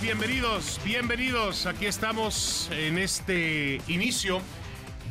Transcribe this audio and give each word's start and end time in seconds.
Bienvenidos, 0.00 0.78
bienvenidos. 0.84 1.66
Aquí 1.66 1.86
estamos 1.86 2.70
en 2.70 2.98
este 2.98 3.80
inicio 3.88 4.40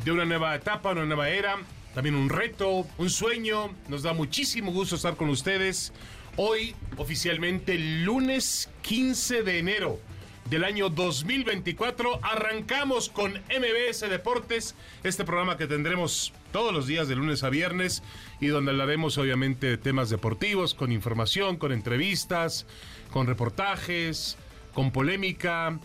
de 0.02 0.12
una 0.12 0.24
nueva 0.24 0.54
etapa, 0.54 0.92
una 0.92 1.04
nueva 1.04 1.28
era, 1.28 1.58
también 1.94 2.14
un 2.14 2.30
reto, 2.30 2.86
un 2.96 3.10
sueño. 3.10 3.74
Nos 3.88 4.02
da 4.02 4.14
muchísimo 4.14 4.72
gusto 4.72 4.96
estar 4.96 5.16
con 5.16 5.28
ustedes. 5.28 5.92
Hoy, 6.36 6.74
oficialmente, 6.96 7.76
lunes 7.76 8.70
15 8.80 9.42
de 9.42 9.58
enero 9.58 10.00
del 10.48 10.64
año 10.64 10.88
2024, 10.88 12.20
arrancamos 12.22 13.10
con 13.10 13.32
MBS 13.32 14.00
Deportes, 14.08 14.74
este 15.04 15.24
programa 15.24 15.58
que 15.58 15.66
tendremos 15.66 16.32
todos 16.50 16.72
los 16.72 16.86
días 16.86 17.08
de 17.08 17.16
lunes 17.16 17.42
a 17.42 17.50
viernes 17.50 18.02
y 18.40 18.46
donde 18.46 18.70
hablaremos 18.70 19.18
obviamente 19.18 19.66
de 19.66 19.76
temas 19.76 20.08
deportivos, 20.08 20.72
con 20.72 20.92
información, 20.92 21.58
con 21.58 21.72
entrevistas, 21.72 22.66
con 23.10 23.26
reportajes, 23.26 24.38
con 24.72 24.90
polémica. 24.90 25.78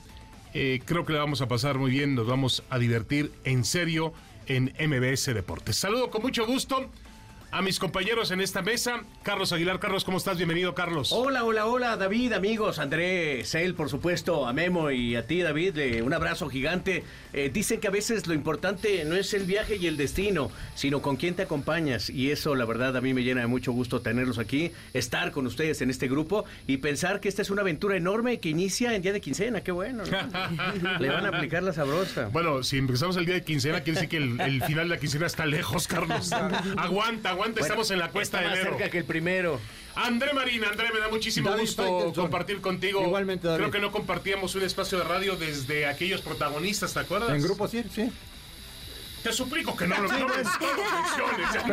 Eh, 0.54 0.82
creo 0.86 1.06
que 1.06 1.14
le 1.14 1.20
vamos 1.20 1.42
a 1.42 1.48
pasar 1.48 1.78
muy 1.78 1.92
bien, 1.92 2.16
nos 2.16 2.28
vamos 2.28 2.64
a 2.70 2.80
divertir 2.80 3.32
en 3.44 3.64
serio 3.64 4.14
en 4.48 4.74
MBS 4.80 5.34
Deportes. 5.34 5.76
Saludo 5.76 6.10
con 6.10 6.22
mucho 6.22 6.46
gusto 6.46 6.90
a 7.52 7.62
mis 7.62 7.80
compañeros 7.80 8.31
en 8.31 8.42
esta 8.42 8.62
mesa. 8.62 9.02
Carlos 9.23 9.52
Aguilar, 9.52 9.80
Carlos, 9.80 10.03
¿cómo 10.03 10.17
estás? 10.17 10.38
Bienvenido, 10.38 10.76
Carlos. 10.76 11.12
Hola, 11.12 11.44
hola, 11.44 11.66
hola, 11.66 11.98
David, 11.98 12.34
amigos, 12.34 12.80
André, 12.80 13.44
Sale, 13.45 13.73
por 13.73 13.90
supuesto, 13.90 14.48
a 14.48 14.53
Memo 14.53 14.92
y 14.92 15.16
a 15.16 15.26
ti, 15.26 15.42
David, 15.42 15.78
eh, 15.78 16.02
un 16.02 16.14
abrazo 16.14 16.50
gigante. 16.50 17.03
Eh, 17.34 17.50
dicen 17.53 17.80
que 17.80 17.88
a 17.88 17.92
veces 17.92 18.28
lo 18.28 18.34
importante 18.34 19.03
no 19.06 19.16
es 19.16 19.34
el 19.34 19.45
viaje 19.45 19.78
y 19.78 19.88
el 19.88 19.98
destino, 19.98 20.52
sino 20.75 21.02
con 21.02 21.16
quién 21.16 21.36
te 21.36 21.44
acompañas. 21.44 22.09
Y 22.09 22.31
eso, 22.31 22.56
la 22.56 22.66
verdad, 22.66 22.95
a 22.98 23.02
mí 23.02 23.14
me 23.14 23.23
llena 23.23 23.42
de 23.42 23.48
mucho 23.48 23.72
gusto 23.72 24.02
tenerlos 24.02 24.40
aquí, 24.40 24.72
estar 24.94 25.31
con 25.31 25.48
ustedes 25.48 25.81
en 25.81 25.90
este 25.90 26.08
grupo 26.08 26.45
y 26.68 26.78
pensar 26.78 27.20
que 27.20 27.30
esta 27.30 27.42
es 27.42 27.50
una 27.50 27.62
aventura 27.62 27.95
enorme 27.95 28.40
que 28.40 28.50
inicia 28.50 28.94
en 28.94 29.02
día 29.02 29.14
de 29.14 29.22
quincena. 29.22 29.62
Qué 29.62 29.72
bueno, 29.72 30.03
¿no? 30.06 31.00
Le 31.00 31.09
van 31.09 31.25
a 31.25 31.30
aplicar 31.30 31.64
la 31.64 31.73
sabrosa. 31.73 32.28
Bueno, 32.31 32.64
si 32.64 32.78
empezamos 32.78 33.16
el 33.18 33.25
día 33.25 33.36
de 33.36 33.44
quincena, 33.44 33.81
quiere 33.81 34.02
decir 34.02 34.09
que 34.09 34.18
el, 34.18 34.40
el 34.42 34.64
final 34.64 34.90
de 34.90 34.95
la 34.95 35.00
quincena 35.00 35.28
está 35.28 35.45
lejos, 35.45 35.88
Carlos. 35.88 36.31
aguanta, 36.78 37.37
aguanta, 37.38 37.60
Bueno, 37.60 37.66
estamos 37.74 37.92
en 37.92 38.00
la 38.00 38.10
cuesta 38.10 38.38
está 38.38 38.42
de 38.42 38.50
más 38.50 38.60
enero. 38.60 38.78
cerca 38.78 38.92
que 38.92 38.98
el 39.00 39.06
primero. 39.06 39.60
André 39.96 40.34
Marín, 40.34 40.64
André, 40.64 40.92
me 40.94 41.00
da 41.00 41.08
muchísimo 41.10 41.50
David 41.50 41.62
gusto 41.62 41.84
Faitelson. 41.84 42.14
compartir 42.14 42.62
contigo. 42.62 43.02
Igualmente, 43.04 43.48
David. 43.48 43.60
Creo 43.62 43.72
que 43.72 43.80
no 43.80 43.92
compartíamos 43.92 44.54
un 44.56 44.64
espacio 44.64 44.98
de 45.00 45.04
radio 45.06 45.36
desde 45.38 45.88
aquellos 45.88 46.22
protagonistas, 46.22 46.94
¿te 46.94 47.00
acuerdas? 47.00 47.30
En 47.32 47.42
grupo 47.42 47.68
sí, 47.68 47.84
sí. 47.94 48.12
Te 49.24 49.34
suplico 49.34 49.76
que 49.76 49.88
no 49.88 49.96
lo 50.00 50.08
no. 50.20 50.28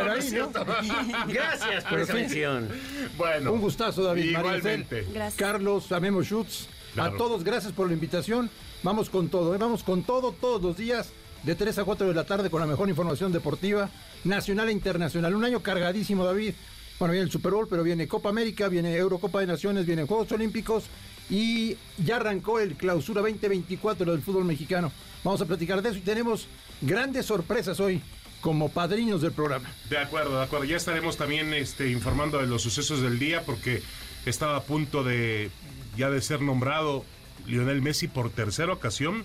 Gracias 1.28 1.84
por 1.84 1.90
Pero 1.90 2.02
esa 2.02 2.12
sí. 2.12 2.18
mención. 2.18 2.68
Bueno. 3.16 3.52
Un 3.52 3.60
gustazo, 3.60 4.02
David. 4.02 4.24
Igualmente. 4.24 4.94
Maricel, 4.96 5.14
Gracias. 5.14 5.34
Carlos, 5.34 5.92
a 5.92 6.00
Memo 6.00 6.22
Schutz. 6.22 6.66
Claro. 6.94 7.14
A 7.14 7.18
todos, 7.18 7.44
gracias 7.44 7.72
por 7.72 7.88
la 7.88 7.92
invitación. 7.94 8.50
Vamos 8.82 9.10
con 9.10 9.28
todo, 9.28 9.54
¿eh? 9.54 9.58
vamos 9.58 9.82
con 9.82 10.02
todo, 10.02 10.32
todos 10.32 10.62
los 10.62 10.76
días, 10.76 11.10
de 11.44 11.54
3 11.54 11.78
a 11.78 11.84
4 11.84 12.08
de 12.08 12.14
la 12.14 12.24
tarde, 12.24 12.50
con 12.50 12.60
la 12.60 12.66
mejor 12.66 12.88
información 12.88 13.32
deportiva, 13.32 13.90
nacional 14.24 14.68
e 14.68 14.72
internacional. 14.72 15.34
Un 15.34 15.44
año 15.44 15.60
cargadísimo, 15.60 16.24
David. 16.24 16.54
Bueno, 16.98 17.12
viene 17.12 17.24
el 17.24 17.30
Super 17.30 17.52
Bowl, 17.52 17.68
pero 17.68 17.82
viene 17.82 18.08
Copa 18.08 18.28
América, 18.28 18.68
viene 18.68 18.94
Eurocopa 18.96 19.40
de 19.40 19.46
Naciones, 19.46 19.84
vienen 19.84 20.06
Juegos 20.06 20.30
Olímpicos 20.32 20.84
y 21.28 21.76
ya 21.98 22.16
arrancó 22.16 22.60
el 22.60 22.76
clausura 22.76 23.20
2024 23.22 24.12
del 24.12 24.22
fútbol 24.22 24.44
mexicano. 24.44 24.92
Vamos 25.22 25.40
a 25.40 25.46
platicar 25.46 25.82
de 25.82 25.90
eso 25.90 25.98
y 25.98 26.02
tenemos 26.02 26.46
grandes 26.80 27.26
sorpresas 27.26 27.80
hoy 27.80 28.00
como 28.40 28.68
padrinos 28.68 29.22
del 29.22 29.32
programa. 29.32 29.72
De 29.88 29.98
acuerdo, 29.98 30.36
de 30.38 30.44
acuerdo. 30.44 30.66
Ya 30.66 30.76
estaremos 30.76 31.16
también 31.16 31.54
este, 31.54 31.90
informando 31.90 32.38
de 32.38 32.46
los 32.46 32.62
sucesos 32.62 33.00
del 33.00 33.18
día 33.18 33.42
porque 33.42 33.82
estaba 34.26 34.56
a 34.56 34.62
punto 34.62 35.02
de 35.02 35.50
ya 35.96 36.10
de 36.10 36.20
ser 36.20 36.42
nombrado 36.42 37.04
Lionel 37.46 37.82
Messi 37.82 38.06
por 38.06 38.30
tercera 38.30 38.72
ocasión. 38.72 39.24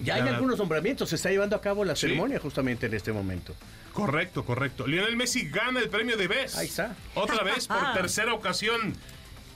Ya 0.00 0.16
hay 0.16 0.22
algunos 0.22 0.58
nombramientos, 0.58 1.08
se 1.10 1.16
está 1.16 1.30
llevando 1.30 1.54
a 1.56 1.60
cabo 1.60 1.84
la 1.84 1.94
Sí. 1.94 2.02
ceremonia 2.02 2.38
justamente 2.40 2.86
en 2.86 2.94
este 2.94 3.12
momento. 3.12 3.54
Correcto, 3.92 4.44
correcto. 4.44 4.86
Lionel 4.88 5.16
Messi 5.16 5.48
gana 5.48 5.78
el 5.80 5.88
premio 5.88 6.16
de 6.16 6.26
Best. 6.26 6.56
Ahí 6.58 6.66
está. 6.66 6.96
Otra 7.14 7.44
vez, 7.44 7.66
por 7.68 7.92
tercera 7.94 8.34
ocasión 8.34 8.94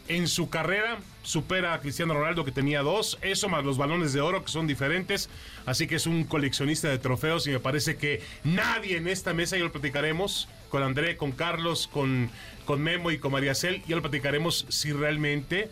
en 0.06 0.28
su 0.28 0.48
carrera. 0.48 0.98
Supera 1.24 1.74
a 1.74 1.80
Cristiano 1.80 2.14
Ronaldo, 2.14 2.44
que 2.44 2.52
tenía 2.52 2.80
dos. 2.82 3.18
Eso 3.20 3.48
más 3.50 3.64
los 3.64 3.76
balones 3.76 4.12
de 4.14 4.20
oro, 4.22 4.42
que 4.44 4.50
son 4.50 4.66
diferentes. 4.66 5.28
Así 5.66 5.86
que 5.86 5.96
es 5.96 6.06
un 6.06 6.24
coleccionista 6.24 6.88
de 6.88 6.98
trofeos. 6.98 7.46
Y 7.46 7.50
me 7.50 7.60
parece 7.60 7.96
que 7.96 8.22
nadie 8.44 8.96
en 8.96 9.08
esta 9.08 9.34
mesa, 9.34 9.58
ya 9.58 9.64
lo 9.64 9.72
platicaremos 9.72 10.48
con 10.70 10.82
André, 10.82 11.16
con 11.18 11.32
Carlos, 11.32 11.86
con, 11.92 12.30
con 12.64 12.80
Memo 12.80 13.10
y 13.10 13.18
con 13.18 13.32
María 13.32 13.54
Cel. 13.54 13.82
Ya 13.88 13.96
lo 13.96 14.02
platicaremos 14.02 14.64
si 14.68 14.92
realmente. 14.92 15.68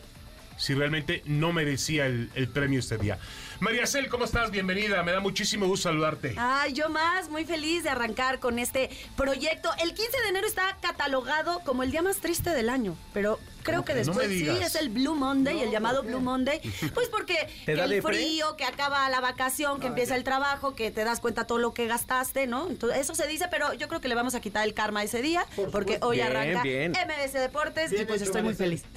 Si 0.58 0.74
realmente 0.74 1.22
no 1.26 1.52
merecía 1.52 2.06
el, 2.06 2.30
el 2.34 2.48
premio 2.48 2.80
este 2.80 2.98
día. 2.98 3.18
María 3.60 3.86
Cel, 3.86 4.08
¿cómo 4.08 4.24
estás? 4.24 4.50
Bienvenida. 4.50 5.02
Me 5.02 5.12
da 5.12 5.20
muchísimo 5.20 5.66
gusto 5.66 5.88
saludarte. 5.88 6.34
Ay, 6.36 6.74
yo 6.74 6.90
más, 6.90 7.30
muy 7.30 7.44
feliz 7.44 7.84
de 7.84 7.90
arrancar 7.90 8.38
con 8.38 8.58
este 8.58 8.90
proyecto. 9.16 9.70
El 9.82 9.94
15 9.94 10.20
de 10.22 10.28
enero 10.28 10.46
está 10.46 10.76
catalogado 10.82 11.60
como 11.60 11.82
el 11.82 11.90
día 11.90 12.02
más 12.02 12.18
triste 12.18 12.50
del 12.50 12.68
año, 12.68 12.96
pero 13.14 13.38
creo 13.66 13.84
que 13.84 13.92
que 13.92 14.04
no 14.04 14.14
después 14.14 14.28
sí 14.28 14.48
es 14.48 14.74
el 14.76 14.88
Blue 14.88 15.14
Monday, 15.14 15.60
el 15.60 15.70
llamado 15.70 16.02
Blue 16.02 16.20
Monday. 16.20 16.60
Pues 16.94 17.08
porque 17.08 17.34
¿Te 17.64 17.74
que 17.74 17.76
da 17.76 17.84
el 17.84 18.02
frío, 18.02 18.56
que 18.56 18.64
acaba 18.64 19.08
la 19.10 19.20
vacación, 19.20 19.80
que 19.80 19.88
empieza 19.88 20.16
el 20.16 20.24
trabajo, 20.24 20.74
que 20.74 20.90
te 20.90 21.04
das 21.04 21.20
cuenta 21.20 21.46
todo 21.46 21.58
lo 21.58 21.74
que 21.74 21.86
gastaste, 21.86 22.46
¿no? 22.46 22.68
Entonces, 22.68 23.00
eso 23.00 23.14
se 23.14 23.26
dice, 23.26 23.46
pero 23.50 23.72
yo 23.74 23.88
creo 23.88 24.00
que 24.00 24.08
le 24.08 24.14
vamos 24.14 24.34
a 24.34 24.40
quitar 24.40 24.66
el 24.66 24.72
karma 24.72 25.02
ese 25.02 25.20
día, 25.20 25.44
porque 25.72 25.98
hoy 26.02 26.16
Bien, 26.16 26.28
arranca 26.28 26.62
bien. 26.62 26.92
MBS 26.92 27.32
Deportes 27.32 27.92
y 27.92 28.04
pues 28.04 28.22
hecho, 28.22 28.30
estoy 28.30 28.42
muy 28.42 28.54
feliz. 28.54 28.84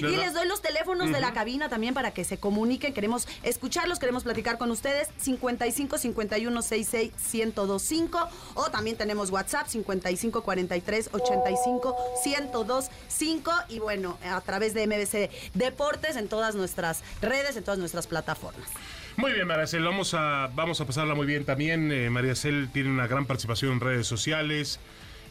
Y 0.00 0.16
les 0.16 0.34
doy 0.34 0.46
los 0.46 0.60
teléfonos 0.60 1.10
de 1.10 1.20
la 1.20 1.32
cabina 1.32 1.68
también 1.68 1.94
para 1.94 2.12
que 2.12 2.24
se 2.24 2.38
comuniquen. 2.38 2.92
Queremos 2.92 3.26
escucharlos, 3.42 3.98
queremos 3.98 4.22
platicar 4.24 4.58
con 4.58 4.70
ustedes. 4.70 5.08
55 5.18 5.98
51 5.98 6.62
66 6.62 7.12
1025 7.32 8.28
o 8.54 8.70
también 8.70 8.96
tenemos 8.96 9.30
WhatsApp 9.30 9.66
55 9.66 10.42
43 10.42 11.10
85 11.12 11.96
1025 12.24 13.52
y 13.68 13.78
bueno, 13.78 13.93
a 14.24 14.40
través 14.40 14.74
de 14.74 14.86
MBC 14.86 15.30
Deportes 15.54 16.16
en 16.16 16.28
todas 16.28 16.54
nuestras 16.54 17.02
redes, 17.20 17.56
en 17.56 17.64
todas 17.64 17.78
nuestras 17.78 18.06
plataformas. 18.06 18.68
Muy 19.16 19.32
bien, 19.32 19.46
Maricel, 19.46 19.84
vamos 19.84 20.12
a, 20.14 20.50
vamos 20.54 20.80
a 20.80 20.86
pasarla 20.86 21.14
muy 21.14 21.26
bien 21.26 21.44
también. 21.44 21.92
Eh, 21.92 22.10
María 22.10 22.34
Cel 22.34 22.68
tiene 22.72 22.90
una 22.90 23.06
gran 23.06 23.26
participación 23.26 23.72
en 23.72 23.80
redes 23.80 24.06
sociales 24.06 24.80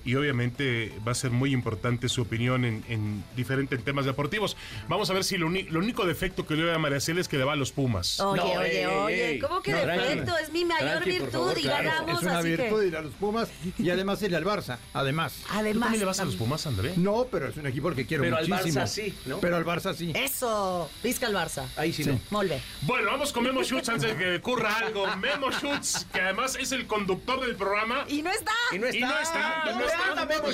y 0.05 0.15
obviamente 0.15 0.91
va 1.07 1.11
a 1.11 1.15
ser 1.15 1.31
muy 1.31 1.53
importante 1.53 2.09
su 2.09 2.21
opinión 2.23 2.65
en, 2.65 2.83
en 2.89 3.23
diferentes 3.35 3.83
temas 3.83 4.05
deportivos. 4.05 4.57
Vamos 4.87 5.09
a 5.09 5.13
ver 5.13 5.23
si 5.23 5.37
lo, 5.37 5.47
uni- 5.47 5.63
lo 5.63 5.79
único 5.79 6.05
defecto 6.05 6.45
que 6.45 6.55
le 6.55 6.63
veo 6.63 6.75
a 6.75 6.79
María 6.79 6.99
Cel 6.99 7.17
es 7.19 7.27
que 7.27 7.37
le 7.37 7.43
va 7.43 7.53
a 7.53 7.55
los 7.55 7.71
Pumas. 7.71 8.19
Oye, 8.19 8.41
No, 8.41 8.51
oye, 8.59 8.79
ey, 8.81 8.85
oye, 8.85 9.29
ey, 9.33 9.39
¿cómo 9.39 9.61
que 9.61 9.71
no, 9.71 9.77
defecto? 9.79 10.25
tranqui. 10.25 10.43
Es 10.43 10.51
mi 10.51 10.65
mayor 10.65 10.89
Tranqui, 10.89 11.09
virtud 11.11 11.31
favor, 11.31 11.57
y 11.57 11.61
claro. 11.61 11.83
ganamos, 11.89 12.17
es 12.21 12.21
una 12.27 12.39
así 12.39 12.47
virtud 12.49 12.79
que... 12.81 12.87
ir 12.87 12.97
a 12.97 13.01
los 13.01 13.13
Pumas 13.13 13.49
y 13.79 13.89
además 13.89 14.21
ir 14.21 14.35
al 14.35 14.45
Barça, 14.45 14.77
además. 14.93 15.33
¿Tú 15.41 15.47
Además, 15.53 15.81
también 15.87 15.99
le 15.99 16.05
vas 16.05 16.19
a 16.19 16.25
los 16.25 16.35
Pumas, 16.35 16.65
André? 16.67 16.93
No, 16.97 17.25
pero 17.31 17.47
es 17.47 17.57
un 17.57 17.67
equipo 17.67 17.87
al 17.87 17.95
que 17.95 18.05
quiero 18.05 18.23
Pero 18.23 18.37
al 18.37 18.47
muchísimo. 18.47 18.81
Barça 18.81 18.87
sí, 18.87 19.13
¿no? 19.25 19.39
Pero 19.39 19.55
al 19.57 19.65
Barça 19.65 19.93
sí. 19.95 20.11
Eso, 20.15 20.89
Vizca 21.03 21.27
el 21.27 21.35
Barça. 21.35 21.65
Ahí 21.77 21.93
sí, 21.93 22.03
Sí. 22.03 22.09
no. 22.09 22.19
Molt 22.31 22.49
bé. 22.49 22.61
Bueno, 22.81 23.11
vamos 23.11 23.31
con 23.31 23.43
Memo 23.43 23.63
Schutz 23.63 23.87
antes 23.89 24.09
de 24.11 24.17
que 24.17 24.35
ocurra 24.37 24.75
algo. 24.77 25.07
Memo 25.17 25.51
Schutz, 25.51 26.05
que 26.11 26.19
además 26.21 26.57
es 26.59 26.71
el 26.73 26.85
conductor 26.87 27.39
del 27.45 27.55
programa. 27.55 28.05
Y 28.09 28.21
no 28.21 28.31
está. 28.31 28.51
Y 28.73 28.79
no 28.79 28.87
está. 28.87 28.97
Y 28.97 29.01
no 29.01 29.19
está, 29.19 29.61
y 29.63 29.65
no 29.67 29.71
¿Dónde 29.71 29.85
está. 29.85 29.92
Anda 29.93 30.25
Memo? 30.25 30.47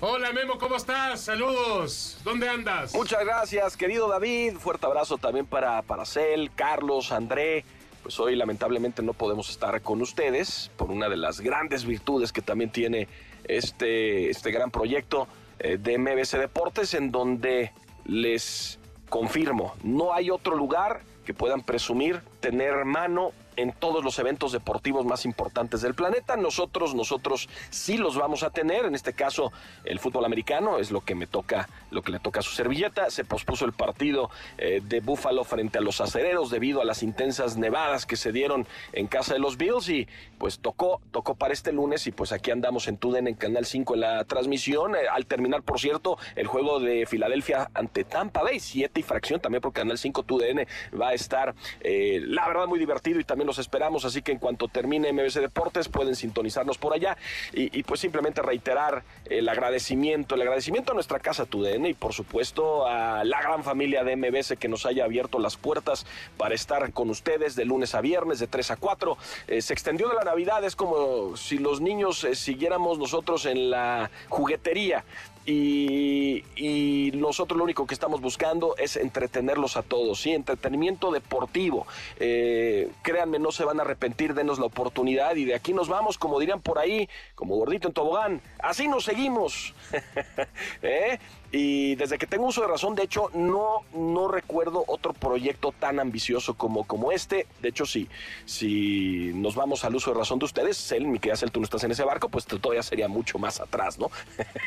Hola 0.00 0.32
Memo, 0.32 0.58
¿cómo 0.58 0.76
estás? 0.76 1.20
Saludos. 1.20 2.18
¿Dónde 2.24 2.48
andas? 2.48 2.94
Muchas 2.94 3.24
gracias, 3.24 3.76
querido 3.76 4.08
David. 4.08 4.54
Fuerte 4.54 4.86
abrazo 4.86 5.18
también 5.18 5.46
para, 5.46 5.82
para 5.82 6.04
Cel, 6.04 6.50
Carlos, 6.54 7.12
André. 7.12 7.64
Pues 8.02 8.18
hoy 8.18 8.34
lamentablemente 8.34 9.02
no 9.02 9.12
podemos 9.12 9.48
estar 9.50 9.80
con 9.82 10.02
ustedes 10.02 10.70
por 10.76 10.90
una 10.90 11.08
de 11.08 11.16
las 11.16 11.40
grandes 11.40 11.84
virtudes 11.84 12.32
que 12.32 12.42
también 12.42 12.70
tiene 12.70 13.08
este, 13.44 14.28
este 14.28 14.50
gran 14.50 14.70
proyecto 14.70 15.28
eh, 15.58 15.78
de 15.78 15.98
MBC 15.98 16.38
Deportes 16.38 16.94
en 16.94 17.12
donde 17.12 17.72
les 18.04 18.80
confirmo, 19.08 19.74
no 19.84 20.14
hay 20.14 20.30
otro 20.30 20.56
lugar 20.56 21.02
que 21.24 21.34
puedan 21.34 21.62
presumir 21.62 22.22
tener 22.40 22.84
mano 22.84 23.32
en 23.56 23.72
todos 23.72 24.04
los 24.04 24.18
eventos 24.18 24.52
deportivos 24.52 25.04
más 25.04 25.24
importantes 25.24 25.82
del 25.82 25.94
planeta. 25.94 26.36
Nosotros, 26.36 26.94
nosotros 26.94 27.48
sí 27.70 27.96
los 27.96 28.16
vamos 28.16 28.42
a 28.42 28.50
tener. 28.50 28.84
En 28.84 28.94
este 28.94 29.12
caso, 29.12 29.52
el 29.84 29.98
fútbol 29.98 30.24
americano 30.24 30.78
es 30.78 30.90
lo 30.90 31.02
que 31.02 31.14
me 31.14 31.26
toca, 31.26 31.68
lo 31.90 32.02
que 32.02 32.12
le 32.12 32.18
toca 32.18 32.40
a 32.40 32.42
su 32.42 32.52
servilleta. 32.52 33.10
Se 33.10 33.24
pospuso 33.24 33.64
el 33.64 33.72
partido 33.72 34.30
eh, 34.58 34.80
de 34.82 35.00
Buffalo 35.00 35.44
frente 35.44 35.78
a 35.78 35.80
los 35.80 36.00
acereros 36.00 36.50
debido 36.50 36.80
a 36.80 36.84
las 36.84 37.02
intensas 37.02 37.56
nevadas 37.56 38.06
que 38.06 38.16
se 38.16 38.32
dieron 38.32 38.66
en 38.92 39.06
casa 39.06 39.34
de 39.34 39.40
los 39.40 39.56
Bills 39.56 39.88
y 39.88 40.08
pues 40.38 40.58
tocó, 40.58 41.00
tocó 41.10 41.34
para 41.34 41.52
este 41.52 41.72
lunes 41.72 42.06
y 42.06 42.12
pues 42.12 42.32
aquí 42.32 42.50
andamos 42.50 42.88
en 42.88 42.96
Tuden 42.96 43.28
en 43.28 43.34
Canal 43.34 43.66
5 43.66 43.94
en 43.94 44.00
la 44.00 44.24
transmisión. 44.24 44.96
Eh, 44.96 45.00
al 45.10 45.26
terminar, 45.26 45.62
por 45.62 45.80
cierto, 45.80 46.18
el 46.36 46.46
juego 46.46 46.80
de 46.80 47.06
Filadelfia 47.06 47.70
ante 47.74 48.04
Tampa 48.04 48.42
Bay, 48.42 48.60
siete 48.60 49.00
y 49.00 49.02
fracción 49.02 49.40
también 49.40 49.60
por 49.60 49.72
Canal 49.72 49.98
5 49.98 50.22
TUDN 50.22 50.66
va 50.98 51.08
a 51.08 51.14
estar, 51.14 51.54
eh, 51.80 52.20
la 52.24 52.46
verdad, 52.46 52.66
muy 52.66 52.78
divertido 52.78 53.20
y 53.20 53.24
también 53.24 53.41
los 53.46 53.58
esperamos. 53.58 54.04
Así 54.04 54.22
que 54.22 54.32
en 54.32 54.38
cuanto 54.38 54.68
termine 54.68 55.12
MBC 55.12 55.40
Deportes, 55.40 55.88
pueden 55.88 56.16
sintonizarnos 56.16 56.78
por 56.78 56.94
allá 56.94 57.16
y, 57.52 57.82
pues 57.82 58.00
simplemente 58.00 58.42
reiterar 58.42 59.02
el 59.28 59.48
agradecimiento, 59.48 60.34
el 60.34 60.42
agradecimiento 60.42 60.92
a 60.92 60.94
nuestra 60.94 61.18
casa 61.20 61.46
TUDN 61.46 61.86
y 61.86 61.94
por 61.94 62.12
supuesto 62.12 62.86
a 62.86 63.24
la 63.24 63.40
gran 63.42 63.64
familia 63.64 64.04
de 64.04 64.16
MBS 64.16 64.54
que 64.58 64.68
nos 64.68 64.86
haya 64.86 65.04
abierto 65.04 65.38
las 65.38 65.56
puertas 65.56 66.06
para 66.36 66.54
estar 66.54 66.92
con 66.92 67.10
ustedes 67.10 67.56
de 67.56 67.64
lunes 67.64 67.94
a 67.94 68.00
viernes, 68.00 68.38
de 68.38 68.46
3 68.46 68.72
a 68.72 68.76
4. 68.76 69.16
Eh, 69.48 69.62
se 69.62 69.72
extendió 69.72 70.08
de 70.08 70.14
la 70.14 70.24
Navidad, 70.24 70.64
es 70.64 70.76
como 70.76 71.36
si 71.36 71.58
los 71.58 71.80
niños 71.80 72.24
eh, 72.24 72.34
siguiéramos 72.34 72.98
nosotros 72.98 73.46
en 73.46 73.70
la 73.70 74.10
juguetería 74.28 75.04
y, 75.44 77.10
nosotros 77.14 77.56
lo 77.56 77.64
único 77.64 77.86
que 77.86 77.94
estamos 77.94 78.20
buscando 78.20 78.76
es 78.76 78.96
entretenerlos 78.96 79.76
a 79.76 79.82
todos, 79.82 80.20
¿sí? 80.20 80.32
Entretenimiento 80.32 81.10
deportivo. 81.10 81.86
Eh, 82.18 82.90
créanme, 83.02 83.38
no 83.38 83.52
se 83.52 83.64
van 83.64 83.78
a 83.78 83.82
arrepentir, 83.82 84.34
denos 84.34 84.58
la 84.58 84.66
oportunidad 84.66 85.36
y 85.36 85.44
de 85.44 85.54
aquí 85.54 85.72
nos 85.72 85.88
vamos, 85.88 86.18
como 86.18 86.40
dirían 86.40 86.60
por 86.60 86.78
ahí, 86.78 87.08
como 87.34 87.56
gordito 87.56 87.88
en 87.88 87.94
tobogán. 87.94 88.42
Así 88.58 88.88
nos 88.88 89.04
seguimos. 89.04 89.74
¿Eh? 90.82 91.18
Y 91.54 91.96
desde 91.96 92.16
que 92.16 92.26
tengo 92.26 92.46
uso 92.46 92.62
de 92.62 92.68
razón, 92.68 92.94
de 92.94 93.02
hecho, 93.02 93.28
no, 93.34 93.84
no 93.92 94.26
recuerdo 94.26 94.84
otro 94.86 95.12
proyecto 95.12 95.74
tan 95.78 96.00
ambicioso 96.00 96.54
como, 96.54 96.84
como 96.84 97.12
este. 97.12 97.46
De 97.60 97.68
hecho, 97.68 97.84
si, 97.84 98.08
si 98.46 99.32
nos 99.34 99.54
vamos 99.54 99.84
al 99.84 99.94
uso 99.94 100.12
de 100.12 100.18
razón 100.18 100.38
de 100.38 100.46
ustedes, 100.46 100.78
Cel, 100.78 101.06
mi 101.06 101.18
querida 101.18 101.36
Cel, 101.36 101.52
tú 101.52 101.60
no 101.60 101.64
estás 101.64 101.84
en 101.84 101.90
ese 101.90 102.04
barco, 102.04 102.30
pues 102.30 102.46
todavía 102.46 102.82
sería 102.82 103.06
mucho 103.06 103.38
más 103.38 103.60
atrás, 103.60 103.98
¿no? 103.98 104.10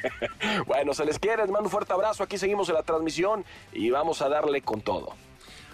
bueno, 0.67 0.93
se 0.93 1.05
les 1.05 1.17
quiere, 1.17 1.41
les 1.41 1.51
mando 1.51 1.65
un 1.65 1.71
fuerte 1.71 1.91
abrazo. 1.91 2.21
Aquí 2.21 2.37
seguimos 2.37 2.69
en 2.69 2.75
la 2.75 2.83
transmisión 2.83 3.43
y 3.73 3.89
vamos 3.89 4.21
a 4.21 4.29
darle 4.29 4.61
con 4.61 4.81
todo. 4.81 5.15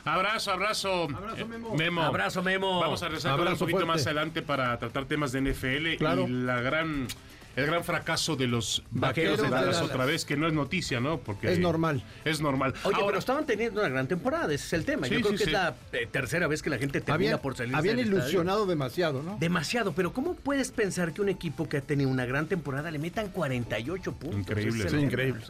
Abrazo, 0.06 0.52
abrazo. 0.52 1.10
Abrazo, 1.14 1.46
Memo. 1.76 2.02
Abrazo, 2.02 2.42
Memo. 2.42 2.80
Vamos 2.80 3.04
a 3.04 3.08
regresar 3.08 3.38
un 3.38 3.58
poquito 3.58 3.86
más 3.86 4.06
adelante 4.06 4.42
para 4.42 4.80
tratar 4.80 5.06
temas 5.06 5.34
de 5.34 5.42
NFL 5.42 5.88
y 5.88 5.98
la 5.98 6.62
gran 6.62 7.08
el 7.56 7.66
gran 7.66 7.84
fracaso 7.84 8.36
de 8.36 8.48
los 8.48 8.84
vaqueros, 8.92 9.42
de, 9.42 9.50
Dallas 9.50 9.82
otra 9.82 10.06
vez, 10.06 10.26
que 10.26 10.38
no 10.38 10.48
es 10.48 10.54
noticia, 10.54 11.00
¿no? 11.00 11.20
Porque 11.20 11.52
es 11.52 11.60
normal. 11.60 12.04
Es 12.24 12.42
normal. 12.42 12.74
Oye, 12.84 12.98
pero 13.06 13.18
estaban 13.18 13.46
teniendo 13.46 13.82
una 13.82 13.90
gran 13.90 14.08
temporada, 14.08 14.54
ese 14.54 14.66
es 14.66 14.74
el 14.74 14.86
tema. 14.86 15.08
Yo 15.08 15.22
creo 15.22 15.36
que 15.36 15.44
es 15.44 15.52
la 15.52 15.76
eh, 15.92 16.08
tercera 16.10 16.48
vez 16.48 16.62
que 16.62 16.70
la 16.70 16.78
gente 16.78 17.02
termina 17.02 17.38
por 17.40 17.56
salir. 17.56 17.76
Habían 17.76 18.00
ilusionado 18.00 18.66
demasiado, 18.66 19.22
¿no? 19.24 19.38
Demasiado, 19.40 19.94
pero 19.94 20.14
¿cómo 20.14 20.36
puedes 20.36 20.72
pensar 20.72 21.14
que 21.14 21.22
un 21.22 21.30
equipo 21.30 21.68
que 21.68 21.78
ha 21.78 21.82
tenido 21.82 22.10
una 22.10 22.26
gran 22.26 22.48
temporada 22.48 22.92
le 22.92 23.00
metan 23.00 23.30
48 23.30 24.14
puntos? 24.14 24.40
Increíble. 24.40 25.02
increíble. 25.02 25.44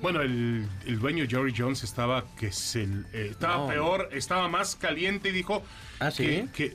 Bueno, 0.00 0.22
el, 0.22 0.68
dueño 0.98 1.24
Jerry 1.28 1.54
Jones 1.56 1.84
estaba 1.84 2.24
que 2.38 2.52
se 2.52 2.82
eh, 3.12 3.28
estaba 3.30 3.68
peor, 3.68 4.08
estaba 4.12 4.48
más 4.48 4.76
caliente 4.76 5.28
y 5.28 5.32
dijo 5.32 5.62
¿Ah, 6.00 6.10
que, 6.10 6.48
que 6.52 6.74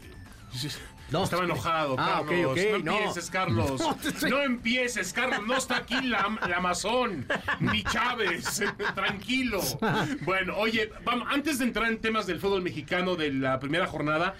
no, 1.11 1.23
Estaba 1.23 1.43
enojado, 1.43 1.95
ah, 1.97 2.23
Carlos. 2.25 2.57
no 2.83 2.97
empieces, 2.97 3.29
Carlos. 3.29 3.81
No, 4.29 4.41
empieces, 4.41 5.11
Carlos. 5.13 5.47
No 5.47 5.57
está 5.57 5.77
aquí 5.77 6.01
la, 6.01 6.37
Amazon, 6.55 7.25
ni 7.59 7.83
Chávez. 7.83 8.61
Tranquilo. 8.95 9.61
Bueno, 10.21 10.55
oye, 10.57 10.91
vamos, 11.03 11.27
antes 11.31 11.59
de 11.59 11.65
entrar 11.65 11.89
en 11.89 11.97
temas 11.99 12.27
del 12.27 12.39
fútbol 12.39 12.61
mexicano 12.61 13.15
de 13.15 13.33
la 13.33 13.59
primera 13.59 13.87
jornada, 13.87 14.35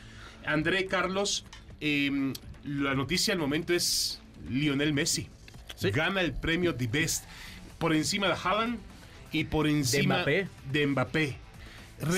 André 0.45 0.85
Carlos, 0.85 1.45
em, 1.79 2.33
la 2.63 2.93
noticia 2.93 3.33
al 3.33 3.39
momento 3.39 3.73
es 3.73 4.21
Lionel 4.47 4.93
Messi. 4.93 5.27
Gana 5.81 6.21
el 6.21 6.33
premio 6.33 6.75
The 6.75 6.87
Best 6.87 7.25
por 7.77 7.95
encima 7.95 8.27
de 8.27 8.35
Haaland 8.43 8.79
y 9.31 9.45
por 9.45 9.67
encima 9.67 10.23
de 10.23 10.87
Mbappé. 10.87 11.37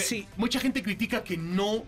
sí. 0.04 0.28
Mucha 0.36 0.60
gente 0.60 0.82
critica 0.82 1.24
que 1.24 1.38
no, 1.38 1.84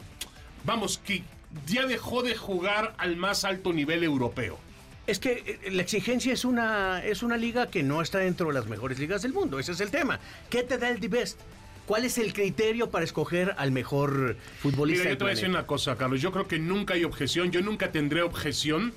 vamos, 0.63 0.97
que 0.97 1.23
ya 1.67 1.85
dejó 1.85 2.23
de 2.23 2.35
jugar 2.35 2.95
al 2.97 3.15
más 3.15 3.45
alto 3.45 3.73
nivel 3.73 4.03
europeo. 4.03 4.59
Es 5.05 5.19
que 5.19 5.59
eh, 5.63 5.71
la 5.71 5.81
exigencia 5.81 6.33
es 6.33 6.45
una, 6.45 7.03
es 7.03 7.23
una 7.23 7.37
liga 7.37 7.69
que 7.69 7.83
no 7.83 8.01
está 8.01 8.19
dentro 8.19 8.47
de 8.47 8.53
las 8.53 8.67
mejores 8.67 8.99
ligas 8.99 9.21
del 9.21 9.33
mundo. 9.33 9.59
Ese 9.59 9.73
es 9.73 9.81
el 9.81 9.91
tema. 9.91 10.19
¿Qué 10.49 10.63
te 10.63 10.77
da 10.77 10.89
el 10.89 10.99
The 10.99 11.07
Best? 11.07 11.39
¿Cuál 11.85 12.05
es 12.05 12.17
el 12.17 12.31
criterio 12.31 12.89
para 12.89 13.03
escoger 13.03 13.53
al 13.57 13.71
mejor 13.71 14.37
futbolista? 14.59 15.03
Mira, 15.03 15.11
yo 15.11 15.17
te 15.17 15.23
voy 15.25 15.31
a 15.31 15.35
decir 15.35 15.49
una 15.49 15.67
cosa, 15.67 15.97
Carlos. 15.97 16.21
Yo 16.21 16.31
creo 16.31 16.47
que 16.47 16.57
nunca 16.57 16.93
hay 16.93 17.03
objeción. 17.03 17.51
Yo 17.51 17.61
nunca 17.61 17.91
tendré 17.91 18.21
objeción 18.21 18.93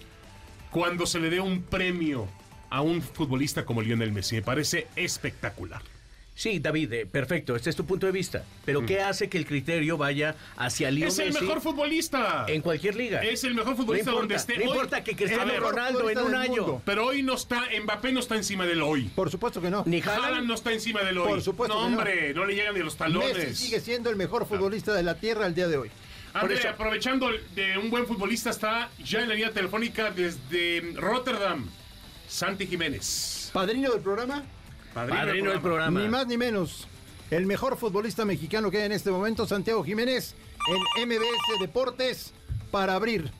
cuando 0.71 1.07
se 1.07 1.19
le 1.19 1.31
dé 1.31 1.41
un 1.41 1.63
premio 1.63 2.29
a 2.71 2.83
un 2.83 3.03
futbolista 3.03 3.65
como 3.65 3.83
Lionel 3.83 4.13
Messi. 4.13 4.37
Me 4.37 4.43
parece 4.43 4.87
espectacular. 4.95 5.83
Sí, 6.37 6.59
David, 6.59 6.93
eh, 6.93 7.07
perfecto, 7.07 7.57
este 7.57 7.71
es 7.71 7.77
tu 7.77 7.87
punto 7.87 8.05
de 8.05 8.13
vista. 8.13 8.45
Pero 8.67 8.85
¿qué 8.85 8.99
mm. 8.99 9.09
hace 9.09 9.31
que 9.31 9.39
el 9.39 9.47
criterio 9.47 9.97
vaya 9.97 10.37
hacia 10.59 10.91
Lionel 10.91 11.09
Es 11.09 11.19
el 11.19 11.33
mejor 11.33 11.63
futbolista. 11.63 12.45
En 12.47 12.61
cualquier 12.61 12.95
liga. 12.95 13.23
Es 13.23 13.43
el 13.45 13.55
mejor 13.55 13.75
futbolista 13.75 14.11
donde 14.11 14.35
esté. 14.35 14.59
No 14.59 14.65
importa 14.65 15.03
que 15.03 15.17
Cristiano 15.17 15.51
Ronaldo 15.59 16.11
en 16.11 16.19
un 16.19 16.35
año. 16.35 16.83
Pero 16.85 17.07
hoy 17.07 17.23
no 17.23 17.35
está, 17.35 17.65
Mbappé 17.83 18.13
no 18.13 18.21
está 18.21 18.37
encima 18.37 18.67
del 18.67 18.83
hoy. 18.83 19.05
Por 19.15 19.31
supuesto 19.31 19.63
que 19.63 19.71
no. 19.71 19.83
Ni 19.87 20.03
Haaland 20.03 20.47
no 20.47 20.53
está 20.53 20.75
encima 20.75 21.03
del 21.03 21.17
hoy. 21.17 21.29
Por 21.31 21.41
supuesto 21.41 21.75
no, 21.75 21.87
hombre, 21.87 22.35
no. 22.35 22.45
le 22.45 22.55
llegan 22.55 22.75
ni 22.75 22.81
los 22.81 22.97
talones. 22.97 23.35
Messi 23.35 23.55
sigue 23.55 23.81
siendo 23.81 24.11
el 24.11 24.17
mejor 24.17 24.47
futbolista 24.47 24.93
de 24.93 25.03
la 25.03 25.15
tierra 25.15 25.47
al 25.47 25.55
día 25.55 25.69
de 25.69 25.79
hoy. 25.79 25.91
André, 26.35 26.69
aprovechando 26.69 27.31
de 27.55 27.79
un 27.79 27.89
buen 27.89 28.07
futbolista, 28.07 28.51
está 28.51 28.91
ya 29.03 29.23
en 29.23 29.31
la 29.31 29.35
línea 29.35 29.53
telefónica 29.53 30.11
desde 30.11 30.93
Rotterdam, 30.97 31.67
Santi 32.29 32.67
Jiménez. 32.67 33.49
¿Padrino 33.55 33.91
del 33.91 34.03
programa? 34.03 34.45
Padrino, 34.97 35.51
del, 35.51 35.61
programa. 35.61 36.01
Ni 36.01 36.09
más 36.09 36.27
ni 36.27 36.39
menos. 36.39 36.89
El 37.31 37.45
mejor 37.45 37.77
futbolista 37.77 38.25
mexicano 38.25 38.71
que 38.71 38.79
hay 38.79 38.85
en 38.85 38.93
este 38.93 39.11
momento, 39.11 39.47
Santiago 39.47 39.85
Jiménez, 39.85 40.35
en 40.97 41.07
MBS 41.07 41.61
Deportes, 41.61 42.33
para 42.71 42.95
abrir. 42.95 43.31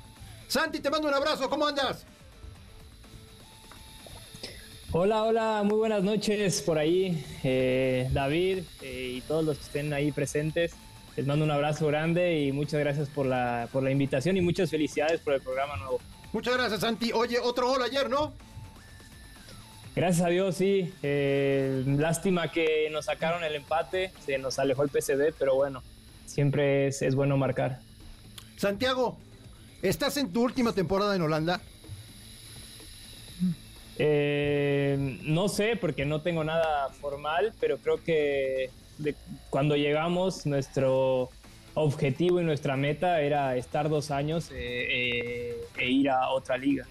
Santi, 0.49 0.81
te 0.81 0.91
mando 0.91 1.09
un 1.09 1.15
abrazo, 1.15 1.49
¿cómo 1.49 1.67
andas? 1.67 2.05
Hola, 4.93 5.23
hola, 5.23 5.63
muy 5.65 5.79
buenas 5.79 6.03
noches 6.03 6.61
por 6.61 6.77
ahí, 6.77 7.25
eh, 7.43 8.07
David 8.13 8.59
eh, 8.83 9.15
y 9.17 9.21
todos 9.23 9.43
los 9.43 9.57
que 9.57 9.65
estén 9.65 9.95
ahí 9.95 10.13
presentes. 10.13 10.75
Les 11.17 11.27
mando 11.27 11.47
un 11.47 11.51
abrazo 11.51 11.87
grande 11.87 12.39
y 12.39 12.53
muchas 12.53 12.81
gracias 12.81 13.09
por 13.09 13.25
la, 13.25 13.67
por 13.73 13.83
la 13.83 13.91
invitación 13.91 14.37
y 14.37 14.43
muchas 14.43 14.69
felicidades 14.69 15.23
por 15.23 15.33
el 15.33 15.41
programa 15.41 15.79
nuevo. 15.79 16.01
Muchas 16.35 16.55
gracias, 16.55 16.81
Santi. 16.81 17.13
Oye, 17.13 17.39
otro 17.41 17.67
gol 17.69 17.83
ayer, 17.83 18.11
¿no? 18.11 18.35
Gracias 19.97 20.27
a 20.27 20.29
Dios, 20.29 20.57
sí. 20.57 20.93
Eh, 21.03 21.83
lástima 21.87 22.53
que 22.53 22.91
nos 22.93 23.07
sacaron 23.07 23.43
el 23.45 23.55
empate, 23.55 24.13
se 24.27 24.37
nos 24.37 24.59
alejó 24.59 24.83
el 24.83 24.91
PCB, 24.91 25.33
pero 25.39 25.55
bueno, 25.55 25.83
siempre 26.27 26.89
es, 26.89 27.15
bueno 27.15 27.39
marcar. 27.39 27.81
Santiago, 28.59 29.17
¿estás 29.81 30.19
en 30.19 30.31
tu 30.35 30.43
última 30.43 30.75
temporada 30.75 31.17
en 31.17 31.23
Holanda? 31.23 31.63
Eh, 33.99 35.19
no 35.23 35.49
sé, 35.49 35.77
porque 35.77 36.05
no 36.05 36.21
tengo 36.21 36.45
nada 36.45 36.91
formal, 36.91 37.55
pero 37.59 37.79
creo 37.79 38.05
que 38.05 38.69
cuando 39.49 39.77
llegamos, 39.77 40.45
nuestro 40.45 41.31
objetivo 41.73 42.39
y 42.43 42.45
nuestra 42.45 42.77
meta 42.77 43.23
era 43.23 43.57
estar 43.57 43.89
dos 43.89 44.11
años 44.11 44.51
eh, 44.53 45.57
e 45.79 45.89
ir 45.89 46.11
a 46.11 46.29
otra 46.29 46.59
liga. 46.59 46.87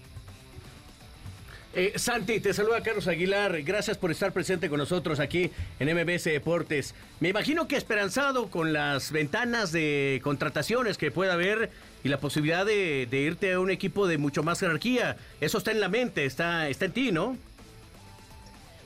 Eh, 1.78 1.92
Santi, 1.96 2.40
te 2.40 2.54
saluda 2.54 2.82
Carlos 2.82 3.06
Aguilar. 3.06 3.60
Gracias 3.60 3.98
por 3.98 4.10
estar 4.10 4.32
presente 4.32 4.70
con 4.70 4.78
nosotros 4.78 5.20
aquí 5.20 5.50
en 5.78 5.94
MBS 5.94 6.24
Deportes. 6.24 6.94
Me 7.20 7.28
imagino 7.28 7.68
que 7.68 7.76
esperanzado 7.76 8.48
con 8.48 8.72
las 8.72 9.12
ventanas 9.12 9.72
de 9.72 10.18
contrataciones 10.24 10.96
que 10.96 11.10
pueda 11.10 11.34
haber 11.34 11.68
y 12.02 12.08
la 12.08 12.18
posibilidad 12.18 12.64
de, 12.64 13.06
irte 13.12 13.52
a 13.52 13.60
un 13.60 13.70
equipo 13.70 14.06
de 14.06 14.16
mucho 14.16 14.42
más 14.42 14.58
jerarquía. 14.58 15.18
Eso 15.42 15.58
está 15.58 15.70
en 15.70 15.80
la 15.80 15.90
mente, 15.90 16.24
está, 16.24 16.66
está 16.70 16.86
en 16.86 16.92
ti, 16.92 17.12
¿no? 17.12 17.36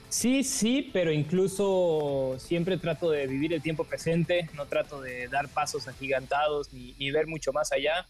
Sí, 0.08 0.42
sí, 0.42 0.90
pero 0.92 1.12
incluso 1.12 2.38
siempre 2.40 2.76
trato 2.76 3.12
de 3.12 3.28
vivir 3.28 3.52
el 3.52 3.62
tiempo 3.62 3.84
presente, 3.84 4.50
no 4.56 4.66
trato 4.66 5.00
de 5.00 5.28
dar 5.28 5.46
pasos 5.46 5.86
agigantados 5.86 6.72
ni, 6.72 7.10
ver 7.12 7.28
mucho 7.28 7.52
más 7.52 7.70
allá. 7.70 8.08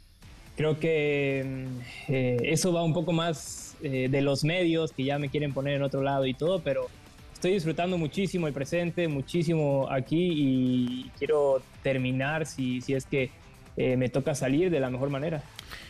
Creo 0.57 0.81
que 0.81 1.45
mm, 1.45 1.81
eh, 2.09 2.37
eso 2.45 2.73
va 2.73 2.83
un 2.83 2.95
poco 2.95 3.13
más 3.13 3.70
eh, 3.83 4.09
de 4.11 4.21
los 4.21 4.45
medios 4.45 4.93
que 4.93 5.05
ya 5.05 5.19
me 5.19 5.29
quieren 5.29 5.53
poner 5.53 5.75
en 5.75 5.83
otro 5.83 6.03
lado 6.03 6.27
y 6.27 6.35
todo, 6.35 6.61
pero 6.63 6.89
estoy 7.33 7.53
disfrutando 7.53 7.97
muchísimo 7.99 8.47
el 8.47 8.53
presente, 8.53 9.09
muchísimo 9.09 9.89
aquí 9.91 10.33
y 10.33 11.11
quiero 11.19 11.63
terminar 11.83 12.47
si, 12.47 12.81
si 12.81 12.95
es 12.95 13.07
que 13.07 13.31
eh, 13.77 13.97
me 13.97 14.09
toca 14.09 14.35
salir 14.35 14.71
de 14.71 14.81
la 14.81 14.91
mejor 14.91 15.11
manera. 15.11 15.43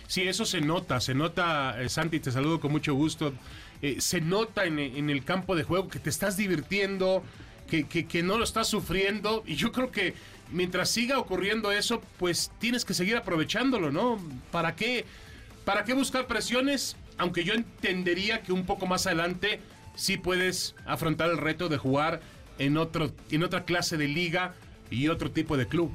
Sí, 0.07 0.23
eso 0.23 0.45
se 0.45 0.61
nota, 0.61 1.01
se 1.01 1.15
nota, 1.15 1.81
eh, 1.81 1.89
Santi, 1.89 2.21
te 2.21 2.31
saludo 2.31 2.61
con 2.61 2.73
mucho 2.73 2.95
gusto. 2.95 3.33
Se 3.99 4.21
nota 4.21 4.67
en, 4.67 4.79
en, 4.79 5.09
el 5.09 5.25
campo 5.25 5.57
de 5.57 5.63
juego 5.63 5.89
que 5.89 5.99
te 5.99 6.11
estás 6.11 6.37
divirtiendo, 6.37 7.23
que, 7.67 7.89
que, 7.89 8.07
que 8.07 8.23
no 8.23 8.37
lo 8.37 8.45
estás 8.45 8.69
sufriendo. 8.69 9.43
Y 9.47 9.55
yo 9.55 9.73
creo 9.73 9.91
que 9.91 10.13
mientras 10.53 10.91
siga 10.91 11.19
ocurriendo 11.19 11.73
eso, 11.73 12.03
pues 12.19 12.51
tienes 12.59 12.85
que 12.85 12.95
seguir 12.95 13.17
aprovechándolo, 13.17 13.91
¿no? 13.91 14.19
¿Para 14.51 14.77
qué, 14.77 15.07
para 15.65 15.85
qué 15.85 15.95
buscar 15.95 16.27
presiones? 16.27 16.97
Aunque 17.21 17.45
yo 17.45 17.53
entendería 17.53 18.41
que 18.41 18.51
un 18.51 18.65
poco 18.65 18.87
más 18.87 19.07
adelante 19.07 19.61
sí 19.95 20.17
puedes 20.17 20.75
afrontar 20.87 21.29
el 21.29 21.37
reto 21.37 21.69
de 21.69 21.77
jugar 21.77 22.23
en, 22.59 22.79
otro, 22.79 23.11
en 23.31 23.43
otra 23.43 23.67
clase 23.67 23.99
de 23.99 24.09
liga 24.09 24.55
y 24.91 25.09
otro 25.09 25.31
tipo 25.31 25.59
de 25.59 25.69
club. 25.69 25.93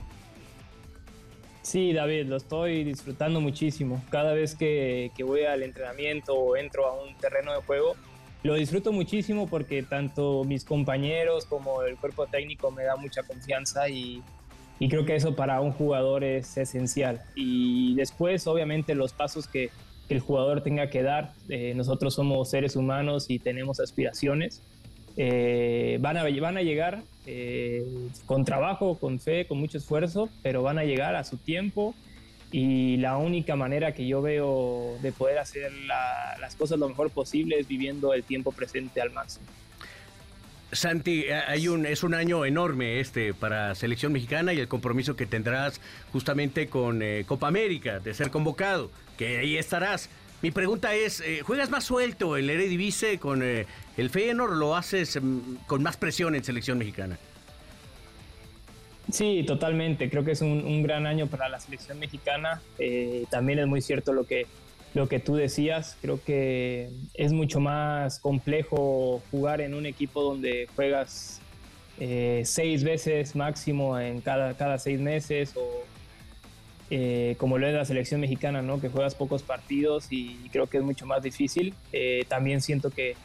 Sí, 1.63 1.93
David, 1.93 2.27
lo 2.27 2.35
estoy 2.35 2.83
disfrutando 2.83 3.41
muchísimo. 3.41 4.05
Cada 4.11 4.33
vez 4.33 4.53
que, 4.53 5.11
que, 5.17 5.23
voy 5.23 5.45
al 5.45 5.63
entrenamiento 5.63 6.35
o 6.35 6.55
entro 6.55 6.85
a 6.85 6.93
un 6.93 7.15
terreno 7.17 7.53
de 7.53 7.61
juego, 7.63 7.95
lo 8.43 8.53
disfruto 8.53 8.91
muchísimo 8.91 9.47
porque 9.47 9.81
tanto 9.81 10.43
mis 10.43 10.63
compañeros 10.63 11.47
como 11.47 11.81
el 11.81 11.97
cuerpo 11.97 12.27
técnico 12.27 12.69
me 12.69 12.83
da 12.83 12.97
mucha 12.97 13.23
confianza 13.23 13.89
y, 13.89 14.21
y 14.77 14.89
creo 14.89 15.05
que 15.05 15.15
eso 15.15 15.35
para 15.35 15.59
un 15.59 15.71
jugador 15.71 16.23
es 16.23 16.55
esencial. 16.55 17.23
Y 17.33 17.95
después, 17.95 18.45
obviamente, 18.45 18.93
los 18.93 19.11
pasos 19.11 19.47
que, 19.47 19.71
que 20.07 20.13
el 20.13 20.19
jugador 20.19 20.61
tenga 20.61 20.89
que 20.89 21.01
dar, 21.01 21.33
eh, 21.49 21.73
nosotros 21.75 22.13
somos 22.13 22.49
seres 22.49 22.75
humanos 22.75 23.25
y 23.29 23.39
tenemos 23.39 23.79
aspiraciones, 23.79 24.61
eh, 25.17 25.97
van, 26.01 26.17
a, 26.17 26.23
van 26.41 26.57
a 26.57 26.61
llegar 26.61 27.01
eh, 27.25 27.85
con 28.25 28.45
trabajo, 28.45 28.97
con 28.97 29.19
fe, 29.19 29.45
con 29.47 29.59
mucho 29.59 29.77
esfuerzo, 29.77 30.29
pero 30.43 30.61
van 30.61 30.77
a 30.77 30.83
llegar 30.83 31.15
a 31.15 31.23
su 31.23 31.37
tiempo. 31.37 31.95
Y 32.51 32.97
la 32.97 33.17
única 33.17 33.55
manera 33.55 33.93
que 33.93 34.07
yo 34.07 34.21
veo 34.21 34.97
de 35.01 35.11
poder 35.11 35.39
hacer 35.39 35.71
la, 35.87 36.37
las 36.39 36.55
cosas 36.55 36.79
lo 36.79 36.87
mejor 36.87 37.09
posible 37.09 37.59
es 37.59 37.67
viviendo 37.67 38.13
el 38.13 38.23
tiempo 38.23 38.51
presente 38.51 39.01
al 39.01 39.11
máximo. 39.11 39.45
Santi, 40.71 41.25
hay 41.29 41.67
un, 41.67 41.85
es 41.85 42.03
un 42.03 42.13
año 42.13 42.45
enorme 42.45 42.99
este 42.99 43.33
para 43.33 43.75
selección 43.75 44.11
mexicana 44.11 44.53
y 44.53 44.59
el 44.59 44.67
compromiso 44.67 45.15
que 45.15 45.25
tendrás 45.25 45.79
justamente 46.11 46.67
con 46.67 47.01
Copa 47.25 47.47
América 47.47 47.99
de 47.99 48.13
ser 48.13 48.29
convocado, 48.29 48.89
que 49.17 49.39
ahí 49.39 49.57
estarás. 49.57 50.09
Mi 50.41 50.51
pregunta 50.51 50.93
es, 50.93 51.21
eh, 51.21 51.41
¿juegas 51.41 51.69
más 51.69 51.85
suelto 51.85 52.37
el 52.37 52.49
Eredivisie 52.49 53.17
con 53.17 53.41
eh, 53.41 53.65
el 53.97 54.09
Feyenoord 54.09 54.51
o 54.51 54.55
lo 54.55 54.75
haces 54.75 55.19
mm, 55.21 55.65
con 55.65 55.81
más 55.81 55.97
presión 55.97 56.35
en 56.35 56.43
selección 56.43 56.77
mexicana? 56.77 57.17
Sí, 59.11 59.43
totalmente. 59.47 60.09
Creo 60.09 60.23
que 60.23 60.31
es 60.31 60.41
un, 60.41 60.83
gran 60.83 61.07
año 61.07 61.27
para 61.27 61.47
la 61.47 61.59
selección 61.59 61.99
mexicana. 61.99 62.61
Eh, 62.79 63.25
también 63.29 63.59
es 63.59 63.67
muy 63.67 63.81
cierto 63.81 64.13
lo 64.13 64.25
que, 64.25 64.47
lo 64.93 65.07
que 65.07 65.19
tú 65.19 65.35
decías. 65.35 65.97
Creo 66.01 66.19
que 66.23 66.89
es 67.13 67.31
mucho 67.31 67.59
más 67.59 68.19
complejo 68.19 69.21
jugar 69.31 69.61
en 69.61 69.73
un 69.73 69.85
equipo 69.85 70.21
donde 70.21 70.67
juegas 70.75 71.41
seis 72.43 72.83
veces 72.83 73.35
máximo 73.35 73.97
en 73.97 74.19
cada, 74.19 74.53
cada 74.55 74.77
seis 74.77 74.99
meses 74.99 75.53
o 75.55 75.85
eh, 76.89 77.35
como 77.39 77.57
lo 77.57 77.67
es 77.67 77.73
la 77.73 77.85
selección 77.85 78.21
mexicana, 78.21 78.61
¿no? 78.61 78.79
que 78.79 78.89
juegas 78.89 79.15
pocos 79.15 79.41
partidos 79.41 80.07
y 80.11 80.49
creo 80.51 80.67
que 80.67 80.77
es 80.77 80.83
mucho 80.83 81.05
más 81.05 81.23
difícil. 81.23 81.73
Eh, 81.91 82.25
también 82.27 82.61
siento 82.61 82.89
que, 82.91 83.15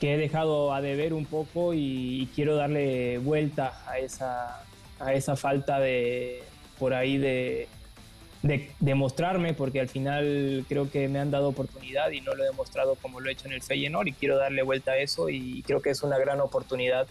que, 0.00 0.14
he 0.14 0.16
dejado 0.16 0.72
a 0.72 0.80
deber 0.80 1.12
un 1.12 1.26
poco 1.26 1.74
y, 1.74 2.22
y 2.22 2.26
quiero 2.34 2.56
darle 2.56 3.18
vuelta 3.18 3.82
a 3.86 3.98
esa, 3.98 4.62
a 5.00 5.12
esa 5.14 5.36
falta 5.36 5.80
de 5.80 6.42
por 6.78 6.94
ahí 6.94 7.18
de, 7.18 7.68
de, 8.42 8.70
de, 8.80 8.94
mostrarme, 8.94 9.54
porque 9.54 9.80
al 9.80 9.88
final 9.88 10.64
creo 10.68 10.90
que 10.90 11.08
me 11.08 11.18
han 11.18 11.30
dado 11.30 11.48
oportunidad 11.48 12.10
y 12.10 12.20
no 12.20 12.34
lo 12.34 12.44
he 12.44 12.46
demostrado 12.46 12.96
como 12.96 13.20
lo 13.20 13.28
he 13.28 13.32
hecho 13.32 13.46
en 13.46 13.54
el 13.54 13.62
Feyenoord 13.62 14.08
y 14.08 14.12
quiero 14.12 14.36
darle 14.36 14.62
vuelta 14.62 14.92
a 14.92 14.98
eso 14.98 15.28
y 15.28 15.62
creo 15.62 15.80
que 15.80 15.90
es 15.90 16.02
una 16.02 16.18
gran 16.18 16.40
oportunidad 16.40 17.06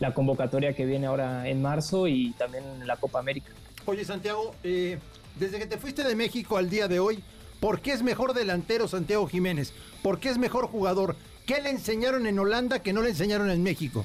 la 0.00 0.12
convocatoria 0.12 0.72
que 0.72 0.84
viene 0.84 1.06
ahora 1.06 1.48
en 1.48 1.62
marzo 1.62 2.08
y 2.08 2.32
también 2.32 2.64
la 2.86 2.96
Copa 2.96 3.20
América. 3.20 3.52
Oye 3.86 4.04
Santiago, 4.04 4.54
eh, 4.64 4.98
desde 5.38 5.58
que 5.58 5.66
te 5.66 5.78
fuiste 5.78 6.04
de 6.04 6.14
México 6.14 6.56
al 6.56 6.70
día 6.70 6.88
de 6.88 7.00
hoy, 7.00 7.22
¿por 7.60 7.80
qué 7.80 7.92
es 7.92 8.02
mejor 8.02 8.34
delantero 8.34 8.88
Santiago 8.88 9.26
Jiménez? 9.26 9.72
¿Por 10.02 10.20
qué 10.20 10.30
es 10.30 10.38
mejor 10.38 10.66
jugador? 10.66 11.16
¿Qué 11.46 11.60
le 11.60 11.70
enseñaron 11.70 12.26
en 12.26 12.38
Holanda 12.38 12.80
que 12.80 12.92
no 12.92 13.02
le 13.02 13.10
enseñaron 13.10 13.50
en 13.50 13.62
México? 13.62 14.04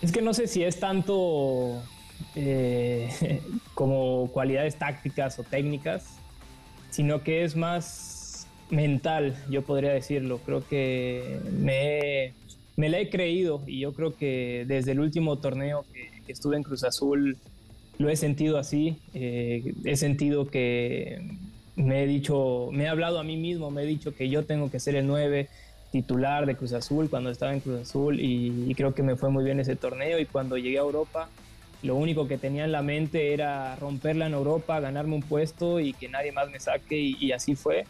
Es 0.00 0.10
que 0.10 0.22
no 0.22 0.34
sé 0.34 0.48
si 0.48 0.64
es 0.64 0.80
tanto 0.80 1.80
eh, 2.34 3.40
como 3.74 4.28
cualidades 4.32 4.76
tácticas 4.76 5.38
o 5.38 5.44
técnicas, 5.44 6.16
sino 6.90 7.22
que 7.22 7.44
es 7.44 7.56
más 7.56 8.46
mental, 8.70 9.36
yo 9.48 9.62
podría 9.62 9.92
decirlo. 9.92 10.38
Creo 10.38 10.66
que 10.66 11.38
me, 11.52 12.32
me 12.76 12.88
la 12.88 12.98
he 12.98 13.10
creído 13.10 13.62
y 13.66 13.80
yo 13.80 13.92
creo 13.92 14.16
que 14.16 14.64
desde 14.66 14.92
el 14.92 15.00
último 15.00 15.38
torneo 15.38 15.84
que, 15.92 16.10
que 16.26 16.32
estuve 16.32 16.56
en 16.56 16.64
Cruz 16.64 16.82
Azul 16.82 17.36
lo 17.98 18.08
he 18.08 18.16
sentido 18.16 18.58
así. 18.58 18.98
Eh, 19.14 19.74
he 19.84 19.96
sentido 19.96 20.48
que 20.48 21.20
me 21.76 22.02
he 22.02 22.06
dicho, 22.06 22.68
me 22.72 22.84
he 22.84 22.88
hablado 22.88 23.18
a 23.18 23.24
mí 23.24 23.36
mismo, 23.36 23.70
me 23.70 23.82
he 23.82 23.86
dicho 23.86 24.14
que 24.14 24.28
yo 24.28 24.44
tengo 24.44 24.70
que 24.70 24.80
ser 24.80 24.94
el 24.96 25.06
9 25.06 25.48
titular 25.90 26.46
de 26.46 26.56
Cruz 26.56 26.72
Azul 26.72 27.08
cuando 27.10 27.30
estaba 27.30 27.52
en 27.52 27.60
Cruz 27.60 27.82
Azul 27.82 28.18
y, 28.18 28.74
creo 28.74 28.94
que 28.94 29.02
me 29.02 29.16
fue 29.16 29.30
muy 29.30 29.44
bien 29.44 29.60
ese 29.60 29.76
torneo 29.76 30.18
y 30.18 30.24
cuando 30.24 30.56
llegué 30.56 30.78
a 30.78 30.82
Europa 30.82 31.28
lo 31.82 31.96
único 31.96 32.28
que 32.28 32.38
tenía 32.38 32.64
en 32.64 32.72
la 32.72 32.80
mente 32.80 33.34
era 33.34 33.76
romperla 33.76 34.26
en 34.26 34.34
Europa, 34.34 34.80
ganarme 34.80 35.16
un 35.16 35.22
puesto 35.22 35.80
y 35.80 35.92
que 35.92 36.08
nadie 36.08 36.32
más 36.32 36.48
me 36.48 36.60
saque 36.60 36.96
y, 36.96 37.16
y 37.20 37.32
así 37.32 37.56
fue. 37.56 37.84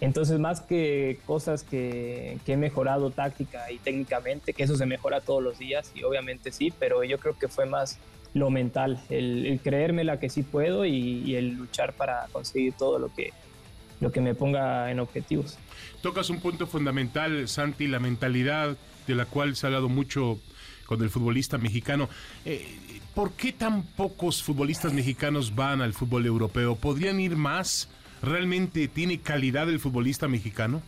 Entonces 0.00 0.38
más 0.38 0.60
que 0.60 1.18
cosas 1.24 1.64
que, 1.64 2.38
que, 2.44 2.52
he 2.52 2.56
mejorado 2.56 3.10
táctica 3.10 3.72
y 3.72 3.78
técnicamente, 3.78 4.52
que 4.52 4.62
eso 4.62 4.76
se 4.76 4.86
mejora 4.86 5.20
todos 5.20 5.42
los 5.42 5.58
días 5.58 5.90
y 5.94 6.04
obviamente 6.04 6.52
sí, 6.52 6.72
pero 6.78 7.02
yo 7.04 7.18
creo 7.18 7.36
que 7.38 7.48
fue 7.48 7.64
más 7.64 7.98
lo 8.38 8.50
mental, 8.50 9.02
el, 9.08 9.46
el 9.46 9.60
creérmela 9.60 10.18
que 10.18 10.28
sí 10.28 10.42
puedo 10.42 10.84
y, 10.84 11.34
el 11.36 11.54
luchar 11.54 11.92
para 11.92 12.26
conseguir 12.32 12.72
todo 12.72 12.98
lo 12.98 13.12
que, 13.14 13.32
lo 14.00 14.12
que 14.12 14.20
me 14.20 14.34
ponga 14.34 14.90
en 14.90 15.00
objetivos. 15.00 15.58
Tocas 16.02 16.30
un 16.30 16.40
punto 16.40 16.66
fundamental, 16.66 17.48
Santi, 17.48 17.88
la 17.88 17.98
mentalidad 17.98 18.76
de 19.06 19.14
la 19.14 19.26
cual 19.26 19.56
se 19.56 19.66
ha 19.66 19.68
hablado 19.68 19.88
mucho 19.88 20.38
con 20.86 21.02
el 21.02 21.10
futbolista 21.10 21.58
mexicano. 21.58 22.08
Eh, 22.44 22.66
¿Por 23.14 23.32
qué 23.32 23.52
tan 23.52 23.82
pocos 23.82 24.42
futbolistas 24.42 24.92
mexicanos 24.92 25.54
van 25.54 25.82
al 25.82 25.92
fútbol 25.92 26.24
europeo? 26.24 26.76
¿Podrían 26.76 27.20
ir 27.20 27.36
más? 27.36 27.88
¿Realmente 28.22 28.88
tiene 28.88 29.20
calidad 29.20 29.68
el 29.68 29.80
futbolista 29.80 30.28
mexicano? 30.28 30.82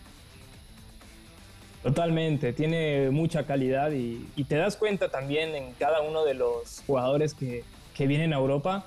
Totalmente, 1.82 2.52
tiene 2.52 3.10
mucha 3.10 3.46
calidad 3.46 3.90
y, 3.92 4.26
te 4.44 4.56
das 4.56 4.76
cuenta 4.76 5.08
también 5.08 5.54
en 5.54 5.72
cada 5.78 6.02
uno 6.02 6.24
de 6.24 6.34
los 6.34 6.82
jugadores 6.86 7.32
que, 7.32 7.64
que 7.94 8.06
vienen 8.06 8.34
a 8.34 8.36
Europa, 8.36 8.84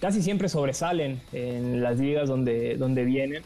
casi 0.00 0.20
siempre 0.20 0.48
sobresalen 0.48 1.20
en 1.32 1.80
las 1.82 1.98
ligas 1.98 2.28
donde, 2.28 2.76
donde 2.76 3.04
vienen. 3.04 3.44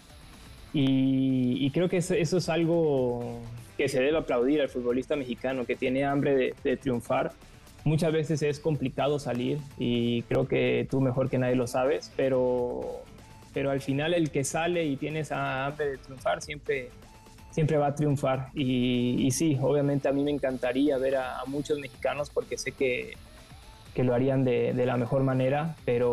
Y, 0.72 1.70
creo 1.70 1.88
que 1.88 1.98
eso, 1.98 2.14
es 2.14 2.48
algo 2.48 3.38
que 3.76 3.88
se 3.88 4.00
debe 4.00 4.16
aplaudir 4.16 4.60
al 4.60 4.68
futbolista 4.68 5.14
mexicano, 5.14 5.66
que 5.66 5.76
tiene 5.76 6.04
hambre 6.04 6.34
de, 6.34 6.54
de, 6.64 6.76
triunfar. 6.76 7.32
Muchas 7.84 8.12
veces 8.12 8.42
es 8.42 8.60
complicado 8.60 9.18
salir 9.18 9.58
y 9.78 10.22
creo 10.22 10.48
que 10.48 10.86
tú 10.90 11.00
mejor 11.02 11.28
que 11.28 11.38
nadie 11.38 11.54
lo 11.54 11.66
sabes, 11.66 12.10
pero, 12.16 13.02
pero 13.52 13.70
al 13.70 13.82
final 13.82 14.14
el 14.14 14.30
que 14.30 14.42
sale 14.42 14.84
y 14.84 14.96
tiene 14.96 15.20
esa 15.20 15.66
hambre 15.66 15.90
de 15.90 15.98
triunfar 15.98 16.40
siempre, 16.40 16.88
siempre 17.54 17.76
va 17.76 17.86
a 17.86 17.94
triunfar. 17.94 18.48
Y, 18.52 19.30
sí, 19.30 19.56
obviamente 19.60 20.08
a 20.08 20.12
mí 20.12 20.24
me 20.24 20.32
encantaría 20.32 20.98
ver 20.98 21.16
a, 21.16 21.40
a 21.40 21.44
muchos 21.44 21.78
mexicanos 21.78 22.28
porque 22.28 22.58
sé 22.58 22.72
que, 22.72 23.14
que 23.94 24.02
lo 24.02 24.12
harían 24.12 24.44
de, 24.44 24.72
de, 24.74 24.86
la 24.86 24.96
mejor 24.96 25.22
manera, 25.22 25.76
pero 25.84 26.12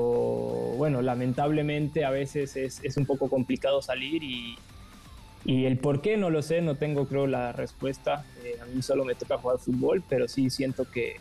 bueno, 0.78 1.02
lamentablemente 1.02 2.06
a 2.06 2.12
veces 2.12 2.56
es, 2.56 2.80
es 2.84 2.96
un 2.96 3.08
poco 3.08 3.28
complicado 3.28 3.82
salir 3.82 4.24
y, 4.24 4.56
y, 5.44 5.66
el 5.66 5.80
por 5.80 6.02
qué 6.02 6.16
no 6.16 6.30
lo 6.30 6.44
sé, 6.44 6.62
no 6.62 6.76
tengo 6.76 7.08
creo 7.08 7.26
la 7.26 7.54
respuesta. 7.54 8.24
Eh, 8.44 8.60
a 8.62 8.66
mí 8.68 8.84
solo 8.84 9.04
me 9.04 9.16
toca 9.16 9.40
jugar 9.40 9.58
fútbol, 9.58 10.04
pero 10.08 10.28
sí 10.28 10.52
siento 10.52 10.86
que, 10.92 11.16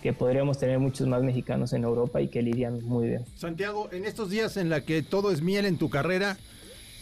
que 0.00 0.12
podríamos 0.12 0.60
tener 0.60 0.78
muchos 0.78 1.08
más 1.08 1.24
mexicanos 1.24 1.72
en 1.72 1.82
Europa 1.82 2.20
y 2.20 2.28
que 2.28 2.40
lidian 2.40 2.84
muy 2.84 3.08
bien. 3.08 3.24
Santiago, 3.34 3.88
en 3.90 4.04
estos 4.04 4.30
días 4.30 4.56
en 4.56 4.70
la 4.70 4.82
que 4.82 5.02
todo 5.02 5.32
es 5.32 5.42
miel 5.42 5.66
en 5.66 5.76
tu 5.76 5.90
carrera, 5.90 6.36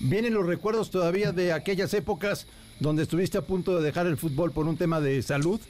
¿vienen 0.01 0.35
los 0.35 0.47
recuerdos 0.47 0.91
todavía 0.91 1.33
de 1.33 1.53
aquellas 1.53 1.95
épocas 1.95 2.47
donde 2.81 3.03
estuviste 3.03 3.39
a 3.39 3.43
punto 3.43 3.77
de 3.77 3.85
dejar 3.85 4.07
el 4.07 4.17
fútbol 4.17 4.53
por 4.53 4.67
un 4.67 4.77
tema 4.77 5.01
de 5.01 5.23
salud? 5.23 5.61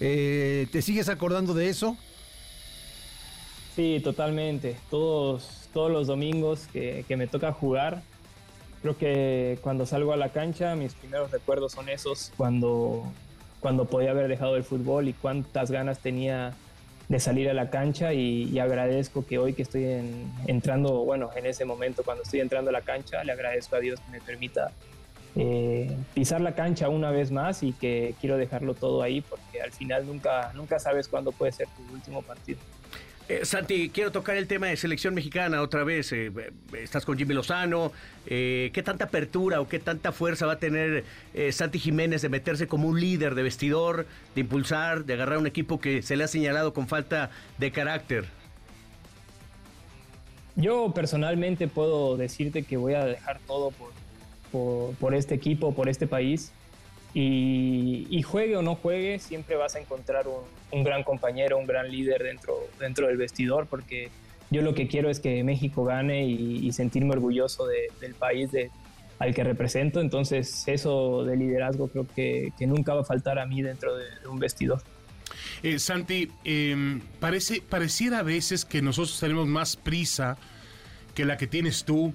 Eh, 0.00 0.66
¿Te 0.72 0.82
sigues 0.82 1.08
acordando 1.08 1.54
de 1.54 1.68
eso? 1.68 1.96
Sí, 3.76 4.00
totalmente. 4.02 4.76
Todos, 4.90 5.68
todos 5.72 5.90
los 5.90 6.06
domingos 6.06 6.66
que, 6.72 7.04
que, 7.08 7.16
me 7.16 7.26
toca 7.26 7.52
jugar, 7.52 8.02
creo 8.82 8.96
que 8.98 9.58
cuando 9.62 9.86
salgo 9.86 10.12
a 10.12 10.16
la 10.16 10.30
cancha, 10.30 10.74
mis 10.74 10.94
primeros 10.94 11.30
recuerdos 11.30 11.72
son 11.72 11.88
esos, 11.88 12.32
cuando, 12.36 13.04
cuando 13.60 13.86
podía 13.86 14.10
haber 14.10 14.28
dejado 14.28 14.56
el 14.56 14.64
fútbol 14.64 15.08
y 15.08 15.12
cuántas 15.12 15.70
ganas 15.70 16.00
tenía 16.00 16.54
de 17.12 17.20
salir 17.20 17.50
a 17.50 17.52
la 17.52 17.68
cancha 17.68 18.14
y, 18.14 18.58
agradezco 18.58 19.26
que 19.26 19.36
hoy 19.36 19.52
que 19.52 19.60
estoy 19.60 19.84
entrando, 20.46 21.04
bueno, 21.04 21.28
en 21.36 21.44
ese 21.44 21.66
momento 21.66 22.02
cuando 22.02 22.22
estoy 22.22 22.40
entrando 22.40 22.70
a 22.70 22.72
la 22.72 22.80
cancha, 22.80 23.22
le 23.22 23.32
agradezco 23.32 23.76
a 23.76 23.80
Dios 23.80 24.00
que 24.00 24.12
me 24.12 24.20
permita 24.22 24.72
eh, 25.36 25.94
pisar 26.14 26.40
la 26.40 26.54
cancha 26.54 26.88
una 26.88 27.10
vez 27.10 27.30
más 27.30 27.62
y 27.62 27.74
que 27.74 28.14
quiero 28.18 28.38
dejarlo 28.38 28.72
todo 28.72 29.02
ahí 29.02 29.20
porque 29.20 29.60
al 29.60 29.72
final 29.72 30.06
nunca, 30.06 30.52
nunca 30.54 30.78
sabes 30.78 31.06
cuándo 31.06 31.32
puede 31.32 31.52
ser 31.52 31.68
tu 31.76 31.94
último 31.94 32.22
partido. 32.22 32.60
Eh, 33.32 33.46
Santi, 33.46 33.88
quiero 33.88 34.12
tocar 34.12 34.36
el 34.36 34.46
tema 34.46 34.66
de 34.66 34.76
selección 34.76 35.14
mexicana 35.14 35.62
otra 35.62 35.84
vez. 35.84 36.12
Eh, 36.12 36.30
estás 36.78 37.06
con 37.06 37.16
Jimmy 37.16 37.32
Lozano. 37.32 37.90
Eh, 38.26 38.70
¿Qué 38.74 38.82
tanta 38.82 39.06
apertura 39.06 39.58
o 39.62 39.68
qué 39.68 39.78
tanta 39.78 40.12
fuerza 40.12 40.44
va 40.44 40.54
a 40.54 40.58
tener 40.58 41.04
Santi 41.50 41.78
Jiménez 41.78 42.20
de 42.20 42.28
meterse 42.28 42.66
como 42.66 42.88
un 42.88 43.00
líder 43.00 43.34
de 43.34 43.42
vestidor, 43.42 44.06
de 44.34 44.42
impulsar, 44.42 45.06
de 45.06 45.14
agarrar 45.14 45.38
un 45.38 45.46
equipo 45.46 45.80
que 45.80 46.02
se 46.02 46.14
le 46.14 46.24
ha 46.24 46.28
señalado 46.28 46.74
con 46.74 46.88
falta 46.88 47.30
de 47.56 47.72
carácter? 47.72 48.26
Yo 50.54 50.92
personalmente 50.92 51.68
puedo 51.68 52.18
decirte 52.18 52.64
que 52.64 52.76
voy 52.76 52.92
a 52.92 53.06
dejar 53.06 53.40
todo 53.46 53.72
por 55.00 55.14
este 55.14 55.34
equipo, 55.34 55.74
por 55.74 55.88
este 55.88 56.06
país. 56.06 56.52
Y, 57.14 58.22
juegue 58.22 58.56
o 58.56 58.62
no 58.62 58.74
juegue, 58.74 59.18
siempre 59.18 59.56
vas 59.56 59.74
a 59.74 59.80
encontrar 59.80 60.26
un, 60.70 60.84
gran 60.84 61.02
compañero, 61.02 61.58
un 61.58 61.66
gran 61.66 61.90
líder 61.90 62.22
dentro, 62.22 62.54
dentro 62.78 63.08
del 63.08 63.18
vestidor, 63.18 63.66
porque 63.66 64.08
yo 64.50 64.62
lo 64.62 64.74
que 64.74 64.88
quiero 64.88 65.10
es 65.10 65.20
que 65.20 65.44
México 65.44 65.84
gane 65.84 66.26
y, 66.26 66.72
sentirme 66.72 67.12
orgulloso 67.12 67.66
del 67.66 68.14
país 68.14 68.50
de, 68.52 68.70
al 69.18 69.34
que 69.34 69.44
represento. 69.44 70.00
Entonces, 70.00 70.64
eso 70.66 71.24
de 71.24 71.36
liderazgo 71.36 71.88
creo 71.88 72.06
que, 72.14 72.52
nunca 72.60 72.94
va 72.94 73.02
a 73.02 73.04
faltar 73.04 73.38
a 73.38 73.46
mí 73.46 73.62
dentro 73.62 73.96
de, 73.96 74.06
un 74.28 74.38
vestidor. 74.38 74.82
Eh, 75.62 75.78
Santi, 75.78 76.30
em, 76.44 77.00
parece, 77.20 77.62
pareciera 77.66 78.18
a 78.18 78.22
veces 78.22 78.64
que 78.64 78.82
nosotros 78.82 79.18
tenemos 79.18 79.46
más 79.46 79.76
prisa 79.76 80.36
que 81.14 81.24
la 81.24 81.36
que 81.36 81.46
tienes 81.46 81.84
tú 81.84 82.12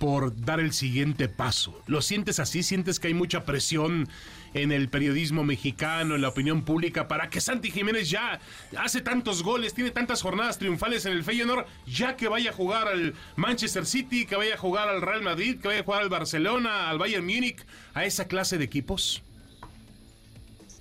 por 0.00 0.34
dar 0.34 0.60
el 0.60 0.72
siguiente 0.72 1.28
paso. 1.28 1.78
¿Lo 1.86 2.00
sientes 2.00 2.40
así? 2.40 2.62
¿Sientes 2.62 2.98
que 2.98 3.08
hay 3.08 3.14
mucha 3.14 3.44
presión 3.44 4.08
en 4.54 4.72
el 4.72 4.88
periodismo 4.88 5.44
mexicano, 5.44 6.14
en 6.14 6.22
la 6.22 6.28
opinión 6.30 6.64
pública, 6.64 7.06
para 7.06 7.28
que 7.28 7.42
Santi 7.42 7.70
Jiménez 7.70 8.08
ya 8.08 8.40
hace 8.78 9.02
tantos 9.02 9.42
goles, 9.42 9.74
tiene 9.74 9.90
tantas 9.90 10.22
jornadas 10.22 10.56
triunfales 10.56 11.04
en 11.04 11.12
el 11.12 11.22
Feyenoord, 11.22 11.66
ya 11.86 12.16
que 12.16 12.28
vaya 12.28 12.48
a 12.48 12.54
jugar 12.54 12.88
al 12.88 13.14
Manchester 13.36 13.84
City, 13.84 14.24
que 14.24 14.36
vaya 14.36 14.54
a 14.54 14.58
jugar 14.58 14.88
al 14.88 15.02
Real 15.02 15.20
Madrid, 15.20 15.60
que 15.60 15.68
vaya 15.68 15.80
a 15.80 15.84
jugar 15.84 16.02
al 16.02 16.08
Barcelona, 16.08 16.88
al 16.88 16.98
Bayern 16.98 17.26
Múnich, 17.26 17.58
a 17.92 18.06
esa 18.06 18.26
clase 18.26 18.56
de 18.56 18.64
equipos? 18.64 19.22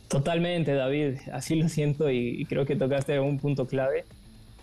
Totalmente, 0.07 0.73
David. 0.73 1.17
Así 1.33 1.55
lo 1.55 1.67
siento 1.67 2.09
y 2.09 2.45
creo 2.45 2.65
que 2.65 2.77
tocaste 2.77 3.19
un 3.19 3.37
punto 3.37 3.67
clave 3.67 4.05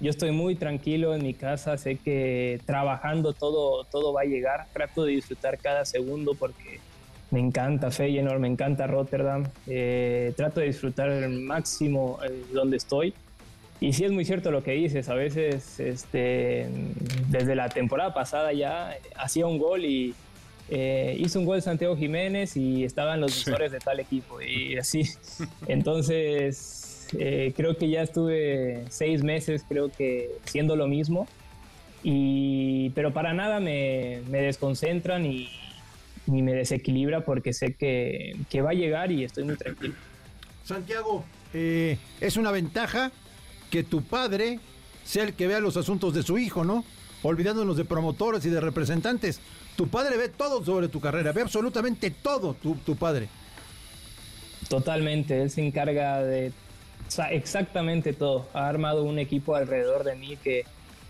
yo 0.01 0.11
estoy 0.11 0.31
muy 0.31 0.57
tranquilo 0.57 1.15
en 1.15 1.23
mi 1.23 1.35
casa, 1.35 1.77
sé 1.79 1.97
que 1.97 2.61
trabajando 2.67 3.33
todo, 3.33 3.85
todo 3.85 4.13
va 4.13 4.23
a 4.23 4.25
llegar, 4.25 4.67
trato 4.73 5.05
de 5.05 5.13
disfrutar 5.13 5.59
cada 5.59 5.85
segundo 5.85 6.35
porque 6.35 6.81
me 7.31 7.41
encanta 7.41 7.91
Feyenoord, 7.91 8.39
me 8.39 8.49
encanta 8.49 8.87
Rotterdam, 8.87 9.45
eh, 9.67 10.33
trato 10.37 10.61
de 10.61 10.67
disfrutar 10.67 11.11
el 11.11 11.31
máximo 11.41 12.19
eh, 12.25 12.45
donde 12.53 12.77
estoy. 12.77 13.15
Y 13.81 13.93
sí 13.93 14.05
es 14.05 14.13
muy 14.13 14.25
cierto 14.25 14.51
lo 14.51 14.63
que 14.63 14.73
dices, 14.73 15.09
a 15.09 15.15
veces 15.15 15.81
este, 15.81 16.67
desde 17.29 17.55
la 17.55 17.69
temporada 17.69 18.15
pasada 18.15 18.53
ya 18.53 18.97
hacía 19.17 19.47
un 19.47 19.59
gol 19.59 19.85
y 19.85 20.15
eh, 20.71 21.17
hizo 21.19 21.39
un 21.41 21.45
gol 21.45 21.61
Santiago 21.61 21.97
Jiménez 21.97 22.57
y 22.57 22.85
estaban 22.85 23.21
los 23.21 23.35
visores 23.35 23.73
de 23.73 23.79
tal 23.79 24.01
equipo 24.01 24.41
y 24.41 24.79
así. 24.79 25.03
Entonces 25.67 26.86
eh, 27.19 27.53
creo 27.57 27.77
que 27.77 27.89
ya 27.89 28.03
estuve 28.03 28.85
seis 28.89 29.23
meses, 29.23 29.65
creo 29.69 29.91
que 29.91 30.31
siendo 30.45 30.77
lo 30.77 30.87
mismo. 30.87 31.27
Y, 32.03 32.91
pero 32.91 33.13
para 33.13 33.35
nada 33.35 33.59
me, 33.61 34.23
desconcentran 34.31 35.27
y, 35.27 35.51
me 36.27 36.53
desequilibra 36.53 37.25
porque 37.25 37.53
sé 37.53 37.75
que, 37.75 38.37
va 38.61 38.71
a 38.71 38.75
llegar 38.75 39.11
y 39.13 39.25
estoy 39.25 39.45
muy 39.45 39.57
tranquilo. 39.57 39.95
Santiago, 40.65 41.25
eh, 41.55 41.99
es 42.21 42.37
una 42.37 42.51
ventaja 42.51 43.13
que 43.71 43.83
tu 43.83 44.03
padre 44.03 44.61
sea 45.05 45.25
el 45.25 45.35
que 45.35 45.47
vea 45.47 45.61
los 45.61 45.77
asuntos 45.77 46.15
de 46.15 46.23
su 46.23 46.39
hijo, 46.39 46.65
¿no? 46.65 46.85
Olvidándonos 47.23 47.77
de 47.77 47.85
promotores 47.85 48.45
y 48.45 48.51
de 48.51 48.61
representantes. 48.61 49.41
Tu 49.77 49.89
padre 49.89 50.17
ve 50.17 50.29
todo 50.29 50.65
sobre 50.65 50.89
tu 50.89 51.01
carrera, 51.01 51.33
ve 51.33 51.43
absolutamente 51.43 52.11
todo 52.11 52.55
tu, 52.55 52.75
tu 52.77 52.97
padre. 52.97 53.29
Totalmente, 54.69 55.43
él 55.43 55.51
se 55.51 55.65
encarga 55.65 56.23
de 56.23 56.53
exactamente 57.31 58.13
todo. 58.13 58.47
Ha 58.53 58.69
armado 58.69 59.05
un 59.05 59.19
equipo 59.19 59.55
alrededor 59.55 60.05
de 60.05 60.15
mí 60.17 60.37
que, 60.37 60.65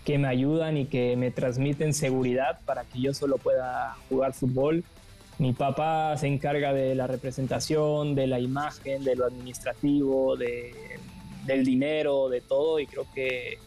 que 0.05 0.17
me 0.17 0.27
ayudan 0.27 0.77
y 0.77 0.85
que 0.85 1.15
me 1.15 1.31
transmiten 1.31 1.93
seguridad 1.93 2.59
para 2.65 2.83
que 2.83 3.01
yo 3.01 3.13
solo 3.13 3.37
pueda 3.37 3.95
jugar 4.09 4.33
fútbol. 4.33 4.83
Mi 5.39 5.53
papá 5.53 6.17
se 6.17 6.27
encarga 6.27 6.73
de 6.73 6.95
la 6.95 7.05
representación, 7.07 8.15
de 8.15 8.27
la 8.27 8.39
imagen, 8.39 9.03
de 9.03 9.15
lo 9.15 9.25
administrativo, 9.25 10.35
de, 10.35 10.73
del 11.45 11.63
dinero, 11.63 12.29
de 12.29 12.41
todo 12.41 12.79
y 12.79 12.87
creo 12.87 13.05
que 13.13 13.57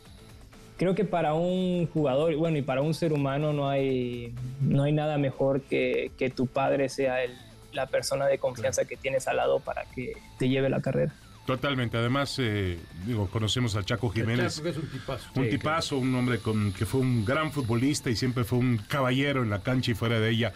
creo 0.76 0.94
que 0.94 1.04
para 1.04 1.34
un 1.34 1.86
jugador, 1.88 2.34
bueno, 2.36 2.56
y 2.56 2.62
para 2.62 2.80
un 2.80 2.94
ser 2.94 3.12
humano 3.12 3.52
no 3.52 3.68
hay, 3.68 4.34
no 4.62 4.84
hay 4.84 4.92
nada 4.92 5.18
mejor 5.18 5.60
que, 5.60 6.10
que 6.18 6.30
tu 6.30 6.46
padre 6.46 6.88
sea 6.88 7.22
el, 7.22 7.36
la 7.72 7.86
persona 7.86 8.26
de 8.26 8.38
confianza 8.38 8.86
que 8.86 8.96
tienes 8.96 9.28
al 9.28 9.36
lado 9.36 9.60
para 9.60 9.84
que 9.84 10.14
te 10.38 10.48
lleve 10.48 10.70
la 10.70 10.80
carrera. 10.80 11.14
Totalmente. 11.56 11.96
Además, 11.96 12.36
eh, 12.38 12.78
digo, 13.04 13.28
conocemos 13.28 13.74
a 13.74 13.82
Chaco 13.82 14.08
Jiménez. 14.08 14.54
Chaco 14.54 14.68
es 14.68 14.76
un 14.76 14.88
tipazo. 14.88 15.30
Un 15.34 15.50
tipazo, 15.50 15.98
un 15.98 16.14
hombre 16.14 16.38
con, 16.38 16.72
que 16.72 16.86
fue 16.86 17.00
un 17.00 17.24
gran 17.24 17.50
futbolista 17.50 18.08
y 18.08 18.14
siempre 18.14 18.44
fue 18.44 18.60
un 18.60 18.78
caballero 18.78 19.42
en 19.42 19.50
la 19.50 19.60
cancha 19.60 19.90
y 19.90 19.94
fuera 19.94 20.20
de 20.20 20.30
ella. 20.30 20.52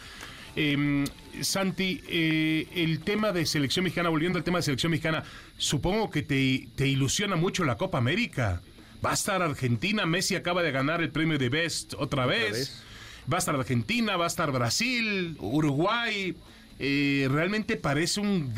Em, 0.55 1.05
Santi, 1.41 2.01
eh, 2.07 2.69
el 2.77 3.01
tema 3.01 3.33
de 3.33 3.45
selección 3.45 3.83
mexicana, 3.83 4.09
volviendo 4.09 4.39
al 4.39 4.45
tema 4.45 4.59
de 4.59 4.63
selección 4.63 4.93
mexicana, 4.93 5.25
supongo 5.59 6.11
que 6.11 6.23
te, 6.23 6.69
te 6.77 6.87
ilusiona 6.87 7.35
mucho 7.35 7.65
la 7.65 7.77
Copa 7.77 7.99
América. 7.99 8.63
Va 9.05 9.11
a 9.11 9.15
estar 9.15 9.43
Argentina, 9.43 10.07
Messi 10.07 10.37
acaba 10.37 10.63
de 10.63 10.71
ganar 10.71 11.03
el 11.03 11.11
premio 11.11 11.39
de 11.39 11.49
Best 11.49 11.95
otra 11.99 12.25
vez. 12.25 12.85
Va 13.31 13.39
a 13.39 13.41
estar 13.41 13.57
Argentina, 13.57 14.17
va 14.17 14.27
a 14.27 14.29
estar 14.29 14.53
Brasil, 14.53 15.37
Uruguay. 15.41 16.37
Eh, 16.79 17.29
realmente 17.31 17.77
parece 17.77 18.21
un 18.21 18.53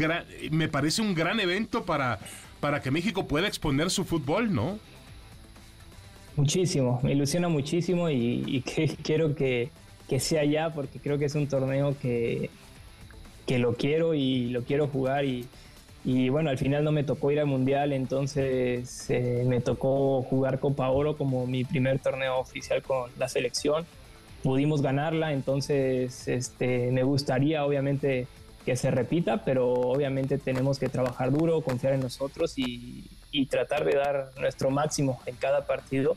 me 0.51 0.69
parece 0.69 1.03
un 1.03 1.15
gran 1.15 1.39
evento 1.39 1.85
para, 1.85 2.19
para 2.61 2.81
que 2.81 2.91
México 2.91 3.27
pueda 3.27 3.47
exponer 3.47 3.91
su 3.91 4.05
fútbol, 4.05 4.55
¿no? 4.55 4.79
Muchísimo, 6.37 7.01
me 7.03 7.13
ilusiona 7.13 7.49
muchísimo 7.49 8.11
y, 8.11 8.63
quiero 9.03 9.35
que, 9.35 9.71
sea 10.19 10.45
ya 10.45 10.73
porque 10.73 10.99
creo 10.99 11.19
que 11.19 11.25
es 11.27 11.35
un 11.35 11.47
torneo 11.47 11.97
que, 12.01 12.51
que 13.47 13.59
lo 13.59 13.75
quiero 13.75 14.15
y 14.15 14.49
lo 14.51 14.63
quiero 14.63 14.87
jugar 14.87 15.25
y, 15.25 16.29
bueno, 16.29 16.51
al 16.51 16.59
final 16.59 16.85
no 16.85 16.93
me 16.93 17.05
tocó 17.05 17.33
ir 17.33 17.41
al 17.41 17.47
Mundial, 17.47 17.93
entonces 17.93 19.11
eh, 19.11 19.45
me 19.47 19.61
tocó 19.61 20.23
jugar 20.23 20.61
Copa 20.61 20.89
Oro 20.89 21.17
como 21.17 21.47
mi 21.47 21.65
primer 21.65 21.99
torneo 21.99 22.39
oficial 22.39 22.83
con 22.83 23.11
la 23.19 23.29
selección 23.29 23.87
pudimos 24.47 24.81
ganarla, 24.81 25.33
entonces 25.33 26.29
este, 26.29 26.93
me 26.93 27.03
gustaría 27.03 27.65
obviamente 27.65 28.29
que 28.65 28.77
se 28.77 28.93
repita, 28.93 29.45
pero 29.45 29.73
obviamente 29.73 30.39
tenemos 30.39 30.79
que 30.79 30.89
trabajar 30.89 31.33
duro, 31.33 31.63
confiar 31.63 31.95
en 31.95 32.01
nosotros 32.01 32.55
y, 32.57 33.11
tratar 33.51 33.85
de 33.85 33.97
dar 33.97 34.31
nuestro 34.41 34.71
máximo 34.71 35.21
en 35.27 35.35
cada 35.35 35.67
partido. 35.67 36.17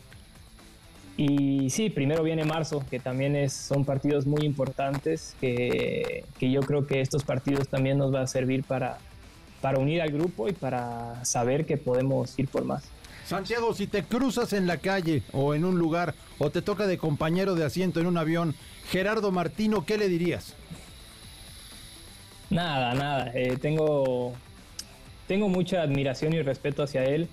Y 1.18 1.70
sí, 1.72 1.90
primero 1.90 2.24
viene 2.24 2.46
marzo, 2.46 2.86
que 2.90 3.00
también 3.00 3.36
es, 3.36 3.52
son 3.52 3.84
partidos 3.84 4.26
muy 4.26 4.46
importantes, 4.46 5.36
que, 5.42 6.24
que, 6.40 6.52
yo 6.52 6.62
creo 6.62 6.88
que 6.88 7.02
estos 7.02 7.24
partidos 7.24 7.68
también 7.68 7.98
nos 7.98 8.14
va 8.14 8.22
a 8.22 8.28
servir 8.28 8.64
para, 8.64 9.00
para 9.60 9.80
unir 9.80 10.02
al 10.02 10.12
grupo 10.12 10.48
y 10.48 10.54
para 10.54 11.26
saber 11.26 11.66
que 11.66 11.78
podemos 11.78 12.38
ir 12.38 12.48
por 12.48 12.64
más. 12.64 12.84
Santiago, 13.30 13.76
si 13.76 13.86
te 13.86 14.02
cruzas 14.02 14.54
en 14.54 14.66
la 14.66 14.78
calle 14.78 15.22
o 15.34 15.54
en 15.54 15.64
un 15.64 15.78
lugar 15.78 16.16
o 16.40 16.50
te 16.50 16.64
toca 16.64 16.88
de 16.88 16.98
compañero 16.98 17.54
de 17.54 17.64
asiento 17.64 18.00
en 18.00 18.08
un 18.08 18.18
avión, 18.18 18.56
Gerardo 18.90 19.32
Martino, 19.32 19.86
¿qué 19.86 20.00
le 20.00 20.10
dirías? 20.10 20.56
Nada, 22.50 22.96
nada. 22.96 23.32
Eh, 23.36 23.56
tengo, 23.62 24.34
tengo 25.28 25.48
mucha 25.48 25.84
admiración 25.84 26.34
y 26.34 26.42
respeto 26.42 26.82
hacia 26.82 27.04
él. 27.06 27.28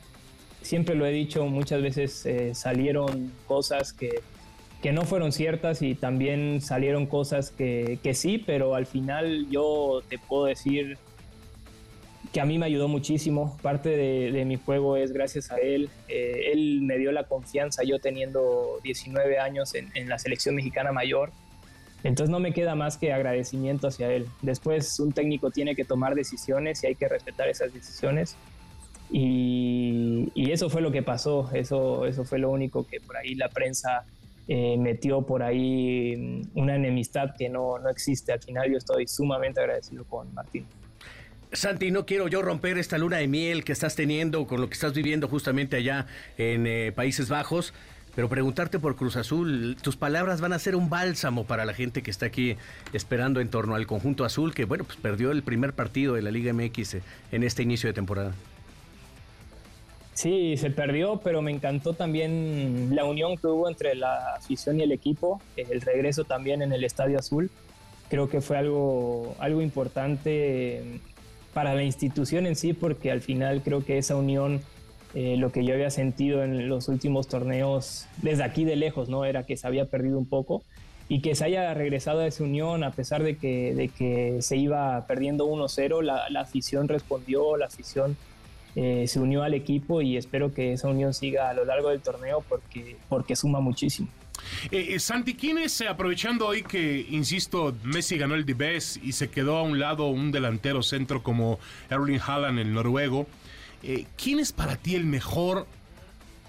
Siempre 0.61 0.97
lo 0.97 1.07
he 1.07 1.13
dicho, 1.13 1.47
muchas 1.47 1.81
veces 1.81 2.27
eh, 2.27 2.55
salieron 2.55 3.33
cosas 3.47 3.95
que, 3.95 4.21
que, 4.83 4.93
no 4.93 5.07
fueron 5.07 5.33
ciertas 5.33 5.81
y 5.81 5.95
también 5.95 6.61
salieron 6.61 7.07
cosas 7.07 7.51
que, 7.53 7.99
que 8.03 8.13
sí, 8.13 8.37
pero 8.37 8.75
al 8.75 8.85
final 8.85 9.49
yo 9.49 10.03
te 10.11 10.19
puedo 10.19 10.45
decir 10.45 10.99
que 12.37 12.43
a 12.43 12.45
mí 12.45 12.59
me 12.59 12.67
ayudó 12.67 12.87
muchísimo. 12.87 13.57
Parte 13.63 13.97
de, 13.97 14.45
mi 14.45 14.57
juego 14.57 14.99
es 14.99 15.11
gracias 15.11 15.51
a 15.51 15.57
él. 15.57 15.89
Eh, 16.07 16.51
él 16.53 16.83
me 16.83 16.99
dio 16.99 17.11
la 17.11 17.25
confianza, 17.25 17.83
yo 17.83 17.99
teniendo 17.99 18.79
19 18.83 19.39
años 19.39 19.75
en, 19.75 20.07
la 20.07 20.19
selección 20.19 20.55
mexicana 20.55 20.93
mayor. 20.93 21.31
Entonces 22.05 22.31
no 22.31 22.39
me 22.39 22.53
queda 22.53 22.75
más 22.75 22.99
que 22.99 23.11
agradecimiento 23.11 23.89
hacia 23.89 24.13
él. 24.13 24.27
Después 24.43 25.01
un 25.01 25.13
técnico 25.13 25.51
tiene 25.51 25.75
que 25.75 25.87
tomar 25.87 26.15
decisiones 26.15 26.85
y 26.85 26.89
hay 26.89 26.95
que 26.95 27.09
respetar 27.09 27.49
esas 27.49 27.73
decisiones. 27.73 28.37
Y, 29.11 30.31
y 30.35 30.51
eso 30.51 30.69
fue 30.69 30.83
lo 30.83 30.93
que 30.93 31.03
pasó, 31.03 31.49
eso, 31.55 32.05
eso 32.05 32.25
fue 32.27 32.39
lo 32.39 32.51
único 32.51 32.87
que 32.87 33.01
por 33.01 33.17
ahí 33.17 33.35
la 33.35 33.49
prensa 33.49 34.05
eh, 34.47 34.77
metió 34.77 35.23
por 35.23 35.43
ahí 35.43 36.15
mm, 36.19 36.59
una 36.59 36.77
enemistad 36.77 37.31
que 37.35 37.49
no, 37.49 37.79
no 37.79 37.89
existe. 37.89 38.35
Al 38.35 38.43
final 38.43 38.71
yo 38.71 38.77
estoy 38.77 39.09
sumamente 39.09 39.59
agradecido 39.61 40.05
con 40.05 40.35
Martín. 40.35 40.67
Santi, 41.53 41.91
no 41.91 42.07
quiero 42.07 42.29
yo 42.29 42.43
romper 42.43 42.77
esta 42.79 42.99
luna 42.99 43.19
de 43.19 43.29
miel 43.29 43.65
que 43.65 43.73
estás 43.73 43.95
teniendo 43.95 44.47
con 44.47 44.61
lo 44.61 44.69
que 44.69 44.75
estás 44.75 44.93
viviendo 44.93 45.29
justamente 45.29 45.77
allá 45.77 46.07
en 46.39 46.67
eh, 46.67 46.93
Países 46.95 47.29
Bajos, 47.29 47.73
pero 48.15 48.29
preguntarte 48.29 48.79
por 48.79 48.97
Cruz 48.97 49.17
Azul, 49.17 49.77
tus 49.81 49.97
palabras 49.97 50.41
van 50.41 50.53
a 50.53 50.59
ser 50.59 50.75
un 50.75 50.91
bálsamo 50.91 51.45
para 51.45 51.65
la 51.65 51.75
gente 51.75 52.03
que 52.03 52.11
está 52.11 52.27
aquí 52.27 52.57
esperando 52.93 53.41
en 53.41 53.49
torno 53.49 53.75
al 53.75 53.87
conjunto 53.87 54.25
azul, 54.25 54.55
que 54.55 54.65
bueno, 54.65 54.85
pues 54.85 54.99
perdió 54.99 55.31
el 55.31 55.43
primer 55.43 55.73
partido 55.73 56.15
de 56.15 56.23
la 56.23 56.31
Liga 56.31 56.53
MX 56.53 56.95
eh, 56.95 57.03
en 57.31 57.43
este 57.43 57.63
inicio 57.63 57.89
de 57.89 57.93
temporada. 57.93 58.33
Sí, 60.15 60.57
se 60.57 60.71
perdió, 60.71 61.21
pero 61.23 61.43
me 61.43 61.51
encantó 61.51 61.93
también 61.93 62.89
la 62.95 63.05
unión 63.05 63.37
que 63.37 63.47
hubo 63.49 63.69
entre 63.69 63.95
la 63.95 64.35
afición 64.37 64.81
y 64.81 64.83
el 64.83 64.93
equipo, 64.93 65.43
el 65.59 65.83
regreso 65.83 66.25
también 66.25 66.63
en 66.63 66.73
el 66.73 66.85
Estadio 66.85 67.19
Azul. 67.19 67.51
Creo 68.09 68.29
que 68.31 68.41
fue 68.41 68.57
algo, 68.57 69.37
algo 69.39 69.61
importante 69.61 71.01
para 71.57 71.75
la 71.75 71.85
institución 71.85 72.45
en 72.45 72.55
sí, 72.55 72.75
porque 72.75 73.11
al 73.11 73.23
final 73.23 73.63
creo 73.65 73.83
que 73.83 73.97
esa 73.97 74.15
unión, 74.15 74.61
eh, 75.15 75.39
lo 75.39 75.53
que 75.53 75.65
yo 75.65 75.73
había 75.73 75.89
sentido 75.89 76.45
en 76.45 76.69
los 76.69 76.87
últimos 76.89 77.29
torneos, 77.29 78.05
desde 78.21 78.45
aquí 78.45 78.67
de 78.67 78.77
lejos, 78.77 79.09
¿no? 79.09 79.25
Era 79.25 79.47
que 79.47 79.57
se 79.57 79.67
había 79.67 79.87
perdido 79.87 80.19
un 80.19 80.27
poco 80.27 80.65
y 81.09 81.23
que 81.23 81.35
se 81.35 81.47
haya 81.47 81.73
regresado 81.73 82.21
a 82.21 82.27
esa 82.27 82.45
unión 82.45 82.85
a 82.85 82.91
pesar 82.91 83.23
de 83.23 83.39
que, 83.39 83.75
de 83.75 83.89
que 83.89 84.43
se 84.43 84.59
iba 84.59 85.07
perdiendo 85.07 85.47
1-0, 85.47 86.03
la, 86.03 86.29
la 86.29 86.43
afición 86.43 86.89
respondió, 86.89 87.57
la 87.57 87.65
afición 87.69 88.19
eh, 88.75 89.07
se 89.09 89.19
unió 89.19 89.43
al 89.43 89.55
equipo 89.55 90.03
y 90.03 90.19
espero 90.19 90.53
que 90.53 90.75
esa 90.75 90.89
unión 90.89 91.15
siga 91.15 91.49
a 91.49 91.55
lo 91.55 91.65
largo 91.65 91.89
del 91.89 92.03
torneo 92.03 92.45
porque, 92.47 92.99
porque 93.09 93.35
suma 93.35 93.61
muchísimo. 93.61 94.09
Eh, 94.71 94.95
eh 94.95 94.99
Santi, 94.99 95.35
¿quién 95.35 95.59
es, 95.59 95.81
eh, 95.81 95.89
aprovechando 95.89 96.47
hoy 96.47 96.63
que, 96.63 97.07
insisto, 97.11 97.77
Messi 97.85 98.17
ganó 98.17 98.35
el 98.35 98.45
Dibes 98.45 99.01
y 99.03 99.13
se 99.13 99.29
quedó 99.31 99.57
a 99.57 99.63
un 99.63 99.79
lado 99.79 100.07
un 100.07 100.33
delantero 100.33 100.83
centro 100.83 101.23
como 101.23 101.59
Erling 101.91 102.21
Haaland, 102.21 102.59
el 102.59 102.73
noruego, 102.73 103.27
¿quién 104.17 104.41
es 104.41 104.53
para 104.53 104.77
ti 104.77 104.95
el 104.95 105.05
mejor 105.05 105.67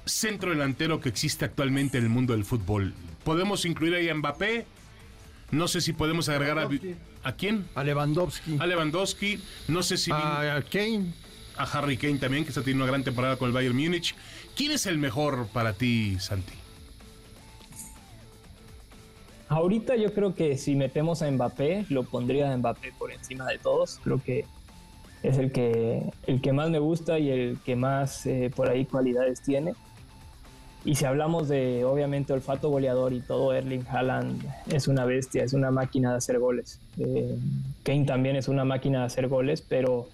centro 0.06 0.52
delantero 0.52 1.00
que 1.00 1.10
existe 1.10 1.46
actualmente 1.46 1.98
en 1.98 2.06
el 2.06 2.10
mundo 2.10 2.34
del 2.34 2.46
fútbol? 2.46 2.94
¿Podemos 3.24 3.66
incluir 3.66 3.94
ahí 3.96 4.10
a 4.10 4.16
Mbappé? 4.16 4.66
No 5.52 5.68
sé 5.68 5.82
si 5.82 5.94
podemos 5.94 6.30
agregar 6.30 6.60
a... 6.60 6.70
¿A 7.24 7.34
quién? 7.34 7.66
A 7.76 7.84
Lewandowski. 7.84 8.58
A 8.60 8.66
Lewandowski. 8.66 9.40
No 9.68 9.84
sé 9.84 9.98
si... 9.98 10.12
A 10.12 10.64
Kane 10.72 11.14
a 11.58 11.64
Harry 11.64 11.98
Kane 11.98 12.18
también, 12.18 12.44
que 12.44 12.50
está 12.50 12.62
teniendo 12.62 12.84
una 12.84 12.92
gran 12.92 13.04
temporada 13.04 13.36
con 13.38 13.48
el 13.48 13.54
Bayern 13.54 13.76
Múnich. 13.76 14.16
¿Quién 14.56 14.72
es 14.72 14.86
el 14.86 14.98
mejor 14.98 15.48
para 15.54 15.74
ti, 15.74 16.18
Santi? 16.20 16.54
Ahorita 19.50 19.96
yo 19.96 20.14
creo 20.14 20.36
que 20.36 20.58
si 20.58 20.76
metemos 20.76 21.22
a 21.22 21.32
Mbappé, 21.32 21.86
lo 21.90 22.04
pondría 22.04 22.52
a 22.52 22.58
Mbappé 22.58 22.92
por 22.98 23.12
encima 23.12 23.46
de 23.46 23.58
todos. 23.58 24.00
Creo 24.04 24.22
que 24.22 24.46
es 25.24 25.38
el 25.38 25.52
que, 25.52 26.12
el 26.26 26.42
que 26.42 26.54
más 26.54 26.70
me 26.70 26.80
gusta 26.80 27.18
y 27.18 27.30
el 27.30 27.58
que 27.66 27.76
más 27.76 28.26
eh, 28.26 28.52
por 28.54 28.70
ahí 28.70 28.86
cualidades 28.86 29.42
tiene. 29.42 29.74
Y 30.86 30.96
si 30.96 31.06
hablamos 31.06 31.50
de, 31.50 31.84
obviamente, 31.86 32.34
olfato 32.34 32.70
goleador 32.70 33.12
y 33.14 33.20
todo, 33.20 33.54
Erling 33.54 33.86
Haaland 33.90 34.42
es 34.72 34.88
una 34.88 35.06
bestia, 35.06 35.44
es 35.44 35.54
una 35.54 35.72
máquina 35.72 36.12
de 36.12 36.18
hacer 36.18 36.40
goles. 36.40 36.80
Eh, 36.98 37.38
Kane 37.84 38.06
también 38.06 38.36
es 38.36 38.48
una 38.48 38.64
máquina 38.64 39.00
de 39.00 39.06
hacer 39.06 39.28
goles, 39.28 39.62
pero 39.62 40.08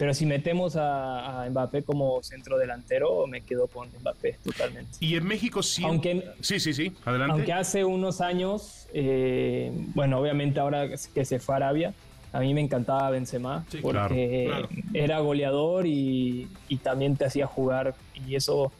pero 0.00 0.14
si 0.14 0.24
metemos 0.24 0.76
a, 0.76 1.46
Mbappé 1.50 1.82
como 1.82 2.22
centro 2.22 2.56
delantero, 2.56 3.26
me 3.26 3.42
quedo 3.42 3.66
con 3.66 3.86
Mbappé 4.00 4.38
totalmente. 4.42 4.92
Y 4.98 5.14
en 5.14 5.26
México 5.26 5.62
sí. 5.62 5.84
Aunque, 5.84 6.24
sí, 6.40 6.58
sí, 6.58 6.72
sí. 6.72 6.90
Adelante. 7.04 7.32
Aunque 7.34 7.52
hace 7.52 7.84
unos 7.84 8.22
años, 8.22 8.88
eh, 8.94 9.70
bueno, 9.94 10.18
obviamente 10.18 10.58
ahora 10.58 10.88
que 10.88 11.24
se 11.26 11.38
fue 11.38 11.54
a 11.54 11.56
Arabia, 11.56 11.92
a 12.32 12.40
mí 12.40 12.54
me 12.54 12.62
encantaba 12.62 13.10
Benzema 13.10 13.66
porque 13.82 14.50
era 14.94 15.18
goleador 15.18 15.86
y, 15.86 16.48
y, 16.70 16.78
también 16.78 17.18
te 17.18 17.26
hacía 17.26 17.46
jugar 17.46 17.94
y 18.26 18.36
eso 18.36 18.72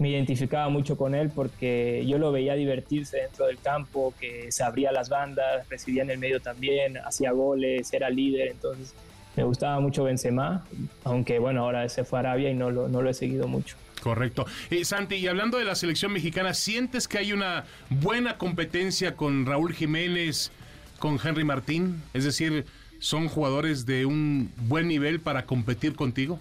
me 0.00 0.08
identificaba 0.08 0.68
mucho 0.68 0.96
con 0.96 1.14
él 1.14 1.30
porque 1.32 2.04
yo 2.08 2.18
lo 2.18 2.32
veía 2.32 2.54
divertirse 2.54 3.18
dentro 3.18 3.46
del 3.46 3.58
campo, 3.58 4.12
que 4.18 4.50
se 4.50 4.64
abría 4.64 4.90
las 4.90 5.10
bandas, 5.10 5.68
recibía 5.68 6.02
en 6.02 6.10
el 6.10 6.18
medio 6.18 6.40
también, 6.40 6.98
hacía 6.98 7.30
goles, 7.30 7.92
era 7.92 8.10
líder, 8.10 8.48
entonces 8.48 8.92
me 9.36 9.44
gustaba 9.44 9.78
mucho 9.80 10.04
Benzema, 10.04 10.64
aunque 11.04 11.38
bueno, 11.38 11.62
ahora 11.62 11.88
se 11.88 12.04
fue 12.04 12.18
a 12.18 12.20
Arabia 12.20 12.50
y 12.50 12.54
no 12.54 12.70
lo, 12.70 12.88
no 12.88 13.02
lo 13.02 13.10
he 13.10 13.14
seguido 13.14 13.46
mucho. 13.46 13.76
Correcto. 14.02 14.46
Eh, 14.70 14.84
Santi, 14.84 15.16
y 15.16 15.26
hablando 15.26 15.58
de 15.58 15.64
la 15.64 15.74
selección 15.74 16.12
mexicana, 16.12 16.54
¿sientes 16.54 17.08
que 17.08 17.18
hay 17.18 17.32
una 17.32 17.64
buena 17.90 18.38
competencia 18.38 19.16
con 19.16 19.46
Raúl 19.46 19.72
Jiménez, 19.72 20.52
con 20.98 21.18
Henry 21.22 21.44
Martín? 21.44 22.02
Es 22.14 22.24
decir, 22.24 22.66
¿son 22.98 23.28
jugadores 23.28 23.84
de 23.84 24.06
un 24.06 24.50
buen 24.56 24.88
nivel 24.88 25.20
para 25.20 25.44
competir 25.44 25.94
contigo? 25.94 26.40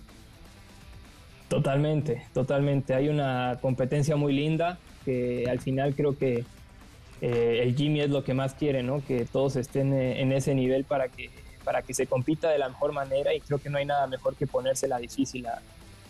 Totalmente, 1.47 2.23
totalmente. 2.33 2.93
Hay 2.93 3.09
una 3.09 3.57
competencia 3.61 4.15
muy 4.15 4.33
linda 4.33 4.77
que 5.03 5.45
al 5.49 5.59
final 5.59 5.95
creo 5.95 6.17
que 6.17 6.43
eh, 7.21 7.59
el 7.63 7.75
Jimmy 7.75 8.01
es 8.01 8.09
lo 8.09 8.23
que 8.23 8.33
más 8.33 8.53
quiere, 8.55 8.83
¿no? 8.83 9.03
Que 9.05 9.25
todos 9.25 9.55
estén 9.55 9.93
eh, 9.93 10.21
en 10.21 10.31
ese 10.31 10.53
nivel 10.55 10.83
para 10.83 11.07
que 11.07 11.29
para 11.65 11.81
que 11.81 11.93
se 11.93 12.07
compita 12.07 12.49
de 12.49 12.59
la 12.59 12.69
mejor 12.69 12.93
manera 12.93 13.33
y 13.33 13.41
creo 13.41 13.59
que 13.59 13.69
no 13.69 13.77
hay 13.77 13.85
nada 13.85 14.07
mejor 14.07 14.35
que 14.35 14.47
ponérsela 14.47 14.99
difícil 14.99 15.45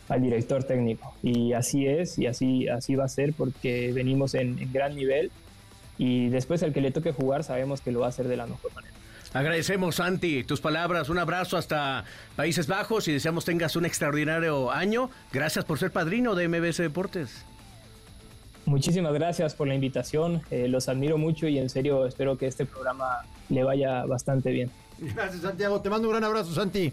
al 0.10 0.22
director 0.22 0.64
técnico. 0.64 1.16
Y 1.24 1.54
así 1.54 1.88
es 1.88 2.20
y 2.20 2.28
así, 2.28 2.68
así 2.68 2.96
va 2.96 3.06
a 3.06 3.10
ser 3.10 3.34
porque 3.34 3.92
venimos 3.94 4.36
en, 4.36 4.72
gran 4.72 4.96
nivel 4.96 5.32
y 5.98 6.30
después 6.30 6.62
el 6.62 6.74
que 6.74 6.82
le 6.82 6.92
toque 6.92 7.12
jugar 7.14 7.44
sabemos 7.44 7.82
que 7.82 7.92
lo 7.92 8.02
va 8.02 8.08
a 8.08 8.10
hacer 8.10 8.28
de 8.28 8.38
la 8.38 8.46
mejor 8.46 8.72
manera. 8.76 8.94
Agradecemos, 9.34 9.96
Santi, 9.96 10.44
tus 10.44 10.62
palabras. 10.62 11.10
Un 11.10 11.18
abrazo 11.18 11.58
hasta 11.58 12.06
Países 12.36 12.68
Bajos 12.68 13.08
y 13.08 13.14
deseamos 13.14 13.44
tengas 13.44 13.76
un 13.76 13.86
extraordinario 13.86 14.72
año. 14.72 15.10
Gracias 15.34 15.66
por 15.66 15.80
ser 15.80 15.92
padrino 15.92 16.36
de 16.36 16.48
MBS 16.48 16.78
Deportes. 16.78 17.46
Muchísimas 18.66 19.14
gracias 19.14 19.54
por 19.54 19.68
la 19.68 19.76
invitación. 19.76 20.42
Eh, 20.50 20.68
los 20.68 20.90
admiro 20.90 21.18
mucho 21.18 21.48
y 21.48 21.60
en 21.60 21.70
serio 21.70 22.06
espero 22.06 22.38
que 22.38 22.48
este 22.48 22.66
programa 22.66 23.20
le 23.50 23.64
vaya 23.64 24.06
bastante 24.06 24.52
bien. 24.52 24.72
Gracias, 24.98 25.42
Santiago. 25.42 25.82
Te 25.82 25.90
mando 25.90 26.08
un 26.08 26.14
gran 26.14 26.24
abrazo, 26.24 26.54
Santi. 26.54 26.92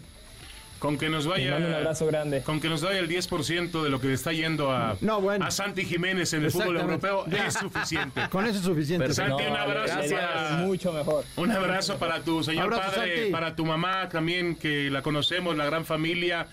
Con 0.77 0.97
que 0.97 1.07
nos 1.07 1.25
vaya. 1.25 1.55
un 1.55 1.73
abrazo 1.73 2.05
grande. 2.05 2.41
Con 2.41 2.59
que 2.59 2.67
nos 2.67 2.81
vaya 2.81 2.99
el 2.99 3.07
10% 3.07 3.83
de 3.83 3.89
lo 3.89 4.01
que 4.01 4.07
le 4.07 4.13
está 4.15 4.33
yendo 4.33 4.69
a, 4.69 4.97
a 5.39 5.51
Santi 5.51 5.85
Jiménez 5.85 6.33
en 6.33 6.43
el 6.43 6.51
fútbol 6.51 6.75
europeo 6.75 7.25
es 7.27 7.53
suficiente. 7.53 8.21
Con 8.29 8.45
eso 8.45 8.59
es 8.59 8.65
suficiente. 8.65 9.13
Santi, 9.13 9.43
un 9.45 9.55
abrazo. 9.55 10.57
mucho 10.57 10.91
mejor. 10.91 11.23
Un 11.37 11.51
abrazo 11.51 11.95
para 11.95 12.19
tu 12.19 12.43
señor 12.43 12.69
padre, 12.69 13.29
para 13.31 13.55
tu 13.55 13.65
mamá 13.65 14.09
también, 14.09 14.55
que 14.55 14.89
la 14.89 15.01
conocemos, 15.01 15.55
la 15.55 15.65
gran 15.65 15.85
familia. 15.85 16.47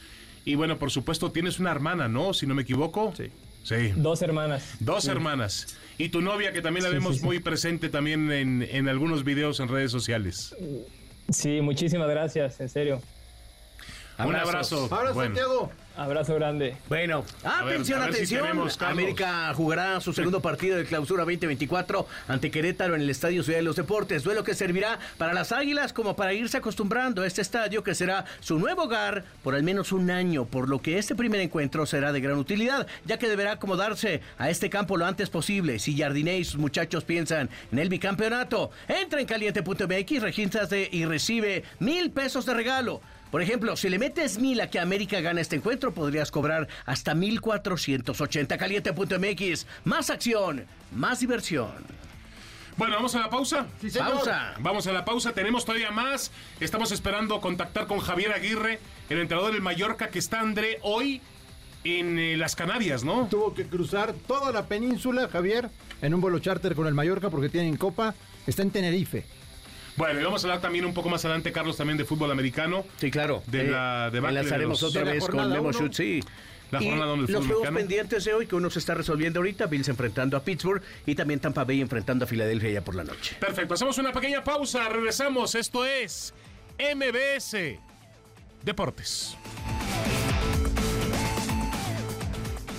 Y 0.45 0.55
bueno, 0.55 0.79
por 0.79 0.93
supuesto, 0.93 1.33
tienes 1.33 1.59
una 1.59 1.73
hermana, 1.73 2.07
¿no? 2.07 2.33
Si 2.33 2.47
no 2.47 2.55
me 2.55 2.63
equivoco. 2.63 3.13
Sí. 3.17 3.33
Sí. 3.63 3.93
Dos 3.97 4.23
hermanas. 4.23 4.75
Dos 4.81 5.07
hermanas. 5.07 5.77
Y 5.99 6.09
tu 6.09 6.23
novia, 6.23 6.53
que 6.53 6.63
también 6.63 6.85
la 6.85 6.91
vemos 6.91 7.21
muy 7.21 7.41
presente 7.41 7.89
también 7.89 8.33
en, 8.33 8.63
en 8.63 8.89
algunos 8.89 9.23
videos 9.23 9.61
en 9.61 9.69
redes 9.69 9.93
sociales. 9.93 10.55
Sí, 11.29 11.61
muchísimas 11.61 12.09
gracias, 12.09 12.59
en 12.61 12.69
serio. 12.69 13.03
Un 14.19 14.35
abrazo. 14.35 14.89
Abrazo, 14.91 15.23
Santiago. 15.23 15.73
Abrazo 15.97 16.35
grande. 16.37 16.77
Bueno, 16.89 17.25
atención, 17.45 18.01
atención. 18.01 18.47
América 18.81 19.53
jugará 19.55 20.01
su 20.01 20.13
segundo 20.13 20.41
partido 20.41 20.77
de 20.77 20.85
clausura 20.85 21.25
2024 21.25 22.07
ante 22.29 22.51
Querétaro 22.51 22.95
en 22.95 23.03
el 23.03 23.11
Estadio 23.11 23.43
Ciudad 23.43 23.59
de 23.59 23.65
los 23.65 23.77
Deportes. 23.77 24.23
Duelo 24.23 24.45
que 24.45 24.55
servirá 24.55 24.99
para 25.19 25.35
las 25.35 25.53
Águilas 25.53 25.93
como 25.93 26.17
para 26.17 26.33
irse 26.33 26.57
acostumbrando 26.57 27.23
a 27.23 27.27
este 27.27 27.43
estadio 27.43 27.85
que 27.85 27.95
será 27.95 28.25
su 28.41 28.59
nuevo 28.59 28.85
hogar 28.85 29.25
por 29.43 29.55
al 29.55 29.63
menos 29.63 29.93
un 29.93 30.11
año, 30.11 30.45
por 30.47 30.69
lo 30.69 30.81
que 30.81 30.99
este 30.99 31.15
primer 31.15 31.41
encuentro 31.41 31.85
será 31.85 32.13
de 32.13 32.21
gran 32.21 32.39
utilidad, 32.39 32.87
ya 33.05 33.19
que 33.19 33.29
deberá 33.29 33.53
acomodarse 33.53 34.21
a 34.39 34.49
este 34.49 34.71
campo 34.71 34.97
lo 34.97 35.07
antes 35.07 35.29
posible. 35.29 35.79
Si 35.79 35.97
Jardiné 35.97 36.39
y 36.39 36.45
sus 36.45 36.61
muchachos 36.61 37.05
piensan 37.05 37.51
en 37.73 37.79
el 37.79 37.89
bicampeonato, 37.89 38.71
entra 38.89 39.21
en 39.21 39.27
caliente.mx, 39.27 40.23
regístrate 40.23 40.89
y 40.91 41.05
recibe 41.05 41.65
mil 41.79 42.11
pesos 42.11 42.47
de 42.47 42.55
regalo. 42.55 43.01
Por 43.31 43.43
ejemplo, 43.43 43.77
si 43.77 43.89
le 43.89 43.99
metes 43.99 44.39
mil 44.39 44.61
a 44.61 44.69
que 44.71 44.81
América 44.81 45.21
gane 45.21 45.41
este 45.41 45.57
encuentro, 45.57 45.95
podrías 45.95 46.31
cobrar 46.31 46.69
hasta 46.85 47.15
1480. 47.15 48.59
Caliente.mx. 48.59 49.67
Más 49.85 50.11
acción, 50.11 50.67
más 50.93 51.21
diversión. 51.21 52.01
Bueno, 52.77 52.97
vamos 52.97 53.15
a 53.15 53.21
la 53.21 53.31
pausa. 53.31 53.67
pausa. 53.99 54.55
Vamos 54.59 54.87
a 54.87 54.93
la 54.93 55.05
pausa. 55.05 55.33
Tenemos 55.33 55.65
todavía 55.65 55.91
más. 55.91 56.33
Estamos 56.61 56.93
esperando 56.93 57.41
contactar 57.41 57.87
con 57.87 57.99
Javier 57.99 58.33
Aguirre, 58.33 58.81
el 59.09 59.21
entrenador 59.21 59.53
del 59.53 59.61
Mallorca, 59.61 60.09
que 60.09 60.19
está 60.19 60.41
André 60.41 60.79
hoy 60.83 61.21
en 61.85 62.19
eh, 62.19 62.37
las 62.37 62.57
Canarias, 62.57 63.05
¿no? 63.05 63.27
Tuvo 63.31 63.55
que 63.55 63.67
cruzar 63.67 64.13
toda 64.27 64.51
la 64.53 64.67
península, 64.67 65.29
Javier, 65.29 65.71
en 66.03 66.15
un 66.15 66.21
vuelo 66.21 66.39
charter 66.39 66.75
con 66.75 66.87
el 66.87 66.95
Mallorca 66.95 67.31
porque 67.31 67.49
tienen 67.49 67.77
copa. 67.77 68.15
Está 68.47 68.63
en 68.63 68.71
Tenerife. 68.71 69.25
Bueno, 70.01 70.19
y 70.19 70.25
vamos 70.25 70.43
a 70.43 70.47
hablar 70.47 70.63
también 70.63 70.87
un 70.87 70.95
poco 70.95 71.11
más 71.11 71.23
adelante, 71.27 71.53
Carlos, 71.53 71.77
también 71.77 71.99
de 71.99 72.07
fútbol 72.07 72.31
americano. 72.31 72.87
Sí, 72.97 73.11
claro. 73.11 73.43
De 73.47 73.65
la 73.65 74.09
debacle 74.11 74.37
de 74.39 74.41
enlazaremos 74.41 74.81
los- 74.81 74.91
otra 74.91 75.01
de 75.03 75.07
la 75.07 75.13
vez 75.13 75.27
con 75.29 75.51
Memo. 75.53 75.73
Schutz, 75.75 75.97
sí. 75.99 76.21
La 76.71 76.83
Y 76.83 76.89
jornada 76.89 77.11
del 77.13 77.21
los 77.23 77.29
juegos 77.31 77.49
mexicano. 77.49 77.77
pendientes 77.77 78.25
de 78.25 78.33
hoy 78.33 78.47
que 78.47 78.55
uno 78.55 78.71
se 78.71 78.79
está 78.79 78.95
resolviendo 78.95 79.41
ahorita, 79.41 79.67
Bills 79.67 79.89
enfrentando 79.89 80.39
a 80.39 80.41
Pittsburgh 80.43 80.81
y 81.05 81.15
también 81.15 81.39
Tampa 81.39 81.65
Bay 81.65 81.83
enfrentando 81.83 82.25
a 82.25 82.29
Filadelfia 82.29 82.71
ya 82.71 82.81
por 82.83 82.95
la 82.95 83.05
noche. 83.05 83.37
Perfecto, 83.39 83.75
hacemos 83.75 83.99
una 83.99 84.11
pequeña 84.13 84.43
pausa, 84.43 84.89
regresamos. 84.89 85.55
Esto 85.55 85.85
es 85.85 86.33
MBS 86.79 87.79
Deportes. 88.63 89.37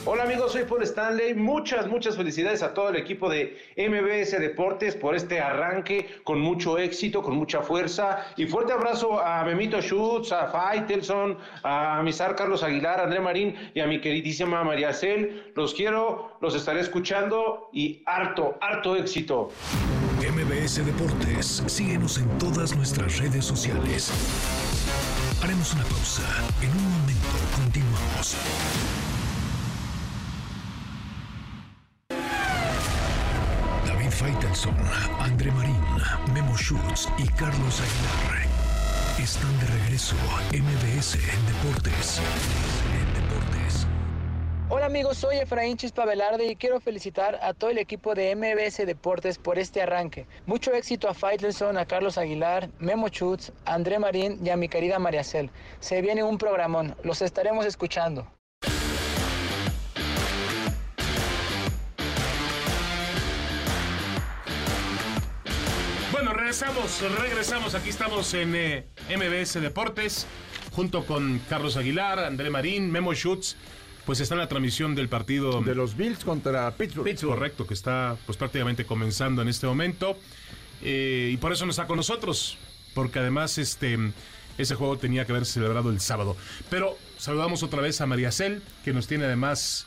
Hola 0.04 0.24
amigos, 0.24 0.54
soy 0.54 0.64
Paul 0.64 0.82
Stanley. 0.82 1.36
Muchas, 1.36 1.88
muchas 1.88 2.18
felicidades 2.18 2.64
a 2.64 2.74
todo 2.74 2.90
el 2.90 2.96
equipo 2.96 3.30
de 3.30 3.56
MBS 3.78 4.32
Deportes 4.40 4.96
por 4.96 5.16
este 5.16 5.40
arranque 5.40 6.22
con 6.24 6.40
mucho 6.42 6.80
éxito, 6.80 7.22
con 7.22 7.36
mucha 7.36 7.62
fuerza. 7.62 8.26
Y 8.36 8.48
fuerte 8.48 8.74
abrazo 8.74 9.24
a 9.24 9.44
Memito 9.44 9.80
Schutz, 9.80 10.32
a 10.32 10.48
Faitelson, 10.48 11.38
a 11.62 12.02
Misar 12.02 12.36
Carlos 12.36 12.64
Aguilar, 12.64 13.00
a 13.00 13.04
André 13.04 13.20
Marín 13.20 13.56
y 13.76 13.80
a 13.80 13.86
mi 13.86 14.02
queridísima 14.02 14.64
María 14.64 14.92
Cel. 14.92 15.52
Los 15.56 15.76
quiero, 15.76 16.32
los 16.42 16.56
estaré 16.56 16.80
escuchando 16.80 17.70
y 17.72 18.02
harto, 18.08 18.58
harto 18.60 18.96
éxito. 18.96 19.52
MBS 20.20 20.84
Deportes, 20.84 21.64
síguenos 21.68 22.18
en 22.18 22.28
todas 22.40 22.76
nuestras 22.76 23.20
redes 23.20 23.46
sociales. 23.46 24.12
Haremos 25.44 25.76
una 25.76 25.84
pausa. 25.84 26.24
En 26.64 26.72
un 26.72 26.92
momento 26.92 27.28
continuamos. 27.56 28.36
Faitelson, 34.22 34.76
André 35.20 35.50
Marín, 35.52 35.82
Memo 36.32 36.56
Schutz 36.56 37.10
y 37.18 37.28
Carlos 37.30 37.82
Aguilar 37.82 38.46
están 39.18 39.60
de 39.60 39.66
regreso. 39.66 40.16
MBS 40.54 41.18
Deportes. 41.48 42.22
Deportes. 43.16 43.88
Hola 44.70 44.86
amigos, 44.86 45.18
soy 45.18 45.38
Efraín 45.38 45.76
Chispa 45.76 46.06
Velarde 46.06 46.46
y 46.46 46.56
quiero 46.56 46.80
felicitar 46.80 47.40
a 47.42 47.56
todo 47.56 47.72
el 47.72 47.80
equipo 47.80 48.14
de 48.14 48.36
MBS 48.36 48.86
Deportes 48.86 49.40
por 49.40 49.58
este 49.58 49.82
arranque. 49.82 50.28
Mucho 50.46 50.72
éxito 50.72 51.10
a 51.10 51.16
Faitelson, 51.16 51.80
a 51.80 51.88
Carlos 51.88 52.20
Aguilar, 52.20 52.70
Memo 52.78 53.08
Schutz, 53.08 53.52
a 53.66 53.74
André 53.74 53.98
Marín 53.98 54.40
y 54.46 54.52
a 54.52 54.56
mi 54.56 54.70
querida 54.70 55.00
Mariacel. 55.00 55.50
Se 55.80 56.00
viene 56.04 56.22
un 56.22 56.38
programón, 56.38 56.96
los 57.02 57.24
estaremos 57.24 57.66
escuchando. 57.66 58.28
Regresamos, 66.52 67.02
regresamos. 67.18 67.76
Aquí 67.76 67.88
estamos 67.88 68.34
en 68.34 68.54
eh, 68.56 68.86
MBS 69.10 69.62
Deportes, 69.62 70.28
junto 70.74 71.06
con 71.06 71.40
Carlos 71.48 71.78
Aguilar, 71.78 72.20
André 72.20 72.50
Marín, 72.50 72.92
Memo 72.92 73.14
Schutz. 73.14 73.56
Pues 74.06 74.20
está 74.20 74.36
en 74.36 74.40
la 74.40 74.50
transmisión 74.50 74.94
del 74.94 75.08
partido 75.08 75.62
De 75.62 75.76
los 75.76 75.96
Bills 75.96 76.26
contra 76.26 76.72
Pittsburgh. 76.72 77.16
correcto, 77.22 77.66
que 77.66 77.74
está 77.74 78.18
pues 78.26 78.38
prácticamente 78.38 78.84
comenzando 78.84 79.42
en 79.42 79.48
este 79.48 79.66
momento. 79.66 80.18
Eh, 80.82 81.30
y 81.32 81.38
por 81.38 81.54
eso 81.54 81.64
no 81.66 81.72
está 81.72 81.88
con 81.88 81.96
nosotros, 81.96 82.58
porque 82.96 83.20
además 83.20 83.58
este, 83.58 83.98
ese 84.58 84.76
juego 84.76 84.98
tenía 84.98 85.26
que 85.26 85.32
haber 85.32 85.46
celebrado 85.46 85.90
el 85.90 86.02
sábado. 86.02 86.36
Pero 86.70 86.98
saludamos 87.18 87.64
otra 87.64 87.80
vez 87.80 88.02
a 88.02 88.08
María 88.08 88.30
Cel, 88.34 88.62
que 88.84 88.92
nos 88.92 89.08
tiene 89.08 89.24
además 89.24 89.86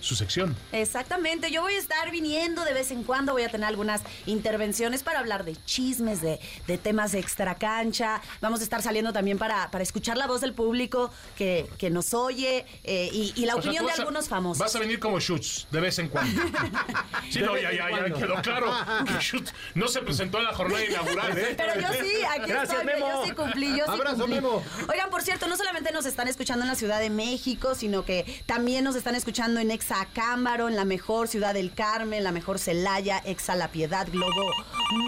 su 0.00 0.14
sección. 0.14 0.54
Exactamente, 0.72 1.50
yo 1.50 1.62
voy 1.62 1.74
a 1.74 1.78
estar 1.78 2.10
viniendo 2.10 2.64
de 2.64 2.72
vez 2.72 2.90
en 2.90 3.02
cuando, 3.04 3.32
voy 3.32 3.42
a 3.42 3.48
tener 3.48 3.66
algunas 3.66 4.02
intervenciones 4.26 5.02
para 5.02 5.18
hablar 5.18 5.44
de 5.44 5.56
chismes, 5.64 6.20
de, 6.20 6.38
de 6.66 6.78
temas 6.78 7.12
de 7.12 7.18
extra 7.18 7.54
cancha, 7.56 8.20
vamos 8.40 8.60
a 8.60 8.62
estar 8.62 8.82
saliendo 8.82 9.12
también 9.12 9.38
para, 9.38 9.70
para 9.70 9.82
escuchar 9.82 10.16
la 10.16 10.26
voz 10.26 10.40
del 10.40 10.52
público 10.54 11.10
que, 11.36 11.66
que 11.78 11.90
nos 11.90 12.14
oye 12.14 12.64
eh, 12.84 13.08
y, 13.12 13.32
y 13.36 13.46
la 13.46 13.54
O 13.56 13.58
opinión 13.58 13.84
de 13.86 13.92
a- 13.92 13.94
algunos 13.96 14.28
famosos. 14.28 14.58
Vas 14.58 14.74
a 14.76 14.78
venir 14.78 14.98
como 15.00 15.18
Schutz, 15.20 15.66
de 15.70 15.80
vez 15.80 15.98
en 15.98 16.08
cuando. 16.08 16.40
sí, 17.30 17.40
no, 17.40 17.56
ya, 17.58 17.72
ya, 17.72 17.90
ya 17.90 18.04
quedó 18.14 18.34
claro 18.42 18.72
que 19.06 19.14
Schutz 19.20 19.52
no 19.74 19.88
se 19.88 20.00
presentó 20.02 20.38
en 20.38 20.44
la 20.44 20.54
jornada 20.54 20.84
inaugural, 20.84 21.36
¿eh? 21.36 21.54
Pero 21.56 21.80
yo 21.80 21.88
sí, 22.00 22.12
aquí 22.30 22.50
Gracias, 22.50 22.78
estoy, 22.80 22.86
Memo. 22.86 23.08
yo 23.08 23.24
sí 23.26 23.30
cumplí, 23.32 23.68
yo 23.76 23.84
sí 23.86 23.90
Abrazo, 23.90 24.16
cumplí. 24.18 24.34
Memo. 24.36 24.62
Oigan, 24.90 25.10
por 25.10 25.22
cierto, 25.22 25.46
no 25.48 25.56
solamente 25.56 25.90
nos 25.92 26.06
están 26.06 26.28
escuchando 26.28 26.62
en 26.64 26.68
la 26.68 26.74
Ciudad 26.76 27.00
de 27.00 27.10
México, 27.10 27.74
sino 27.74 28.04
que 28.04 28.42
también 28.46 28.84
nos 28.84 28.94
están 28.96 29.14
escuchando 29.14 29.60
en 29.60 29.70
Exa 29.70 29.87
Cámbaro, 30.12 30.68
en 30.68 30.76
la 30.76 30.84
mejor 30.84 31.28
Ciudad 31.28 31.54
del 31.54 31.72
Carmen, 31.72 32.24
la 32.24 32.32
mejor 32.32 32.58
Celaya, 32.58 33.18
Exa 33.24 33.54
La 33.54 33.68
Piedad, 33.68 34.06
Globo 34.10 34.52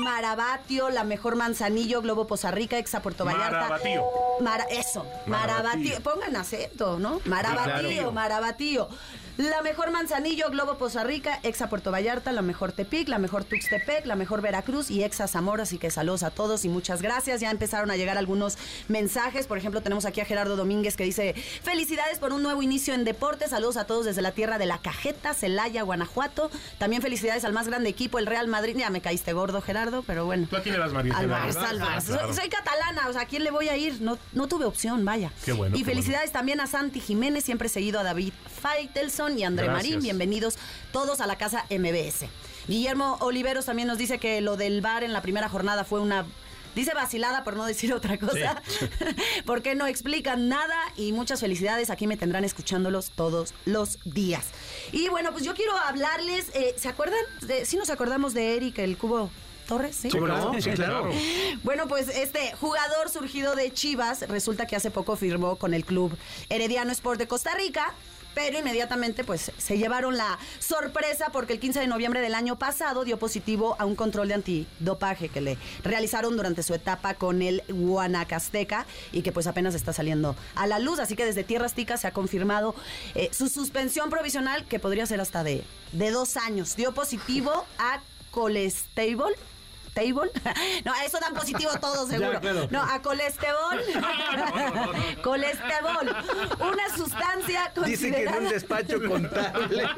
Marabatio, 0.03 0.91
la 0.91 1.05
mejor 1.05 1.37
Manzanillo, 1.37 2.03
Globo 2.03 2.27
Poza 2.27 2.51
Rica, 2.51 2.79
Exa 2.79 3.03
Puerto 3.03 3.25
Vallarta. 3.25 3.61
Marabatío. 3.61 4.05
Mara, 4.41 4.65
eso, 4.65 5.07
Marabatío. 5.27 6.01
Pongan 6.01 6.37
acento, 6.37 6.99
¿no? 6.99 7.21
Marabatío, 7.25 7.89
claro. 7.91 8.13
Marabatío. 8.13 8.89
La 9.41 9.63
mejor 9.63 9.91
Manzanillo, 9.91 10.51
Globo 10.51 10.77
Poza 10.77 11.03
Rica, 11.03 11.41
Exa 11.43 11.71
Puerto 11.71 11.91
Vallarta, 11.91 12.31
la 12.31 12.43
mejor 12.43 12.73
Tepic, 12.73 13.09
la 13.09 13.19
mejor 13.19 13.43
Tuxtepec, 13.45 14.05
la 14.05 14.15
mejor 14.15 14.43
Veracruz 14.43 14.91
y 14.91 15.03
Exa 15.03 15.29
Zamora. 15.29 15.63
Así 15.63 15.79
que 15.79 15.91
saludos 15.91 16.25
a 16.25 16.31
todos 16.31 16.67
y 16.67 16.69
muchas 16.69 17.01
gracias. 17.01 17.41
Ya 17.41 17.51
empezaron 17.51 17.91
a 17.91 17.97
llegar 17.97 18.19
algunos 18.19 18.59
mensajes. 18.89 19.47
Por 19.47 19.57
ejemplo, 19.57 19.81
tenemos 19.81 20.05
aquí 20.05 20.21
a 20.21 20.27
Gerardo 20.27 20.57
Domínguez 20.57 20.95
que 20.95 21.05
dice: 21.05 21.33
Felicidades 21.63 22.19
por 22.19 22.35
un 22.35 22.43
nuevo 22.43 22.61
inicio 22.61 22.93
en 22.93 23.05
deporte. 23.05 23.49
Saludos 23.49 23.79
a 23.79 23.87
todos 23.87 24.05
desde 24.05 24.21
la 24.21 24.33
tierra 24.33 24.59
de 24.59 24.67
la 24.67 24.77
Cajeta, 24.77 25.33
Celaya, 25.33 25.85
Guanajuato. 25.85 26.51
También 26.77 27.01
felicidades 27.01 27.47
al 27.47 27.55
más 27.55 27.67
grande 27.67 27.89
equipo, 27.89 28.19
el 28.19 28.27
Real 28.27 28.47
Madrid. 28.47 28.77
Ya 28.77 28.91
me 28.91 29.01
caíste 29.01 29.33
gordo, 29.33 29.63
Gerardo, 29.63 30.03
pero 30.07 30.27
bueno. 30.27 30.49
¿Tú 30.51 30.57
a 30.57 30.63
quién 30.63 30.75
le 30.75 30.81
das? 30.81 30.93
Al 30.93 31.31
Barça, 31.31 31.65
al 31.67 31.81
Barça. 31.81 32.03
Soy, 32.03 32.35
soy 32.35 32.49
catalana, 32.51 33.09
o 33.09 33.13
sea, 33.15 33.23
¿a 33.23 33.27
quién 33.27 33.45
le 33.45 33.51
voy 33.51 33.71
a 33.71 33.77
ir? 33.79 34.03
No, 34.03 34.19
no 34.35 34.49
tuve 34.49 34.67
opción, 34.67 35.03
vaya. 35.07 35.33
Qué 35.47 35.53
bueno, 35.53 35.75
Y 35.77 35.79
qué 35.79 35.87
felicidades 35.87 36.31
también 36.31 36.61
a 36.61 36.67
Santi 36.67 37.01
Jiménez, 37.01 37.43
siempre 37.43 37.71
seguido 37.71 38.01
a 38.01 38.03
David 38.03 38.35
Faitelson 38.61 39.30
y 39.39 39.45
André 39.45 39.67
Gracias. 39.67 39.87
Marín. 39.89 40.03
Bienvenidos 40.03 40.57
todos 40.93 41.21
a 41.21 41.27
la 41.27 41.37
casa 41.37 41.65
MBS. 41.71 42.27
Guillermo 42.69 43.17
Oliveros 43.21 43.65
también 43.67 43.89
nos 43.89 43.99
dice 43.99 44.19
que 44.19 44.41
lo 44.41 44.57
del 44.57 44.81
bar 44.81 45.03
en 45.05 45.13
la 45.13 45.23
primera 45.23 45.49
jornada 45.49 45.85
fue 45.85 46.01
una. 46.01 46.27
Dice 46.75 46.95
vacilada 46.95 47.43
por 47.43 47.57
no 47.57 47.65
decir 47.65 47.93
otra 47.93 48.17
cosa. 48.19 48.63
porque 49.45 49.75
no 49.75 49.87
explican 49.87 50.49
nada 50.49 50.77
y 50.97 51.11
muchas 51.13 51.41
felicidades. 51.41 51.91
Aquí 51.91 52.07
me 52.07 52.17
tendrán 52.17 52.45
escuchándolos 52.45 53.11
todos 53.11 53.55
los 53.65 53.99
días. 54.05 54.47
Y 54.93 55.09
bueno, 55.09 55.33
pues 55.33 55.45
yo 55.45 55.55
quiero 55.55 55.77
hablarles. 55.77 56.51
eh, 56.55 56.75
¿Se 56.77 56.89
acuerdan? 56.89 57.19
De, 57.43 57.65
sí, 57.65 57.77
nos 57.77 57.91
acordamos 57.91 58.35
de 58.35 58.57
Eric, 58.57 58.79
el 58.79 58.97
cubo 58.97 59.31
Torres. 59.67 59.97
¿sí? 59.97 60.11
Sí, 60.11 60.19
claro. 60.71 61.11
Bueno, 61.65 61.89
pues 61.89 62.09
este 62.09 62.53
jugador 62.61 63.09
surgido 63.09 63.57
de 63.57 63.73
Chivas 63.73 64.29
resulta 64.29 64.67
que 64.67 64.77
hace 64.77 64.91
poco 64.91 65.17
firmó 65.17 65.57
con 65.57 65.75
el 65.75 65.85
club 65.85 66.17
Herediano 66.49 66.93
Sport 66.93 67.19
de 67.19 67.27
Costa 67.29 67.53
Rica. 67.55 67.95
Pero 68.35 68.59
inmediatamente 68.59 69.25
pues 69.25 69.53
se 69.57 69.79
llevaron 69.79 70.17
la 70.17 70.39
sorpresa 70.59 71.29
porque 71.33 71.55
el 71.55 71.61
15 71.61 71.81
de 71.81 71.87
noviembre 71.87 72.21
del 72.21 72.35
año 72.35 72.59
pasado 72.59 73.05
dio 73.05 73.19
positivo 73.19 73.77
a 73.79 73.85
un 73.85 73.97
control 73.97 74.29
de 74.29 74.35
antidopaje 74.35 75.29
que 75.29 75.41
le 75.41 75.59
realizaron 75.83 76.37
durante 76.37 76.63
su 76.63 76.75
etapa 76.75 77.15
con 77.15 77.43
el 77.43 77.63
Guanacasteca 77.69 78.87
y 79.13 79.23
que 79.23 79.33
pues 79.33 79.47
apenas 79.47 79.75
está 79.75 79.93
saliendo 79.93 80.37
a 80.55 80.67
la 80.67 80.79
luz. 80.79 80.99
Así 80.99 81.17
que 81.17 81.25
desde 81.25 81.45
Tierras 81.45 81.75
Ticas 81.75 82.01
se 82.01 82.07
ha 82.07 82.13
confirmado 82.13 82.75
eh, 83.15 83.31
su 83.33 83.49
suspensión 83.49 84.11
provisional 84.11 84.65
que 84.67 84.79
podría 84.79 85.07
ser 85.07 85.21
hasta 85.21 85.43
de, 85.45 85.65
de 85.93 86.11
dos 86.11 86.37
años. 86.37 86.77
Dio 86.77 86.93
positivo 86.93 87.65
a 87.79 88.01
colesterol. 88.31 89.35
¿Table? 89.95 90.31
No, 90.85 90.93
a 90.93 91.05
eso 91.05 91.19
dan 91.21 91.35
positivo 91.35 91.71
todos, 91.81 92.09
seguro. 92.11 92.33
Ya, 92.35 92.41
claro. 92.41 92.69
No, 92.71 92.83
a 92.83 93.03
colesterol. 93.03 93.81
colesterol. 95.23 96.17
Una 96.61 96.97
sustancia 96.97 97.73
Dicen 97.85 98.15
que 98.15 98.23
en 98.23 98.35
un 98.35 98.49
despacho 98.49 99.01
contable. 99.07 99.89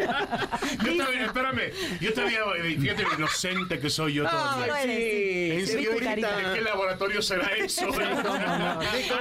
Yo 0.84 0.96
todavía, 0.96 1.26
espérame, 1.26 1.72
yo 2.00 2.14
todavía, 2.14 2.40
eh, 2.58 2.76
fíjate 2.80 3.02
lo 3.04 3.14
inocente 3.14 3.78
que 3.78 3.90
soy 3.90 4.14
yo 4.14 4.28
todavía. 4.28 4.82
Sí, 4.82 5.50
¿En 5.52 5.66
serio? 5.66 5.98
señorita. 5.98 6.36
¿De 6.36 6.54
qué 6.54 6.60
laboratorio 6.62 7.22
será 7.22 7.48
eso? 7.56 7.86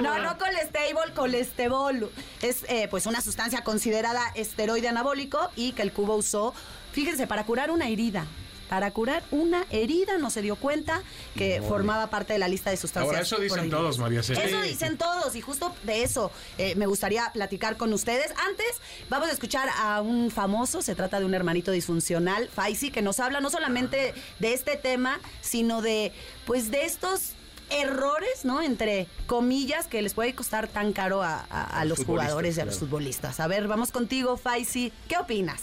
No, 0.00 0.18
no 0.18 0.38
colesterol, 0.38 1.12
colesterol. 1.14 2.10
Es 2.40 2.64
eh, 2.68 2.88
pues 2.90 3.06
una 3.06 3.20
sustancia 3.20 3.62
considerada 3.62 4.20
esteroide 4.34 4.88
anabólico 4.88 5.50
y 5.56 5.72
que 5.72 5.82
el 5.82 5.92
cubo 5.92 6.16
usó, 6.16 6.54
fíjense, 6.92 7.26
para 7.26 7.44
curar 7.44 7.70
una 7.70 7.88
herida. 7.88 8.26
Para 8.72 8.90
curar 8.90 9.22
una 9.32 9.66
herida, 9.70 10.16
no 10.16 10.30
se 10.30 10.40
dio 10.40 10.56
cuenta 10.56 11.02
que 11.36 11.60
formaba 11.60 12.06
parte 12.06 12.32
de 12.32 12.38
la 12.38 12.48
lista 12.48 12.70
de 12.70 12.78
sustancias. 12.78 13.06
Ahora, 13.06 13.20
eso 13.20 13.36
dicen 13.36 13.56
prohibidas. 13.58 13.78
todos, 13.80 13.98
María. 13.98 14.20
Eso 14.20 14.62
dicen 14.62 14.96
todos, 14.96 15.36
y 15.36 15.42
justo 15.42 15.74
de 15.82 16.02
eso 16.04 16.30
eh, 16.56 16.74
me 16.76 16.86
gustaría 16.86 17.30
platicar 17.34 17.76
con 17.76 17.92
ustedes. 17.92 18.32
Antes, 18.48 18.66
vamos 19.10 19.28
a 19.28 19.32
escuchar 19.32 19.68
a 19.78 20.00
un 20.00 20.30
famoso, 20.30 20.80
se 20.80 20.94
trata 20.94 21.18
de 21.20 21.26
un 21.26 21.34
hermanito 21.34 21.70
disfuncional, 21.70 22.48
Faisy, 22.48 22.90
que 22.90 23.02
nos 23.02 23.20
habla 23.20 23.42
no 23.42 23.50
solamente 23.50 24.14
de 24.38 24.54
este 24.54 24.78
tema, 24.78 25.20
sino 25.42 25.82
de, 25.82 26.10
pues, 26.46 26.70
de 26.70 26.86
estos 26.86 27.32
errores, 27.68 28.46
¿no? 28.46 28.62
Entre 28.62 29.06
comillas, 29.26 29.86
que 29.86 30.00
les 30.00 30.14
puede 30.14 30.34
costar 30.34 30.66
tan 30.66 30.94
caro 30.94 31.22
a, 31.22 31.44
a- 31.50 31.78
a 31.78 31.84
los 31.84 32.02
jugadores 32.06 32.56
y 32.56 32.60
a 32.62 32.64
los 32.64 32.78
futbolistas. 32.78 33.38
A 33.38 33.46
ver, 33.48 33.68
vamos 33.68 33.92
contigo, 33.92 34.38
Faisy. 34.38 34.94
¿Qué 35.08 35.18
opinas? 35.18 35.60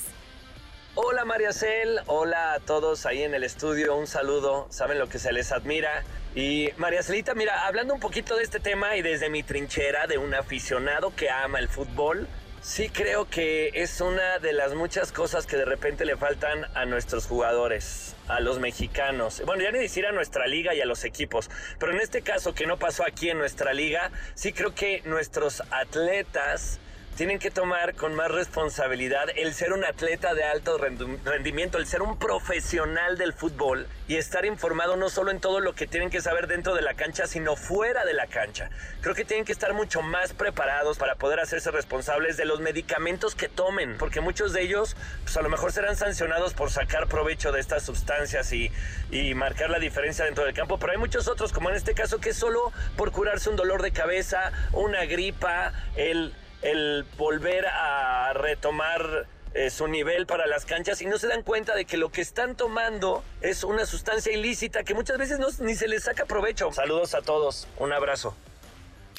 Hola 0.96 1.24
María 1.24 1.54
Cel, 1.54 2.00
hola 2.08 2.54
a 2.54 2.60
todos 2.60 3.06
ahí 3.06 3.22
en 3.22 3.36
el 3.36 3.44
estudio, 3.44 3.96
un 3.96 4.08
saludo, 4.08 4.66
saben 4.72 4.98
lo 4.98 5.08
que 5.08 5.20
se 5.20 5.32
les 5.32 5.52
admira. 5.52 6.04
Y 6.34 6.70
María 6.78 7.04
Celita, 7.04 7.36
mira, 7.36 7.68
hablando 7.68 7.94
un 7.94 8.00
poquito 8.00 8.36
de 8.36 8.44
este 8.44 8.60
tema 8.60 8.96
y 8.98 9.04
desde 9.04 9.30
mi 9.30 9.44
trinchera 9.44 10.08
de 10.08 10.18
un 10.18 10.34
aficionado 10.34 11.16
que 11.16 11.30
ama 11.30 11.60
el 11.60 11.70
fútbol, 11.70 12.28
sí 12.62 12.90
creo 12.90 13.30
que 13.30 13.70
es 13.76 14.02
una 14.02 14.40
de 14.40 14.52
las 14.52 14.74
muchas 14.74 15.12
cosas 15.12 15.46
que 15.46 15.58
de 15.58 15.66
repente 15.66 16.06
le 16.06 16.18
faltan 16.18 16.66
a 16.74 16.86
nuestros 16.86 17.28
jugadores, 17.28 18.16
a 18.28 18.40
los 18.40 18.58
mexicanos. 18.58 19.44
Bueno, 19.46 19.64
ya 19.64 19.72
ni 19.72 19.78
decir 19.78 20.08
a 20.08 20.12
nuestra 20.12 20.48
liga 20.48 20.74
y 20.74 20.82
a 20.82 20.88
los 20.88 21.04
equipos, 21.06 21.52
pero 21.80 21.92
en 21.92 22.02
este 22.02 22.24
caso 22.24 22.56
que 22.56 22.66
no 22.66 22.80
pasó 22.80 23.06
aquí 23.06 23.30
en 23.30 23.38
nuestra 23.38 23.74
liga, 23.74 24.10
sí 24.34 24.54
creo 24.54 24.74
que 24.74 25.04
nuestros 25.06 25.62
atletas 25.70 26.80
tienen 27.16 27.40
que 27.40 27.52
tomar 27.52 27.96
con 27.96 28.16
más 28.16 28.32
responsabilidad 28.32 29.26
el 29.36 29.54
ser 29.54 29.74
un 29.74 29.84
atleta 29.84 30.34
de 30.34 30.44
alto 30.44 30.78
rendimiento, 30.78 31.78
el 31.78 31.86
ser 31.86 32.02
un 32.02 32.18
profesional 32.18 33.18
del 33.18 33.34
fútbol 33.34 33.88
y 34.08 34.16
estar 34.16 34.46
informado 34.46 34.96
no 34.96 35.10
solo 35.10 35.32
en 35.32 35.40
todo 35.40 35.60
lo 35.60 35.76
que 35.76 35.86
tienen 35.86 36.10
que 36.10 36.22
saber 36.22 36.48
dentro 36.48 36.76
de 36.76 36.82
la 36.82 36.94
cancha, 36.94 37.28
sino 37.28 37.56
fuera 37.56 38.06
de 38.06 38.14
la 38.14 38.28
cancha. 38.28 38.70
Creo 39.02 39.16
que 39.16 39.26
tienen 39.26 39.46
que 39.46 39.52
estar 39.52 39.74
mucho 39.74 40.02
más 40.02 40.34
preparados 40.34 40.98
para 40.98 41.16
poder 41.16 41.40
hacerse 41.40 41.72
responsables 41.72 42.38
de 42.38 42.46
los 42.46 42.62
medicamentos 42.62 43.36
que 43.36 43.50
tomen, 43.50 43.98
porque 43.98 44.22
muchos 44.22 44.54
de 44.54 44.62
ellos 44.62 44.96
pues 45.24 45.36
a 45.38 45.42
lo 45.42 45.50
mejor 45.50 45.72
serán 45.72 45.96
sancionados 45.96 46.54
por 46.54 46.72
sacar 46.72 47.08
provecho 47.08 47.52
de 47.52 47.60
estas 47.60 47.84
sustancias 47.84 48.52
y, 48.54 48.72
y 49.12 49.34
marcar 49.36 49.70
la 49.70 49.80
diferencia 49.80 50.26
dentro 50.26 50.46
del 50.46 50.54
campo, 50.54 50.80
pero 50.80 50.94
hay 50.94 50.98
muchos 50.98 51.28
otros, 51.28 51.52
como 51.52 51.70
en 51.70 51.76
este 51.76 51.94
caso, 51.94 52.20
que 52.20 52.30
es 52.30 52.38
solo 52.38 52.72
por 52.96 53.12
curarse 53.12 53.50
un 53.50 53.56
dolor 53.56 53.82
de 53.82 53.92
cabeza, 53.92 54.52
una 54.72 55.06
gripa, 55.06 55.74
el 55.96 56.34
el 56.62 57.06
volver 57.18 57.66
a 57.68 58.34
retomar 58.34 59.28
eh, 59.54 59.70
su 59.70 59.88
nivel 59.88 60.28
para 60.28 60.46
las 60.46 60.66
canchas 60.66 61.02
y 61.02 61.06
no 61.06 61.18
se 61.18 61.28
dan 61.28 61.42
cuenta 61.42 61.76
de 61.76 61.86
que 61.86 61.98
lo 61.98 62.10
que 62.10 62.22
están 62.22 62.56
tomando 62.56 63.24
es 63.42 63.64
una 63.64 63.86
sustancia 63.86 64.32
ilícita 64.32 64.84
que 64.84 64.94
muchas 64.94 65.18
veces 65.18 65.40
no, 65.40 65.48
ni 65.60 65.76
se 65.76 65.88
les 65.88 66.04
saca 66.04 66.26
provecho. 66.26 66.72
Saludos 66.72 67.16
a 67.16 67.22
todos, 67.22 67.68
un 67.78 67.92
abrazo. 67.92 68.36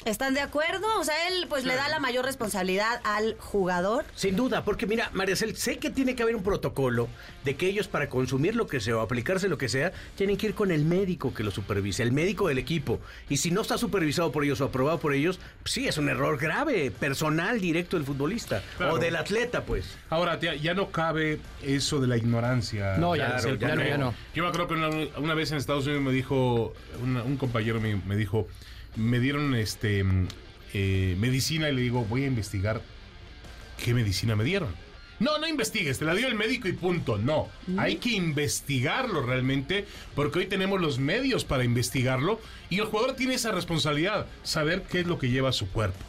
¿Están 0.05 0.33
de 0.33 0.41
acuerdo? 0.41 0.87
O 0.99 1.03
sea, 1.03 1.27
él 1.27 1.45
pues 1.47 1.63
le 1.63 1.75
da 1.75 1.87
la 1.87 1.99
mayor 1.99 2.25
responsabilidad 2.25 3.01
al 3.03 3.35
jugador. 3.37 4.03
Sin 4.15 4.35
duda, 4.35 4.63
porque 4.63 4.87
mira, 4.87 5.11
Maricel, 5.13 5.55
sé 5.55 5.77
que 5.77 5.91
tiene 5.91 6.15
que 6.15 6.23
haber 6.23 6.35
un 6.35 6.41
protocolo 6.41 7.07
de 7.43 7.55
que 7.55 7.67
ellos 7.67 7.87
para 7.87 8.09
consumir 8.09 8.55
lo 8.55 8.65
que 8.65 8.79
sea 8.79 8.97
o 8.97 9.01
aplicarse 9.01 9.47
lo 9.47 9.59
que 9.59 9.69
sea, 9.69 9.91
tienen 10.15 10.37
que 10.37 10.47
ir 10.47 10.55
con 10.55 10.71
el 10.71 10.85
médico 10.85 11.35
que 11.35 11.43
lo 11.43 11.51
supervise, 11.51 12.01
el 12.01 12.11
médico 12.11 12.47
del 12.47 12.57
equipo. 12.57 12.99
Y 13.29 13.37
si 13.37 13.51
no 13.51 13.61
está 13.61 13.77
supervisado 13.77 14.31
por 14.31 14.43
ellos 14.43 14.59
o 14.61 14.65
aprobado 14.65 14.99
por 14.99 15.13
ellos, 15.13 15.39
pues 15.61 15.73
sí, 15.73 15.87
es 15.87 15.99
un 15.99 16.09
error 16.09 16.39
grave, 16.39 16.89
personal 16.89 17.61
directo 17.61 17.95
del 17.95 18.05
futbolista 18.05 18.63
o 18.89 18.97
del 18.97 19.15
atleta, 19.15 19.65
pues. 19.65 19.85
Ahora, 20.09 20.39
ya, 20.39 20.73
no 20.73 20.89
cabe 20.89 21.39
eso 21.61 21.99
de 21.99 22.07
la 22.07 22.17
ignorancia. 22.17 22.97
No, 22.97 23.15
ya, 23.15 23.37
ya, 23.59 23.97
no, 23.97 24.15
Yo 24.33 24.43
me 24.43 24.49
acuerdo 24.49 24.67
que 24.67 25.19
una, 25.19 25.33
vez 25.35 25.51
en 25.51 25.57
Estados 25.57 25.85
Unidos 25.85 26.03
me 26.03 26.11
dijo, 26.11 26.73
un 27.03 27.37
compañero 27.37 27.79
me 27.79 28.15
dijo 28.15 28.47
me 28.95 29.19
dieron 29.19 29.55
este 29.55 30.03
eh, 30.73 31.15
medicina 31.19 31.69
y 31.69 31.75
le 31.75 31.81
digo, 31.81 32.05
voy 32.05 32.23
a 32.23 32.27
investigar 32.27 32.81
qué 33.83 33.93
medicina 33.93 34.35
me 34.35 34.43
dieron. 34.43 34.69
No, 35.19 35.37
no 35.37 35.47
investigues, 35.47 35.99
te 35.99 36.05
la 36.05 36.15
dio 36.15 36.27
el 36.27 36.33
médico 36.33 36.67
y 36.67 36.73
punto. 36.73 37.19
No, 37.19 37.47
hay 37.77 37.97
que 37.97 38.09
investigarlo 38.09 39.21
realmente 39.21 39.85
porque 40.15 40.39
hoy 40.39 40.45
tenemos 40.47 40.81
los 40.81 40.97
medios 40.97 41.45
para 41.45 41.63
investigarlo 41.63 42.41
y 42.71 42.79
el 42.79 42.85
jugador 42.85 43.15
tiene 43.15 43.35
esa 43.35 43.51
responsabilidad, 43.51 44.25
saber 44.41 44.81
qué 44.89 45.01
es 45.01 45.07
lo 45.07 45.19
que 45.19 45.29
lleva 45.29 45.49
a 45.49 45.53
su 45.53 45.69
cuerpo 45.69 45.99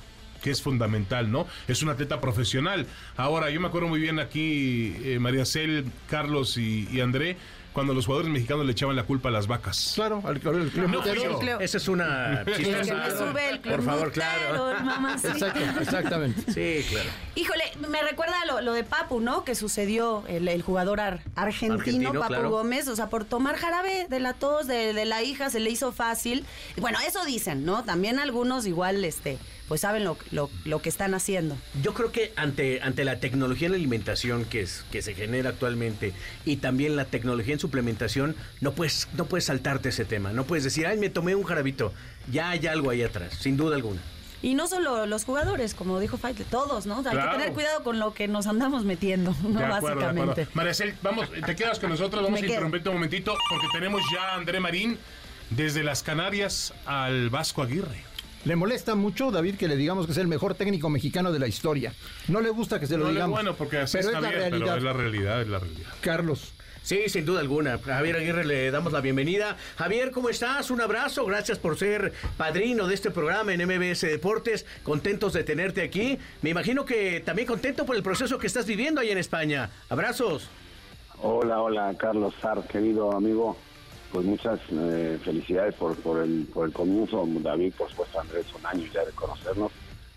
que 0.42 0.50
es 0.50 0.60
fundamental, 0.60 1.30
¿no? 1.30 1.46
Es 1.68 1.84
un 1.84 1.88
atleta 1.88 2.20
profesional. 2.20 2.88
Ahora, 3.16 3.50
yo 3.50 3.60
me 3.60 3.68
acuerdo 3.68 3.86
muy 3.86 4.00
bien 4.00 4.18
aquí, 4.18 4.92
eh, 5.04 5.20
María 5.20 5.44
Cel, 5.44 5.84
Carlos 6.08 6.56
y 6.56 7.00
André, 7.00 7.36
cuando 7.72 7.94
los 7.94 8.06
jugadores 8.06 8.30
mexicanos 8.30 8.66
le 8.66 8.72
echaban 8.72 8.96
la 8.96 9.04
culpa 9.04 9.28
a 9.28 9.32
las 9.32 9.46
vacas. 9.46 9.92
Claro, 9.94 10.22
al, 10.24 10.40
no, 10.42 11.60
Esa 11.60 11.76
es 11.76 11.88
una 11.88 12.44
Por 13.64 13.82
favor, 13.82 14.12
claro. 14.12 14.72
exactamente. 15.80 16.52
Sí, 16.52 16.86
claro. 16.88 17.10
Híjole, 17.34 17.64
me 17.88 18.02
recuerda 18.02 18.36
lo, 18.62 18.72
de 18.72 18.84
Papu, 18.84 19.20
¿no? 19.20 19.44
Que 19.44 19.54
sucedió 19.54 20.24
el, 20.28 20.62
jugador 20.62 21.00
argentino, 21.34 22.12
Papu 22.12 22.48
Gómez. 22.48 22.88
O 22.88 22.96
sea, 22.96 23.08
por 23.08 23.24
tomar 23.24 23.56
jarabe 23.56 24.06
de 24.08 24.20
la 24.20 24.34
tos 24.34 24.66
de, 24.66 24.92
de 24.92 25.04
la 25.04 25.22
hija 25.22 25.50
se 25.50 25.60
le 25.60 25.70
hizo 25.70 25.92
fácil. 25.92 26.44
Bueno, 26.76 26.98
eso 27.06 27.24
dicen, 27.24 27.64
¿no? 27.64 27.84
También 27.84 28.18
algunos 28.18 28.66
igual, 28.66 29.04
este 29.04 29.38
pues 29.68 29.80
saben 29.82 30.04
lo, 30.04 30.16
lo, 30.32 30.82
que 30.82 30.88
están 30.88 31.14
haciendo. 31.14 31.56
Yo 31.82 31.94
creo 31.94 32.12
que 32.12 32.32
ante, 32.36 32.82
ante 32.82 33.04
la 33.04 33.20
tecnología 33.20 33.68
en 33.68 33.74
alimentación 33.74 34.44
que, 34.44 34.62
es, 34.62 34.84
que 34.90 35.02
se 35.02 35.14
genera 35.14 35.50
actualmente 35.50 36.12
y 36.44 36.56
también 36.56 36.96
la 36.96 37.06
tecnología 37.06 37.54
en 37.54 37.60
suplementación, 37.60 38.36
no 38.60 38.72
puedes, 38.72 39.08
no 39.16 39.26
puedes 39.26 39.44
saltarte 39.44 39.90
ese 39.90 40.04
tema. 40.04 40.32
No 40.32 40.44
puedes 40.44 40.64
decir, 40.64 40.86
ay, 40.86 40.98
me 40.98 41.10
tomé 41.10 41.34
un 41.34 41.44
jarabito. 41.44 41.92
Ya 42.30 42.50
hay 42.50 42.66
algo 42.66 42.90
ahí 42.90 43.02
atrás, 43.02 43.34
sin 43.40 43.56
duda 43.56 43.76
alguna. 43.76 44.00
Y 44.42 44.54
no 44.54 44.66
solo 44.66 45.06
los 45.06 45.24
jugadores, 45.24 45.72
como 45.72 46.00
dijo 46.00 46.18
Fight, 46.18 46.40
todos, 46.50 46.84
¿no? 46.84 46.98
Hay 46.98 47.16
que 47.16 47.32
tener 47.32 47.52
cuidado 47.52 47.84
con 47.84 48.00
lo 48.00 48.12
que 48.12 48.26
nos 48.26 48.48
andamos 48.48 48.84
metiendo, 48.84 49.34
¿no? 49.48 49.60
Básicamente. 49.60 50.48
Maricel, 50.52 50.94
vamos, 51.00 51.28
te 51.30 51.54
quedas 51.54 51.78
con 51.78 51.90
nosotros, 51.90 52.22
vamos 52.22 52.42
a 52.42 52.44
interrumpirte 52.44 52.88
un 52.88 52.96
momentito, 52.96 53.36
porque 53.48 53.68
tenemos 53.72 54.02
ya 54.12 54.32
a 54.32 54.34
André 54.34 54.58
Marín 54.58 54.98
desde 55.50 55.84
las 55.84 56.02
Canarias 56.02 56.74
al 56.86 57.30
Vasco 57.30 57.62
Aguirre. 57.62 58.11
Le 58.44 58.56
molesta 58.56 58.96
mucho, 58.96 59.30
David, 59.30 59.54
que 59.54 59.68
le 59.68 59.76
digamos 59.76 60.06
que 60.06 60.12
es 60.12 60.18
el 60.18 60.26
mejor 60.26 60.54
técnico 60.54 60.90
mexicano 60.90 61.30
de 61.30 61.38
la 61.38 61.46
historia. 61.46 61.94
No 62.26 62.40
le 62.40 62.50
gusta 62.50 62.80
que 62.80 62.88
se 62.88 62.96
lo 62.96 63.08
digamos. 63.08 63.36
Bueno, 63.36 63.54
porque 63.54 63.78
así 63.78 63.98
pero 63.98 64.08
es 64.08 64.14
la 64.14 64.30
realidad. 64.30 64.50
Pero 64.50 64.76
es 64.76 64.82
la 64.82 64.92
realidad, 64.92 65.42
es 65.42 65.48
la 65.48 65.58
realidad. 65.60 65.90
Carlos. 66.00 66.52
Sí, 66.82 67.08
sin 67.08 67.24
duda 67.24 67.38
alguna. 67.38 67.78
Javier 67.78 68.16
Aguirre 68.16 68.44
le 68.44 68.72
damos 68.72 68.92
la 68.92 69.00
bienvenida. 69.00 69.56
Javier, 69.76 70.10
¿cómo 70.10 70.28
estás? 70.28 70.72
Un 70.72 70.80
abrazo. 70.80 71.24
Gracias 71.24 71.60
por 71.60 71.78
ser 71.78 72.12
padrino 72.36 72.88
de 72.88 72.94
este 72.94 73.12
programa 73.12 73.54
en 73.54 73.64
MBS 73.64 74.00
Deportes. 74.00 74.66
Contentos 74.82 75.32
de 75.32 75.44
tenerte 75.44 75.82
aquí. 75.82 76.18
Me 76.42 76.50
imagino 76.50 76.84
que 76.84 77.20
también 77.20 77.46
contento 77.46 77.86
por 77.86 77.94
el 77.94 78.02
proceso 78.02 78.38
que 78.38 78.48
estás 78.48 78.66
viviendo 78.66 79.00
ahí 79.00 79.10
en 79.10 79.18
España. 79.18 79.70
Abrazos. 79.88 80.48
Hola, 81.20 81.60
hola, 81.62 81.94
Carlos 81.96 82.34
Sar, 82.42 82.66
querido 82.66 83.12
amigo 83.12 83.56
pues 84.12 84.26
muchas 84.26 84.60
eh, 84.70 85.18
felicidades 85.24 85.74
por, 85.74 85.96
por, 85.96 86.22
el, 86.22 86.46
por 86.52 86.66
el 86.66 86.72
comienzo. 86.72 87.26
David, 87.26 87.72
por 87.76 87.88
supuesto, 87.88 88.20
Andrés, 88.20 88.46
son 88.52 88.64
años 88.66 88.92
ya 88.92 89.04
de 89.04 89.12
conocernos. 89.12 89.72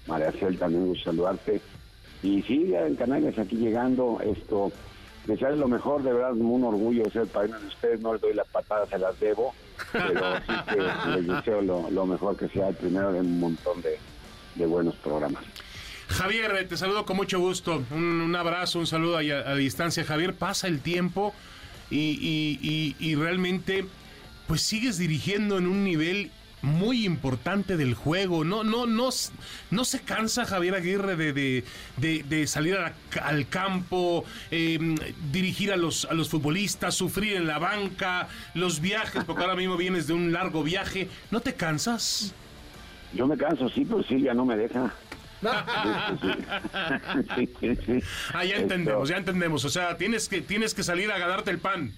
María 0.06 0.32
Cel, 0.34 0.60
también 0.60 0.88
gusto 0.88 1.06
saludarte. 1.06 1.62
Y 2.22 2.42
sí, 2.44 2.68
ya 2.68 2.86
en 2.86 2.96
Canales 2.96 3.40
aquí 3.40 3.56
llegando, 3.56 4.20
esto, 4.22 4.72
desearles 5.26 5.60
lo 5.60 5.68
mejor, 5.68 6.04
de 6.04 6.12
verdad, 6.14 6.34
un 6.34 6.64
orgullo 6.64 7.10
ser 7.10 7.28
padrino 7.28 7.60
de 7.60 7.68
ustedes, 7.68 8.00
no 8.02 8.14
les 8.14 8.22
doy 8.22 8.34
las 8.34 8.48
patadas, 8.48 8.90
se 8.90 8.98
las 8.98 9.20
debo, 9.20 9.54
pero 9.92 10.38
sí 10.38 10.54
que 10.70 11.10
les 11.12 11.28
deseo 11.28 11.62
lo, 11.62 12.06
mejor 12.06 12.36
que 12.36 12.48
sea 12.50 12.70
el 12.70 12.76
primero 12.76 13.14
de 13.14 13.22
un 13.22 13.40
montón 13.40 13.82
de, 13.82 14.66
buenos 14.66 14.96
programas. 14.96 15.44
Javier, 16.08 16.56
eh, 16.56 16.66
te 16.66 16.78
saludo 16.78 17.06
con 17.06 17.18
mucho 17.18 17.40
gusto. 17.40 17.84
Un, 17.92 18.36
abrazo, 18.36 18.80
un 18.80 18.88
saludo 18.88 19.18
a, 19.18 19.20
a 19.20 19.56
distancia. 19.56 20.04
Javier, 20.04 20.36
pasa 20.36 20.68
el 20.68 20.82
tiempo 20.82 21.34
y, 21.90 23.16
realmente 23.16 23.86
pues 24.48 24.62
sigues 24.62 24.98
dirigiendo 24.98 25.58
en 25.58 25.66
un 25.66 25.84
nivel 25.84 26.32
muy 26.62 27.06
importante 27.06 27.78
del 27.78 27.94
juego. 27.94 28.44
No, 28.44 28.64
no, 28.64 28.86
no, 28.86 29.10
no 29.72 29.86
se 29.86 30.00
cansa 30.02 30.46
Javier 30.46 30.76
Aguirre 30.76 31.16
de, 31.16 31.64
de, 31.98 32.48
salir 32.48 32.78
al 33.22 33.48
campo, 33.48 34.24
em, 34.52 34.96
dirigir 35.32 35.72
a 35.72 35.78
los, 35.78 36.06
a 36.06 36.14
los 36.14 36.30
futbolistas, 36.30 36.96
sufrir 36.96 37.38
en 37.38 37.48
la 37.48 37.60
banca, 37.60 38.28
los 38.54 38.82
viajes, 38.82 39.24
porque 39.24 39.44
ahora 39.44 39.56
mismo 39.56 39.78
vienes 39.78 40.08
de 40.08 40.14
un 40.14 40.32
largo 40.32 40.64
viaje. 40.64 41.08
¿No 41.32 41.40
te 41.40 41.54
cansas? 41.54 42.34
Yo 43.14 43.28
me 43.28 43.38
canso, 43.38 43.70
sí, 43.70 43.86
pero 43.86 44.02
ya 44.02 44.34
no 44.34 44.46
me 44.46 44.58
deja. 44.58 44.94
Ah, 48.34 48.46
ya 48.46 48.56
entendemos, 48.58 49.10
ya 49.10 49.18
entendemos. 49.18 49.66
O 49.66 49.70
sea, 49.70 49.98
tienes 49.98 50.28
que, 50.30 50.42
tienes 50.42 50.74
que 50.74 50.84
salir 50.84 51.12
a 51.12 51.18
ganarte 51.18 51.52
el 51.52 51.60
pan. 51.60 51.94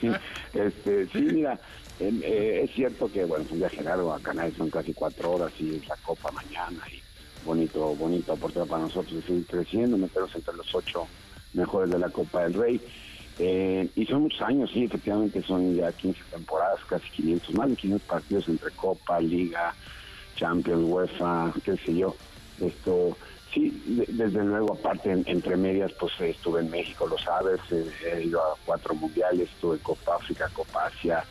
sí, 0.00 0.10
Este, 0.54 1.06
sí, 1.06 1.20
mira, 1.20 1.58
eh, 2.00 2.62
es 2.64 2.70
cierto 2.74 3.10
que, 3.12 3.24
bueno, 3.24 3.44
es 3.44 3.50
un 3.50 3.58
viaje 3.58 3.82
largo 3.82 4.12
a 4.12 4.20
Canales, 4.20 4.54
son 4.56 4.70
casi 4.70 4.94
cuatro 4.94 5.32
horas 5.32 5.52
y 5.58 5.76
es 5.76 5.86
la 5.86 5.96
Copa 5.96 6.30
mañana 6.32 6.80
y 6.90 7.00
bonito, 7.44 7.94
bonito 7.94 8.32
oportunidad 8.32 8.68
para 8.68 8.82
nosotros 8.82 9.14
de 9.14 9.22
seguir 9.22 9.46
creciendo, 9.46 9.96
meternos 9.96 10.34
entre 10.34 10.56
los 10.56 10.74
ocho 10.74 11.06
mejores 11.52 11.90
de 11.90 11.98
la 11.98 12.08
Copa 12.08 12.44
del 12.44 12.54
Rey. 12.54 12.80
Eh, 13.38 13.88
y 13.96 14.06
son 14.06 14.22
muchos 14.22 14.42
años, 14.42 14.70
sí, 14.72 14.84
efectivamente 14.84 15.42
son 15.42 15.74
ya 15.74 15.90
15 15.92 16.20
temporadas, 16.30 16.80
casi 16.86 17.08
500, 17.10 17.54
más 17.54 17.70
de 17.70 17.76
500 17.76 18.06
partidos 18.06 18.48
entre 18.48 18.70
Copa, 18.72 19.20
Liga, 19.20 19.74
Champions, 20.40 20.84
UEFA, 20.84 21.52
qué 21.62 21.76
sé 21.84 21.94
yo. 21.94 22.16
Esto, 22.58 23.16
sí, 23.54 23.70
desde 24.08 24.42
luego, 24.42 24.72
aparte, 24.72 25.10
entre 25.26 25.56
medias, 25.56 25.92
pues 26.00 26.12
estuve 26.20 26.60
en 26.60 26.70
México, 26.70 27.06
lo 27.06 27.16
sabes, 27.18 27.60
eh, 27.70 27.90
he 28.12 28.24
ido 28.24 28.40
a 28.40 28.56
cuatro 28.64 28.94
mundiales, 28.94 29.50
estuve 29.50 29.76
en 29.76 29.82
Copa 29.82 30.16
África, 30.16 30.48
Copa 30.52 30.86
Asia, 30.86 31.24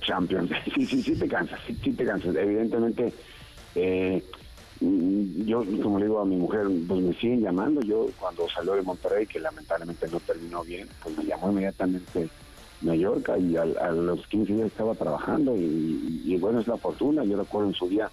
Champions. 0.00 0.50
Sí, 0.74 0.86
sí, 0.86 1.02
sí 1.02 1.18
te 1.18 1.26
cansas, 1.26 1.60
sí, 1.66 1.78
sí 1.82 1.92
te 1.92 2.04
cansas. 2.04 2.34
Evidentemente, 2.36 3.14
eh, 3.74 4.22
mm, 4.80 5.44
yo, 5.44 5.64
como 5.82 5.98
le 5.98 6.06
digo 6.06 6.20
a 6.20 6.26
mi 6.26 6.36
mujer, 6.36 6.66
pues 6.86 7.00
me 7.00 7.14
siguen 7.14 7.42
llamando. 7.42 7.80
Yo, 7.82 8.08
cuando 8.16 8.46
salió 8.48 8.74
de 8.74 8.82
Monterrey, 8.82 9.26
que 9.26 9.40
lamentablemente 9.40 10.06
no 10.08 10.20
terminó 10.20 10.62
bien, 10.64 10.88
pues 11.02 11.16
me 11.16 11.24
llamó 11.24 11.50
inmediatamente 11.50 12.30
Mallorca 12.82 13.38
y 13.38 13.56
a, 13.56 13.64
los 13.64 14.26
15 14.26 14.54
días 14.54 14.66
estaba 14.66 14.94
trabajando 14.94 15.56
y, 15.56 16.36
bueno, 16.40 16.60
es 16.60 16.68
la 16.68 16.76
fortuna. 16.76 17.24
Yo 17.24 17.36
recuerdo 17.36 17.68
en 17.68 17.74
su 17.74 17.88
día 17.88 18.10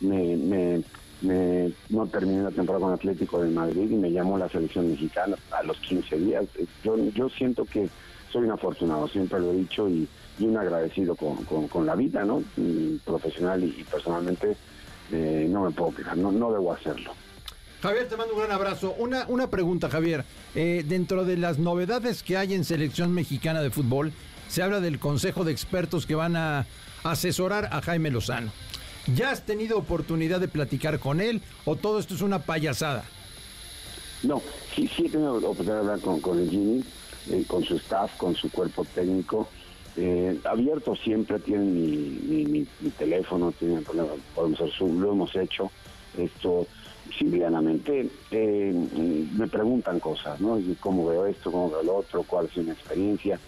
me, 0.00 0.82
me, 1.22 1.72
no 1.90 2.06
terminé 2.06 2.42
la 2.42 2.50
temporada 2.50 2.84
con 2.84 2.94
Atlético 2.94 3.42
de 3.42 3.50
Madrid 3.50 3.90
y 3.90 3.96
me 3.96 4.10
llamó 4.10 4.38
la 4.38 4.48
selección 4.48 4.90
mexicana 4.90 5.36
a 5.50 5.62
los 5.62 5.78
15 5.80 6.16
días. 6.16 6.44
Yo, 6.82 6.96
yo 7.14 7.28
siento 7.28 7.64
que 7.64 7.88
soy 8.30 8.44
un 8.44 8.52
afortunado, 8.52 9.08
siempre 9.08 9.40
lo 9.40 9.52
he 9.52 9.56
dicho 9.56 9.88
y, 9.88 10.08
un 10.38 10.56
agradecido 10.56 11.14
con, 11.16 11.86
la 11.86 11.94
vida, 11.94 12.24
¿no? 12.24 12.42
profesional 13.04 13.62
y, 13.62 13.84
personalmente 13.84 14.56
eh, 15.12 15.46
no 15.50 15.64
me 15.64 15.70
puedo 15.70 15.94
quejar, 15.94 16.16
no, 16.16 16.32
no 16.32 16.50
debo 16.50 16.72
hacerlo. 16.72 17.12
Javier, 17.82 18.08
te 18.08 18.16
mando 18.16 18.34
un 18.34 18.40
gran 18.40 18.52
abrazo. 18.52 18.94
Una, 18.98 19.24
una 19.28 19.48
pregunta, 19.48 19.88
Javier. 19.88 20.24
Eh, 20.54 20.84
dentro 20.86 21.24
de 21.24 21.38
las 21.38 21.58
novedades 21.58 22.22
que 22.22 22.36
hay 22.36 22.52
en 22.52 22.64
selección 22.64 23.12
mexicana 23.12 23.62
de 23.62 23.70
fútbol, 23.70 24.12
se 24.48 24.62
habla 24.62 24.80
del 24.80 24.98
consejo 24.98 25.44
de 25.44 25.52
expertos 25.52 26.04
que 26.04 26.14
van 26.14 26.36
a 26.36 26.66
asesorar 27.04 27.70
a 27.72 27.80
Jaime 27.80 28.10
Lozano. 28.10 28.52
¿Ya 29.14 29.30
has 29.30 29.46
tenido 29.46 29.78
oportunidad 29.78 30.40
de 30.40 30.48
platicar 30.48 30.98
con 30.98 31.22
él 31.22 31.40
o 31.64 31.74
todo 31.74 31.98
esto 31.98 32.14
es 32.14 32.20
una 32.20 32.40
payasada? 32.40 33.04
No, 34.22 34.42
sí, 34.74 34.88
sí 34.94 35.06
he 35.06 35.08
tenido 35.08 35.36
oportunidad 35.36 35.74
de 35.76 35.80
hablar 35.80 36.00
con, 36.00 36.20
con 36.20 36.38
el 36.38 36.50
Jimmy, 36.50 36.84
eh, 37.30 37.44
con 37.46 37.64
su 37.64 37.76
staff, 37.76 38.14
con 38.18 38.34
su 38.34 38.50
cuerpo 38.50 38.84
técnico. 38.84 39.48
Eh, 39.96 40.38
abierto 40.44 40.94
siempre, 40.94 41.38
tienen 41.38 41.72
mi, 41.72 42.66
teléfono, 42.98 43.52
tienen, 43.52 43.84
podemos 44.34 44.60
hacer 44.60 44.82
lo 44.82 45.12
hemos 45.12 45.34
hecho. 45.34 45.70
Esto, 46.18 46.66
simplemente 47.16 48.08
eh, 48.30 49.28
me 49.36 49.48
preguntan 49.48 50.00
cosas, 50.00 50.40
¿no? 50.40 50.58
¿Cómo 50.80 51.06
veo 51.06 51.26
esto? 51.26 51.50
¿Cómo 51.50 51.70
veo 51.70 51.82
lo 51.82 51.96
otro? 51.96 52.22
¿Cuál 52.22 52.46
es 52.46 52.56
mi 52.56 52.70
experiencia? 52.70 53.38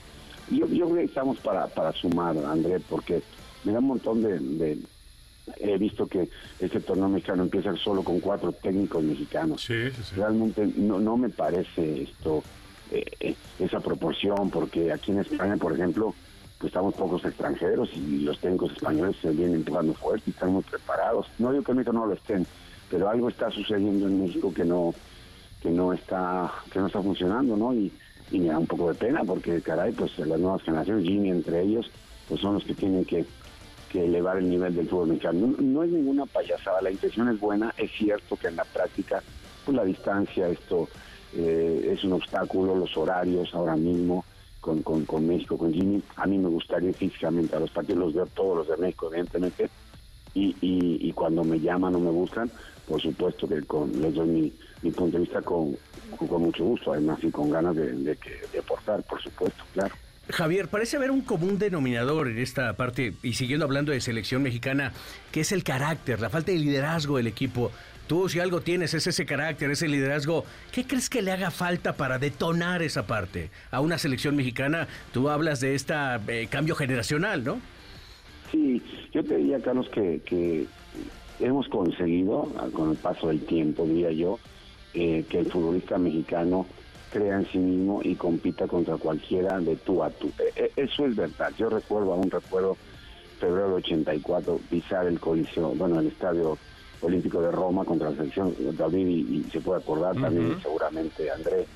Yo, 0.50 0.66
yo 0.66 0.86
creo 0.86 0.96
que 0.96 1.04
estamos 1.04 1.38
para, 1.38 1.66
para 1.68 1.92
sumar, 1.92 2.36
André, 2.38 2.80
porque 2.80 3.22
me 3.64 3.72
da 3.72 3.78
un 3.78 3.86
montón 3.86 4.22
de, 4.22 4.78
He 5.56 5.76
visto 5.76 6.06
que 6.06 6.28
este 6.60 6.80
torneo 6.80 7.08
mexicano 7.08 7.42
empieza 7.42 7.74
solo 7.76 8.04
con 8.04 8.20
cuatro 8.20 8.52
técnicos 8.52 9.02
mexicanos. 9.02 9.68
Realmente 10.14 10.64
no, 10.76 11.00
no 11.00 11.16
me 11.16 11.30
parece 11.30 12.02
esto, 12.02 12.44
eh, 12.92 13.04
eh, 13.18 13.34
esa 13.58 13.80
proporción, 13.80 14.50
porque 14.50 14.92
aquí 14.92 15.10
en 15.10 15.18
España, 15.18 15.56
por 15.56 15.72
ejemplo, 15.72 16.14
pues 16.58 16.70
estamos 16.70 16.94
pocos 16.94 17.24
extranjeros 17.24 17.90
y 17.92 18.20
los 18.20 18.38
técnicos 18.38 18.70
españoles 18.70 19.16
se 19.20 19.30
vienen 19.30 19.56
empujando 19.56 19.94
fuerte 19.94 20.22
y 20.28 20.30
están 20.30 20.52
muy 20.52 20.62
preparados. 20.62 21.26
No 21.40 21.50
digo 21.50 21.64
que 21.64 21.74
México 21.74 21.92
no 21.92 22.06
lo 22.06 22.14
estén, 22.14 22.46
pero 22.92 23.08
algo 23.08 23.30
está 23.30 23.50
sucediendo 23.50 24.06
en 24.06 24.22
México 24.22 24.52
que 24.52 24.66
no 24.66 24.94
que 25.62 25.70
no 25.70 25.94
está 25.94 26.52
que 26.70 26.78
no 26.78 26.86
está 26.86 27.00
funcionando, 27.00 27.56
¿no? 27.56 27.74
Y, 27.74 27.90
me 28.30 28.46
da 28.46 28.58
un 28.58 28.66
poco 28.66 28.88
de 28.88 28.94
pena 28.94 29.22
porque 29.24 29.60
caray, 29.60 29.92
pues 29.92 30.18
las 30.18 30.40
nuevas 30.40 30.62
generaciones, 30.62 31.04
Jimmy 31.04 31.30
entre 31.30 31.62
ellos, 31.62 31.90
pues 32.28 32.40
son 32.40 32.54
los 32.54 32.64
que 32.64 32.72
tienen 32.74 33.04
que, 33.04 33.26
elevar 33.92 34.38
el 34.38 34.48
nivel 34.48 34.74
del 34.74 34.88
fútbol 34.88 35.08
mexicano. 35.08 35.54
No, 35.58 35.82
es 35.82 35.90
ninguna 35.90 36.24
payasada, 36.24 36.80
la 36.80 36.90
intención 36.90 37.28
es 37.28 37.38
buena, 37.38 37.74
es 37.76 37.90
cierto 37.92 38.36
que 38.36 38.48
en 38.48 38.56
la 38.56 38.64
práctica, 38.64 39.22
pues 39.66 39.76
la 39.76 39.84
distancia, 39.84 40.48
esto 40.48 40.88
eh, 41.34 41.90
es 41.92 42.02
un 42.04 42.14
obstáculo, 42.14 42.74
los 42.74 42.96
horarios 42.96 43.54
ahora 43.54 43.76
mismo 43.76 44.24
con, 44.62 44.82
con, 44.82 45.04
con 45.04 45.26
México, 45.26 45.58
con 45.58 45.74
Jimmy, 45.74 46.02
a 46.16 46.26
mí 46.26 46.38
me 46.38 46.48
gustaría 46.48 46.94
físicamente 46.94 47.54
a 47.54 47.60
los 47.60 47.70
partidos 47.70 47.98
los 47.98 48.14
veo 48.14 48.26
todos 48.26 48.56
los 48.56 48.68
de 48.68 48.78
México, 48.78 49.08
evidentemente, 49.08 49.68
y, 50.34 50.56
y, 50.60 51.12
cuando 51.12 51.44
me 51.44 51.60
llaman 51.60 51.94
o 51.94 52.00
me 52.00 52.10
buscan, 52.10 52.50
por 52.92 53.00
supuesto 53.00 53.48
que 53.48 53.62
con, 53.62 53.90
les 54.02 54.12
doy 54.12 54.28
mi, 54.28 54.52
mi 54.82 54.90
punto 54.90 55.16
de 55.16 55.22
vista 55.22 55.40
con, 55.40 55.74
con, 56.18 56.42
mucho 56.42 56.62
gusto, 56.62 56.92
además 56.92 57.18
y 57.22 57.30
con 57.30 57.48
ganas 57.48 57.74
de, 57.74 57.90
de, 57.90 58.18
de 58.52 58.58
aportar, 58.58 59.02
por 59.04 59.18
supuesto, 59.22 59.64
claro. 59.72 59.94
Javier, 60.28 60.68
parece 60.68 60.98
haber 60.98 61.10
un 61.10 61.22
común 61.22 61.58
denominador 61.58 62.28
en 62.28 62.36
esta 62.36 62.76
parte, 62.76 63.14
y 63.22 63.32
siguiendo 63.32 63.64
hablando 63.64 63.92
de 63.92 64.02
selección 64.02 64.42
mexicana, 64.42 64.92
que 65.30 65.40
es 65.40 65.52
el 65.52 65.64
carácter, 65.64 66.20
la 66.20 66.28
falta 66.28 66.52
de 66.52 66.58
liderazgo 66.58 67.16
del 67.16 67.28
equipo. 67.28 67.70
Tú, 68.08 68.28
si 68.28 68.40
algo 68.40 68.60
tienes, 68.60 68.92
es 68.92 69.06
ese 69.06 69.24
carácter, 69.24 69.70
ese 69.70 69.88
liderazgo. 69.88 70.44
¿Qué 70.70 70.84
crees 70.84 71.08
que 71.08 71.22
le 71.22 71.32
haga 71.32 71.50
falta 71.50 71.96
para 71.96 72.18
detonar 72.18 72.82
esa 72.82 73.06
parte 73.06 73.48
a 73.70 73.80
una 73.80 73.96
selección 73.96 74.36
mexicana? 74.36 74.86
Tú 75.14 75.30
hablas 75.30 75.60
de 75.60 75.74
este 75.74 75.94
cambio 76.50 76.74
generacional, 76.74 77.42
¿no? 77.42 77.58
Sí, 78.50 78.82
yo 79.12 79.24
te 79.24 79.38
diría, 79.38 79.60
Carlos, 79.60 79.88
que, 79.88 80.20
que 80.26 80.66
hemos 81.44 81.68
conseguido, 81.68 82.48
con 82.72 82.90
el 82.90 82.96
paso 82.96 83.28
del 83.28 83.40
tiempo, 83.44 83.84
diría 83.84 84.10
yo, 84.12 84.38
eh, 84.94 85.24
que 85.28 85.40
el 85.40 85.50
futbolista 85.50 85.98
mexicano 85.98 86.66
crea 87.12 87.36
en 87.36 87.46
sí 87.50 87.58
mismo 87.58 88.00
y 88.02 88.14
compita 88.14 88.66
contra 88.66 88.96
cualquiera 88.96 89.58
de 89.60 89.76
tú 89.76 90.02
a 90.02 90.10
tú. 90.10 90.30
E, 90.38 90.64
e, 90.64 90.82
eso 90.82 91.06
es 91.06 91.14
verdad. 91.14 91.52
Yo 91.58 91.68
recuerdo, 91.68 92.12
aún 92.12 92.30
recuerdo, 92.30 92.76
febrero 93.38 93.68
del 93.68 93.84
84, 93.84 94.60
pisar 94.70 95.06
el 95.06 95.20
coliseo, 95.20 95.70
bueno, 95.70 96.00
el 96.00 96.08
estadio 96.08 96.56
olímpico 97.00 97.42
de 97.42 97.50
Roma 97.50 97.84
contra 97.84 98.10
la 98.10 98.16
selección 98.16 98.54
David 98.76 99.06
y, 99.06 99.44
se 99.50 99.60
puede 99.60 99.80
acordar 99.80 100.14
también 100.14 100.56
seguramente 100.62 101.28
André 101.30 101.66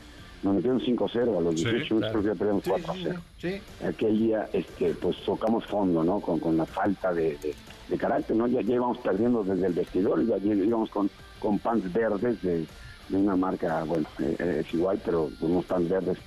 nos 0.42 0.54
metieron 0.54 0.80
5-0 0.80 1.38
a 1.38 1.40
los 1.40 1.54
18 1.54 1.94
minutos, 1.94 2.24
ya 2.24 2.34
perdimos 2.34 2.64
4-0. 2.64 3.20
Sí, 3.38 3.60
Aquel 3.84 4.18
día 4.18 4.48
este, 4.52 4.94
pues 4.94 5.16
tocamos 5.24 5.64
fondo, 5.66 6.04
¿no? 6.04 6.20
Con, 6.20 6.38
con 6.38 6.56
la 6.56 6.66
falta 6.66 7.12
de, 7.12 7.36
de, 7.38 7.54
carácter, 7.98 8.36
¿no? 8.36 8.46
Ya, 8.46 8.60
íbamos 8.60 8.98
perdiendo 8.98 9.44
desde 9.44 9.66
el 9.66 9.72
vestidor, 9.72 10.26
ya 10.26 10.36
íbamos 10.38 10.90
con, 10.90 11.10
con 11.38 11.58
pants 11.58 11.92
verdes 11.92 12.42
de, 12.42 12.66
de 13.08 13.16
una 13.16 13.36
marca, 13.36 13.84
bueno, 13.84 14.06
eh, 14.18 14.64
es 14.64 14.74
igual, 14.74 15.00
pero 15.04 15.30
unos 15.40 15.64
pants 15.64 15.88
verdes 15.88 16.18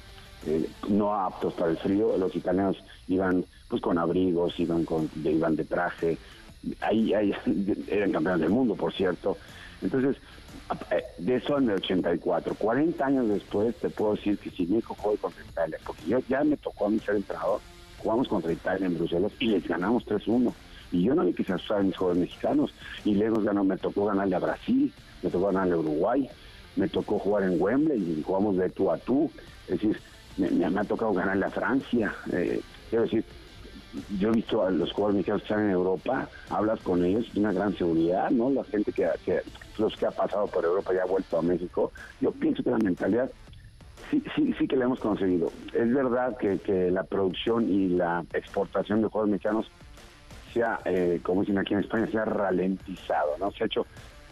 eh, 0.46 0.70
no 0.88 1.14
aptos 1.14 1.54
para 1.54 1.72
el 1.72 1.78
frío. 1.78 2.18
Los 2.18 2.36
italianos 2.36 2.78
iban 3.08 3.46
pues 3.68 3.82
con 3.82 3.98
abrigos, 3.98 4.60
iban, 4.60 4.86
con, 4.86 5.10
iban 5.24 5.56
de 5.56 5.66
traje. 5.66 6.18
Ahí, 6.82 7.14
ahí 7.14 7.34
eran 7.88 8.12
campeones 8.12 8.42
del 8.42 8.50
mundo, 8.50 8.76
por 8.76 8.94
cierto. 8.94 9.38
Entonces, 9.82 10.18
eh, 10.92 11.04
de 11.18 11.36
eso 11.36 11.58
en 11.58 11.70
el 11.70 11.76
84, 11.76 12.56
40 12.56 13.06
años 13.06 13.28
después 13.28 13.76
te 13.78 13.90
puedo 13.90 14.16
decir 14.16 14.38
que 14.38 14.50
si 14.52 14.66
México 14.66 14.96
juega 14.98 15.22
contra 15.22 15.44
Italia, 15.44 15.78
porque 15.86 16.04
yo 16.08 16.20
ya 16.28 16.44
me 16.44 16.58
tocó 16.58 16.86
a 16.86 16.90
mí 16.90 17.00
ser 17.00 17.16
entrenador, 17.16 17.60
jugamos 17.98 18.28
contra 18.28 18.52
Italia 18.52 18.88
en 18.88 18.98
Bruselas 18.98 19.32
y 19.40 19.48
les 19.48 19.68
ganamos 19.68 20.06
3-1. 20.06 20.54
Y 20.92 21.04
yo 21.04 21.16
no 21.16 21.24
le 21.24 21.34
quise 21.34 21.54
asustar 21.54 21.80
a 21.80 21.84
mis 21.84 21.96
jugadores 21.96 22.22
mexicanos. 22.22 22.74
Y 23.06 23.16
luego 23.16 23.42
ganó, 23.42 23.64
me 23.64 23.78
tocó 23.78 24.06
ganarle 24.06 24.36
a 24.36 24.40
Brasil, 24.40 24.92
me 25.22 25.30
tocó 25.30 25.48
ganarle 25.48 25.74
a 25.74 25.78
Uruguay, 25.78 26.30
me 26.76 26.88
tocó 26.88 27.20
jugar 27.20 27.44
en 27.44 27.62
Wembley 27.62 28.20
y 28.20 28.24
jugamos 28.24 28.58
de 28.58 28.70
tú 28.70 28.92
a 28.92 28.98
tú. 28.98 29.32
Es 29.68 29.80
decir, 29.80 30.00
me, 30.38 30.66
ha 30.66 30.84
tocado 30.84 31.14
ganarle 31.14 31.46
a 31.46 31.50
Francia. 31.50 32.14
Eh, 32.32 32.62
quiero 32.90 33.04
decir, 33.04 33.24
yo 34.20 34.30
he 34.30 34.34
visto 34.34 34.66
a 34.66 34.72
los 34.72 34.92
jugadores 34.92 35.18
mexicanos 35.18 35.42
que 35.42 35.48
están 35.48 35.66
en 35.66 35.72
Europa, 35.72 36.30
hablas 36.50 36.80
con 36.82 37.04
ellos, 37.04 37.26
una 37.36 37.52
gran 37.52 37.76
seguridad, 37.76 38.30
¿no? 38.30 38.50
La 38.50 38.64
gente 38.64 38.92
que, 38.92 39.10
los 39.78 39.96
que 39.96 40.06
ha 40.06 40.12
pasado 40.12 40.48
por 40.48 40.64
Europa 40.64 40.94
y 40.94 40.98
ha 40.98 41.06
vuelto 41.06 41.38
a 41.38 41.42
México, 41.42 41.92
yo 42.22 42.32
pienso 42.32 42.64
que 42.64 42.70
la 42.70 42.78
mentalidad 42.78 43.32
sí, 44.12 44.24
sí, 44.36 44.54
sí 44.58 44.68
que 44.68 44.76
la 44.76 44.86
hemos 44.86 45.00
conseguido. 45.00 45.52
Es 45.74 45.94
verdad 45.94 46.38
que, 46.38 46.60
que 46.60 46.92
la 46.92 47.04
producción 47.04 47.70
y 47.70 47.90
la 47.90 48.24
exportación 48.34 49.02
de 49.02 49.08
jugadores 49.08 49.32
mexicanos 49.32 49.72
se 50.54 50.64
eh, 50.86 51.20
como 51.24 51.42
dicen 51.42 51.58
aquí 51.58 51.74
en 51.74 51.82
España, 51.82 52.08
se 52.12 52.18
ha 52.18 52.26
ralentizado, 52.26 53.38
¿no? 53.40 53.52
Se 53.52 53.64
ha 53.64 53.68
hecho, 53.68 53.86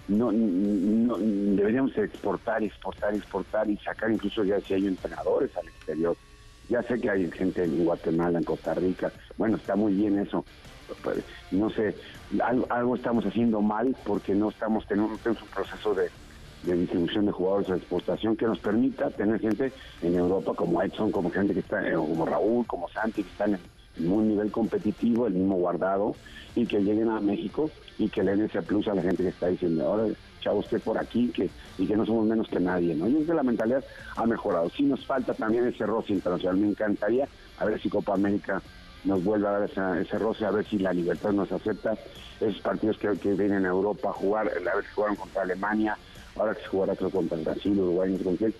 no, 0.07 0.31
deberíamos 0.31 1.97
exportar, 1.97 2.63
exportar, 2.63 3.13
exportar 3.13 3.69
y 3.69 3.77
sacar 3.77 4.11
incluso 4.11 4.43
ya 4.43 4.59
si 4.61 4.73
hay 4.73 4.87
entrenadores 4.87 5.55
al 5.57 5.67
exterior 5.67 6.15
ya 6.69 6.83
sé 6.83 6.99
que 6.99 7.09
hay 7.09 7.29
gente 7.31 7.63
en 7.63 7.85
Guatemala, 7.85 8.39
en 8.39 8.43
Costa 8.43 8.73
Rica. 8.73 9.11
Bueno, 9.37 9.57
está 9.57 9.75
muy 9.75 9.93
bien 9.93 10.19
eso. 10.19 10.43
No 11.51 11.69
sé, 11.69 11.95
algo, 12.69 12.95
estamos 12.95 13.25
haciendo 13.25 13.61
mal 13.61 13.95
porque 14.05 14.33
no 14.33 14.49
estamos 14.49 14.85
teniendo, 14.87 15.13
un 15.13 15.47
proceso 15.53 15.93
de, 15.93 16.09
distribución 16.63 17.25
de 17.25 17.31
jugadores 17.31 17.67
de 17.67 17.77
exportación 17.77 18.35
que 18.35 18.45
nos 18.45 18.59
permita 18.59 19.09
tener 19.11 19.39
gente 19.39 19.71
en 20.01 20.15
Europa 20.15 20.53
como 20.55 20.81
Edson, 20.81 21.11
como 21.11 21.29
gente 21.29 21.53
que 21.53 21.59
está, 21.61 21.87
eh, 21.87 21.93
como 21.93 22.25
Raúl, 22.25 22.65
como 22.67 22.89
Santi, 22.89 23.23
que 23.23 23.29
están 23.29 23.53
en 23.53 23.59
un 23.99 24.27
nivel 24.27 24.51
competitivo, 24.51 25.27
el 25.27 25.33
mismo 25.33 25.55
guardado, 25.55 26.15
y 26.55 26.65
que 26.65 26.79
lleguen 26.79 27.09
a 27.09 27.19
México 27.19 27.69
y 27.97 28.09
que 28.09 28.23
le 28.23 28.31
den 28.31 28.45
ese 28.45 28.61
plus 28.61 28.87
a 28.87 28.95
la 28.95 29.01
gente 29.01 29.23
que 29.23 29.29
está 29.29 29.47
diciendo, 29.47 29.85
ahora 29.85 30.07
chavo 30.41 30.59
usted 30.59 30.81
por 30.81 30.97
aquí 30.97 31.29
que, 31.29 31.49
y 31.77 31.87
que 31.87 31.95
no 31.95 32.05
somos 32.05 32.25
menos 32.25 32.47
que 32.47 32.59
nadie, 32.59 32.95
¿no? 32.95 33.07
Yo 33.07 33.15
creo 33.17 33.27
que 33.27 33.33
la 33.33 33.43
mentalidad 33.43 33.83
ha 34.15 34.25
mejorado. 34.25 34.69
Sí 34.69 34.83
nos 34.83 35.05
falta 35.05 35.33
también 35.33 35.67
ese 35.67 35.85
roce 35.85 36.13
internacional. 36.13 36.57
Me 36.57 36.67
encantaría 36.67 37.27
a 37.59 37.65
ver 37.65 37.81
si 37.81 37.89
Copa 37.89 38.13
América 38.13 38.61
nos 39.03 39.23
vuelve 39.23 39.47
a 39.47 39.51
dar 39.51 39.99
ese 39.99 40.19
roce, 40.19 40.45
a 40.45 40.51
ver 40.51 40.65
si 40.65 40.77
la 40.77 40.93
libertad 40.93 41.31
nos 41.31 41.51
acepta. 41.51 41.97
Esos 42.39 42.61
partidos 42.61 42.97
que, 42.97 43.09
que 43.17 43.33
vienen 43.33 43.65
a 43.65 43.69
Europa 43.69 44.09
a 44.09 44.13
jugar, 44.13 44.51
la 44.63 44.75
vez 44.75 44.85
que 44.85 44.93
jugaron 44.93 45.15
contra 45.15 45.41
Alemania, 45.41 45.97
ahora 46.35 46.53
que 46.53 46.61
se 46.61 46.67
jugará 46.67 46.95
contra 46.95 47.37
el 47.37 47.43
Brasil, 47.43 47.79
Uruguay, 47.79 48.11
no 48.11 48.37
sé 48.37 48.53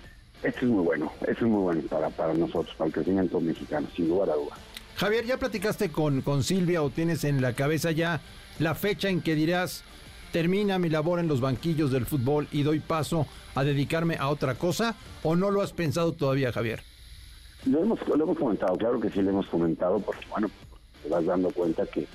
Esto 0.44 0.60
es 0.66 0.72
muy 0.72 0.84
bueno, 0.84 1.12
esto 1.22 1.46
es 1.46 1.52
muy 1.52 1.62
bueno 1.62 1.82
para, 1.90 2.10
para 2.10 2.34
nosotros, 2.34 2.74
para 2.76 2.88
el 2.88 2.94
crecimiento 2.94 3.40
mexicano, 3.40 3.88
sin 3.96 4.08
lugar 4.08 4.32
a 4.32 4.34
dudas. 4.34 4.67
Javier, 4.98 5.26
¿ya 5.26 5.38
platicaste 5.38 5.92
con, 5.92 6.22
con 6.22 6.44
Silvia 6.44 6.82
o 6.82 6.90
tienes 6.90 7.24
en 7.24 7.40
la 7.40 7.54
cabeza 7.54 7.92
ya 7.92 8.20
la 8.58 8.74
fecha 8.74 9.10
en 9.10 9.22
que 9.22 9.36
dirás 9.36 9.84
termina 10.32 10.80
mi 10.80 10.90
labor 10.90 11.20
en 11.20 11.28
los 11.28 11.40
banquillos 11.40 11.92
del 11.92 12.08
fútbol 12.08 12.48
y 12.52 12.64
doy 12.64 12.80
paso 12.80 13.28
a 13.54 13.64
dedicarme 13.64 14.16
a 14.20 14.30
otra 14.30 14.56
cosa? 14.56 14.96
¿O 15.22 15.36
no 15.36 15.52
lo 15.52 15.62
has 15.62 15.72
pensado 15.72 16.14
todavía, 16.14 16.52
Javier? 16.52 16.82
Lo 17.66 17.84
hemos, 17.84 18.00
lo 18.08 18.24
hemos 18.24 18.38
comentado, 18.40 18.76
claro 18.76 19.00
que 19.00 19.12
sí 19.12 19.22
lo 19.22 19.30
hemos 19.30 19.46
comentado, 19.48 20.00
porque 20.00 20.26
bueno, 20.32 20.50
te 21.04 21.10
vas 21.10 21.26
dando 21.26 21.52
cuenta 21.52 21.86
que 21.86 22.08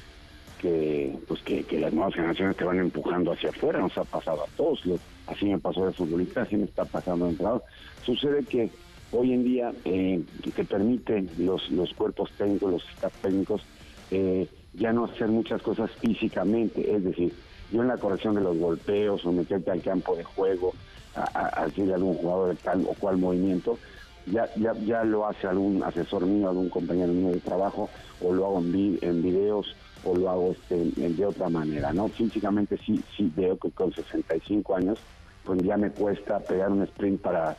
que 0.58 1.18
pues 1.26 1.42
que, 1.42 1.64
las 1.80 1.92
nuevas 1.92 2.14
generaciones 2.14 2.56
te 2.56 2.62
van 2.62 2.78
empujando 2.78 3.32
hacia 3.32 3.50
afuera, 3.50 3.80
nos 3.80 3.98
ha 3.98 4.04
pasado 4.04 4.44
a 4.44 4.56
todos, 4.56 4.80
así 5.26 5.46
me 5.46 5.58
pasó 5.58 5.86
de 5.86 5.92
futbolista, 5.92 6.42
así 6.42 6.56
me 6.56 6.64
está 6.64 6.84
pasando 6.84 7.24
de 7.24 7.32
entrado. 7.32 7.64
Sucede 8.04 8.44
que 8.44 8.70
hoy 9.12 9.32
en 9.32 9.44
día 9.44 9.72
eh, 9.84 10.22
te 10.54 10.64
permiten 10.64 11.30
los, 11.38 11.70
los 11.70 11.92
cuerpos 11.94 12.30
técnicos, 12.36 12.72
los 12.72 12.88
staff 12.90 13.14
técnicos, 13.22 13.62
eh, 14.10 14.48
ya 14.74 14.92
no 14.92 15.04
hacer 15.04 15.28
muchas 15.28 15.62
cosas 15.62 15.90
físicamente, 15.92 16.94
es 16.94 17.04
decir, 17.04 17.32
yo 17.70 17.82
en 17.82 17.88
la 17.88 17.98
corrección 17.98 18.34
de 18.34 18.40
los 18.40 18.56
golpeos 18.58 19.24
o 19.24 19.32
meterte 19.32 19.70
al 19.70 19.82
campo 19.82 20.16
de 20.16 20.24
juego, 20.24 20.72
a, 21.14 21.66
decirle 21.66 21.92
a 21.92 21.96
algún 21.96 22.14
jugador 22.14 22.50
de 22.50 22.56
tal 22.56 22.86
o 22.88 22.94
cual 22.94 23.18
movimiento, 23.18 23.78
ya, 24.26 24.48
ya, 24.56 24.72
ya 24.74 25.04
lo 25.04 25.26
hace 25.26 25.46
algún 25.46 25.82
asesor 25.82 26.24
mío, 26.24 26.48
algún 26.48 26.70
compañero 26.70 27.12
mío 27.12 27.32
de 27.32 27.40
trabajo, 27.40 27.90
o 28.22 28.32
lo 28.32 28.46
hago 28.46 28.58
en, 28.60 28.98
en 29.02 29.22
videos, 29.22 29.76
o 30.04 30.16
lo 30.16 30.30
hago 30.30 30.52
este, 30.52 30.76
de 30.76 31.26
otra 31.26 31.48
manera, 31.48 31.92
¿no? 31.92 32.08
Físicamente 32.08 32.78
sí, 32.78 33.02
sí 33.16 33.30
veo 33.36 33.58
que 33.58 33.70
con 33.70 33.92
65 33.92 34.74
años, 34.74 34.98
pues 35.44 35.62
ya 35.62 35.76
me 35.76 35.90
cuesta 35.90 36.38
pegar 36.40 36.70
un 36.70 36.82
sprint 36.82 37.20
para, 37.20 37.56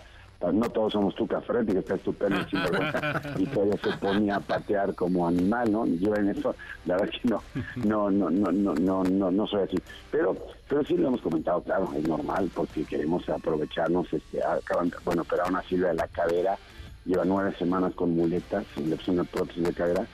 no 0.52 0.70
todos 0.70 0.94
somos 0.94 1.16
tu 1.16 1.28
café, 1.28 1.66
que 1.66 1.80
está 1.80 1.96
estupendo 1.96 2.38
y 3.38 3.46
todavía 3.46 3.78
se 3.82 3.98
ponía 3.98 4.36
a 4.38 4.40
patear 4.40 4.94
como 4.96 5.28
animal, 5.28 5.72
¿no? 5.72 5.86
Yo 5.86 6.16
en 6.16 6.30
eso, 6.30 6.56
la 6.86 6.96
verdad 6.96 7.14
que 7.22 7.30
no, 7.30 7.42
no, 7.76 8.12
no, 8.12 8.30
no, 8.30 8.52
no, 8.52 8.74
no, 8.74 9.04
no, 9.04 9.32
no 9.32 9.48
soy 9.48 9.64
así. 9.64 9.78
Pero, 10.12 10.36
pero 10.68 10.84
sí 10.84 10.98
lo 10.98 11.08
hemos 11.08 11.22
comentado, 11.22 11.62
claro, 11.62 11.90
es 11.96 12.08
normal, 12.08 12.50
porque 12.54 12.84
queremos 12.84 13.28
aprovecharnos, 13.30 14.12
este, 14.12 14.44
acaban, 14.44 14.92
bueno, 15.06 15.22
operar 15.22 15.50
una 15.50 15.62
silla 15.64 15.88
de 15.88 15.96
la 15.96 16.08
cadera, 16.08 16.58
lleva 17.06 17.26
nueve 17.26 17.54
semanas 17.58 17.94
con 17.94 18.16
muletas, 18.16 18.66
le 18.78 18.96
puse 18.96 19.12
una 19.12 19.24
prótesis 19.24 19.64
de 19.64 19.74
cadera, 19.74 20.06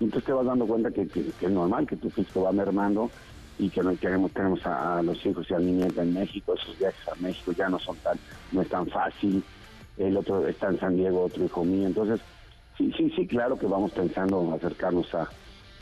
y 0.00 0.04
entonces 0.04 0.26
te 0.26 0.32
vas 0.32 0.46
dando 0.46 0.66
cuenta 0.66 0.90
que, 0.90 1.02
es 1.02 1.50
normal, 1.50 1.86
que 1.86 1.96
tu 1.96 2.10
físico 2.10 2.42
va 2.42 2.52
mermando 2.52 3.10
y 3.58 3.70
que 3.70 3.82
no 3.82 3.96
queremos, 3.96 4.30
tenemos 4.32 4.64
a, 4.66 5.02
los 5.02 5.24
hijos 5.24 5.46
y 5.50 5.54
a 5.54 5.58
niñeta 5.58 6.02
en 6.02 6.12
México, 6.12 6.54
esos 6.54 6.78
viajes 6.78 7.08
a 7.08 7.14
México 7.16 7.52
ya 7.52 7.68
no 7.68 7.78
son 7.78 7.96
tan, 7.96 8.18
no 8.52 8.60
es 8.60 8.68
tan 8.68 8.86
fácil, 8.88 9.42
el 9.98 10.16
otro 10.16 10.46
está 10.46 10.68
en 10.68 10.78
San 10.78 10.96
Diego, 10.96 11.24
otro 11.24 11.44
hijo 11.44 11.64
mío, 11.64 11.86
entonces 11.86 12.20
sí, 12.76 12.92
sí, 12.96 13.12
sí, 13.16 13.26
claro 13.26 13.58
que 13.58 13.66
vamos 13.66 13.92
pensando 13.92 14.42
en 14.42 14.52
acercarnos 14.52 15.14
a, 15.14 15.28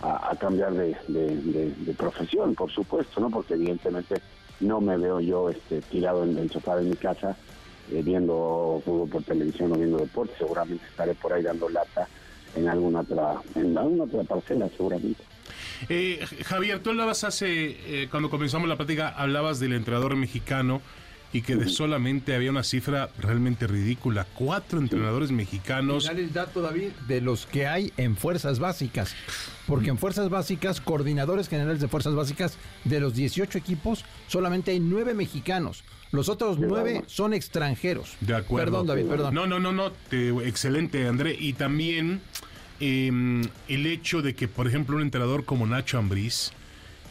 a, 0.02 0.36
cambiar 0.36 0.72
de, 0.72 0.96
de, 1.08 1.94
profesión, 1.94 2.54
por 2.54 2.70
supuesto, 2.70 3.20
¿no? 3.20 3.30
Porque 3.30 3.54
evidentemente 3.54 4.16
no 4.60 4.80
me 4.80 4.96
veo 4.96 5.20
yo 5.20 5.50
este, 5.50 5.80
tirado 5.82 6.24
en 6.24 6.36
el 6.38 6.50
sofá 6.50 6.76
de 6.76 6.84
mi 6.84 6.96
casa 6.96 7.36
eh, 7.90 8.02
viendo 8.02 8.80
fútbol 8.84 9.08
por 9.08 9.22
televisión 9.24 9.72
o 9.72 9.76
viendo 9.76 9.98
deporte, 9.98 10.34
seguramente 10.38 10.84
estaré 10.86 11.14
por 11.14 11.32
ahí 11.32 11.42
dando 11.42 11.68
lata 11.68 12.08
en 12.54 12.68
alguna 12.68 13.00
otra, 13.00 13.34
en 13.54 13.76
alguna 13.76 14.04
otra 14.04 14.22
parcela 14.24 14.68
seguramente. 14.76 15.22
Eh, 15.88 16.24
Javier, 16.44 16.82
tú 16.82 16.90
hablabas 16.90 17.24
hace, 17.24 18.02
eh, 18.02 18.08
cuando 18.10 18.30
comenzamos 18.30 18.68
la 18.68 18.76
plática, 18.76 19.08
hablabas 19.08 19.60
del 19.60 19.72
entrenador 19.72 20.16
mexicano 20.16 20.80
y 21.34 21.42
que 21.42 21.56
de 21.56 21.68
solamente 21.68 22.36
había 22.36 22.50
una 22.50 22.62
cifra 22.62 23.10
realmente 23.18 23.66
ridícula. 23.66 24.24
Cuatro 24.34 24.78
entrenadores 24.78 25.32
mexicanos. 25.32 26.04
Dale 26.04 26.22
el 26.22 26.32
dato, 26.32 26.62
David, 26.62 26.90
de 27.08 27.20
los 27.20 27.44
que 27.46 27.66
hay 27.66 27.92
en 27.96 28.16
fuerzas 28.16 28.60
básicas. 28.60 29.16
Porque 29.66 29.90
en 29.90 29.98
fuerzas 29.98 30.30
básicas, 30.30 30.80
coordinadores 30.80 31.48
generales 31.48 31.80
de 31.80 31.88
fuerzas 31.88 32.14
básicas, 32.14 32.56
de 32.84 33.00
los 33.00 33.16
18 33.16 33.58
equipos, 33.58 34.04
solamente 34.28 34.70
hay 34.70 34.78
nueve 34.78 35.12
mexicanos. 35.12 35.82
Los 36.12 36.28
otros 36.28 36.60
nueve 36.60 37.02
son 37.08 37.34
extranjeros. 37.34 38.14
De 38.20 38.36
acuerdo. 38.36 38.70
Perdón, 38.70 38.86
David, 38.86 39.06
perdón. 39.06 39.34
No, 39.34 39.48
no, 39.48 39.58
no, 39.58 39.72
no. 39.72 39.90
excelente, 40.40 41.08
André. 41.08 41.36
Y 41.36 41.54
también 41.54 42.20
em, 42.78 43.42
el 43.66 43.86
hecho 43.86 44.22
de 44.22 44.36
que, 44.36 44.46
por 44.46 44.68
ejemplo, 44.68 44.94
un 44.94 45.02
entrenador 45.02 45.44
como 45.44 45.66
Nacho 45.66 45.98
Ambriz, 45.98 46.52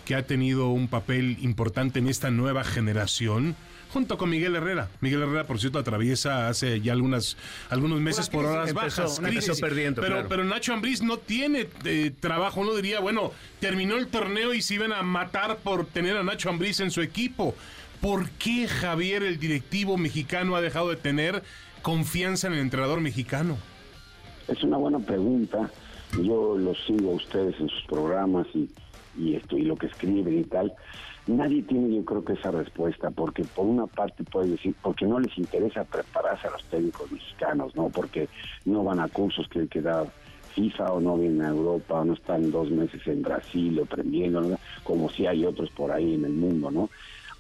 que 0.06 0.16
ha 0.16 0.26
tenido 0.26 0.70
un 0.70 0.88
papel 0.88 1.38
importante 1.42 2.00
en 2.00 2.08
esta 2.08 2.32
nueva 2.32 2.64
generación, 2.64 3.58
junto 3.94 4.18
con 4.18 4.30
Miguel 4.30 4.56
Herrera. 4.56 4.90
Miguel 5.02 5.22
Herrera, 5.22 5.44
por 5.44 5.60
cierto, 5.60 5.78
atraviesa 5.78 6.50
hace 6.50 6.82
ya 6.82 6.94
algunas, 6.94 7.38
algunos 7.70 8.02
meses 8.02 8.28
por 8.28 8.46
horas 8.46 8.74
bajas. 8.74 9.20
Crisis, 9.24 9.62
perdiendo, 9.62 10.02
pero, 10.02 10.28
pero 10.28 10.44
Nacho 10.44 10.74
Ambriz 10.74 11.04
no 11.04 11.18
tiene 11.18 11.68
eh, 11.86 12.12
trabajo. 12.20 12.62
Uno 12.62 12.74
diría, 12.74 13.00
bueno, 13.00 13.32
terminó 13.60 13.98
el 13.98 14.08
torneo 14.08 14.56
y 14.56 14.64
se 14.64 14.74
iban 14.74 14.92
a 14.94 15.04
matar 15.04 15.58
por 15.58 15.86
tener 15.86 16.18
a 16.18 16.24
Nacho 16.24 16.50
Ambriz 16.50 16.80
en 16.80 16.90
su 16.90 17.02
equipo. 17.02 17.54
¿Por 18.02 18.32
qué 18.32 18.68
Javier, 18.68 19.22
el 19.22 19.40
directivo 19.40 19.96
mexicano, 19.96 20.56
ha 20.56 20.62
dejado 20.62 20.90
de 20.90 20.96
tener 20.96 21.44
confianza 21.84 22.48
en 22.48 22.54
el 22.54 22.60
entrenador 22.60 23.00
mexicano? 23.00 23.58
Es 24.48 24.62
una 24.64 24.78
buena 24.78 25.00
pregunta. 25.00 25.70
Yo 26.20 26.58
los 26.58 26.84
sigo 26.86 27.12
a 27.12 27.16
ustedes 27.16 27.56
en 27.60 27.70
sus 27.70 27.84
programas 27.84 28.48
y, 28.56 28.70
y, 29.18 29.36
esto, 29.36 29.56
y 29.56 29.62
lo 29.64 29.76
que 29.76 29.86
escriben 29.86 30.40
y 30.40 30.44
tal. 30.46 30.74
Nadie 31.26 31.64
tiene 31.64 31.96
yo 31.96 32.04
creo 32.04 32.26
que 32.26 32.34
esa 32.34 32.52
respuesta, 32.52 33.10
porque 33.10 33.46
por 33.46 33.66
una 33.66 33.88
parte 33.88 34.26
puede 34.26 34.50
decir, 34.50 34.76
porque 34.82 35.06
no 35.06 35.20
les 35.20 35.38
interesa 35.38 35.86
prepararse 35.86 36.48
a 36.48 36.52
los 36.52 36.64
técnicos 36.66 37.10
mexicanos, 37.12 37.74
¿no? 37.76 37.90
Porque 37.90 38.28
no 38.66 38.84
van 38.84 39.00
a 39.00 39.08
cursos 39.08 39.48
que, 39.48 39.68
que 39.70 39.82
da 39.82 40.06
FIFA 40.54 40.94
o 40.94 41.00
no 41.00 41.18
vienen 41.18 41.42
a 41.44 41.50
Europa 41.50 42.02
o 42.02 42.06
no 42.06 42.14
están 42.14 42.52
dos 42.52 42.70
meses 42.70 43.02
en 43.08 43.22
Brasil 43.22 43.80
aprendiendo, 43.82 44.58
como 44.84 45.10
si 45.10 45.26
hay 45.26 45.46
otros 45.46 45.70
por 45.72 45.92
ahí 45.92 46.16
en 46.16 46.26
el 46.26 46.34
mundo, 46.34 46.70
¿no? 46.70 46.90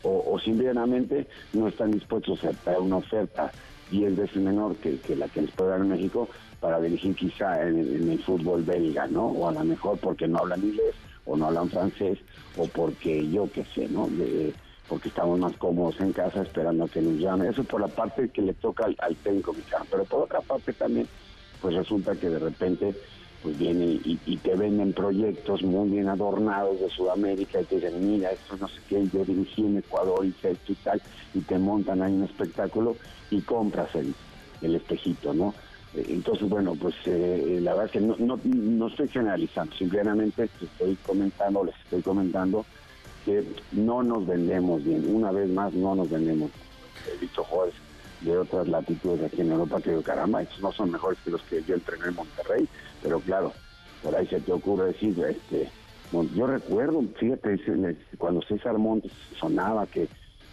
O, 0.04 0.34
o 0.34 0.40
simplemente 0.40 1.28
no 1.52 1.68
están 1.68 1.92
dispuestos 1.92 2.42
a 2.44 2.48
aceptar 2.48 2.80
una 2.80 2.98
oferta 2.98 3.52
diez 3.92 4.16
veces 4.16 4.38
menor 4.38 4.78
que, 4.78 4.98
la 5.16 5.28
que 5.28 5.42
les 5.42 5.52
puede 5.52 5.72
dar 5.72 5.84
México 5.84 6.30
para 6.62 6.80
dirigir 6.80 7.16
quizá 7.16 7.68
en, 7.68 7.80
en 7.80 8.10
el 8.10 8.24
fútbol 8.24 8.64
belga, 8.64 9.08
¿no? 9.08 9.26
O 9.28 9.50
a 9.50 9.52
lo 9.52 9.64
mejor 9.66 10.00
porque 10.00 10.26
no 10.26 10.40
hablan 10.40 10.64
inglés 10.64 10.96
o 11.26 11.36
no 11.38 11.48
hablan 11.48 11.70
francés 11.70 12.20
o 12.58 12.68
porque 12.68 13.28
yo 13.30 13.50
qué 13.52 13.66
sé, 13.74 13.88
¿no? 13.88 14.10
porque 14.88 15.10
estamos 15.10 15.40
más 15.40 15.56
cómodos 15.58 16.00
en 16.02 16.12
casa 16.14 16.42
esperando 16.42 16.84
a 16.84 16.90
que 16.90 17.02
nos 17.02 17.18
llame. 17.18 17.50
Eso 17.50 17.64
por 17.64 17.82
la 17.82 17.88
parte 17.88 18.30
que 18.30 18.42
le 18.42 18.54
toca 18.54 18.86
al, 18.86 19.16
técnico 19.18 19.54
mexicano. 19.54 19.86
Pero 19.90 20.06
por 20.06 20.24
otra 20.24 20.42
parte 20.42 20.74
también, 20.74 21.08
pues 21.62 21.76
resulta 21.76 22.16
que 22.16 22.30
de 22.30 22.40
repente 22.40 22.96
pues 23.42 23.58
viene 23.58 24.00
y, 24.04 24.38
te 24.38 24.56
venden 24.56 24.94
proyectos 24.94 25.64
muy 25.64 25.90
bien 25.90 26.08
adornados 26.08 26.80
de 26.80 26.90
Sudamérica 26.90 27.60
y 27.60 27.66
te 27.66 27.76
dicen, 27.76 28.08
mira, 28.08 28.32
esto 28.32 28.56
no 28.56 28.68
sé 28.68 28.80
qué, 28.88 29.06
yo 29.12 29.26
dirigí 29.26 29.66
en 29.66 29.78
Ecuador, 29.78 30.26
hice 30.26 30.52
esto 30.52 30.72
y 30.72 30.76
tal, 30.76 31.02
y 31.34 31.42
te 31.42 31.60
montan 31.60 32.02
ahí 32.02 32.14
un 32.14 32.24
espectáculo 32.24 32.96
y 33.32 33.42
compras 33.42 33.94
el, 33.96 34.14
el 34.62 34.76
espejito, 34.76 35.34
¿no? 35.34 35.54
Entonces, 35.96 36.50
bueno, 36.50 36.76
pues 36.76 36.96
eh, 37.06 37.60
la 37.62 37.72
verdad 37.76 37.86
es 37.86 37.92
que 37.92 38.02
no, 38.02 38.16
no, 38.18 38.40
no 38.44 38.88
estoy 38.88 39.08
generalizando, 39.10 39.76
simplemente 39.76 40.50
estoy 40.60 40.96
comentando, 41.06 41.64
les 41.64 41.76
estoy 41.84 42.02
comentando 42.02 42.66
que 43.26 43.44
no 43.74 44.02
nos 44.02 44.26
vendemos 44.26 44.84
bien. 44.84 45.06
Una 45.08 45.32
vez 45.32 45.50
más, 45.50 45.72
no 45.74 45.96
nos 45.96 46.10
vendemos. 46.10 46.52
He 47.12 47.18
visto 47.20 47.44
jugadores 47.44 47.76
de 48.22 48.38
otras 48.38 48.68
latitudes 48.68 49.24
aquí 49.24 49.42
en 49.42 49.52
Europa 49.52 49.82
que 49.82 49.92
digo, 49.92 50.02
caramba, 50.02 50.42
estos 50.42 50.62
no 50.62 50.72
son 50.72 50.92
mejores 50.92 51.20
que 51.24 51.32
los 51.32 51.44
que 51.44 51.64
yo 51.64 51.76
entrené 51.76 52.08
en 52.08 52.16
Monterrey, 52.16 52.68
pero 53.02 53.20
claro, 53.20 53.54
por 54.02 54.16
ahí 54.16 54.26
se 54.28 54.40
te 54.40 54.52
ocurre 54.52 54.88
decir, 54.88 55.16
este, 55.30 55.70
yo 56.36 56.48
recuerdo, 56.48 57.04
fíjate, 57.20 57.60
cuando 58.18 58.42
César 58.44 58.78
Montes 58.78 59.12
sonaba 59.40 59.86
que, 59.88 60.08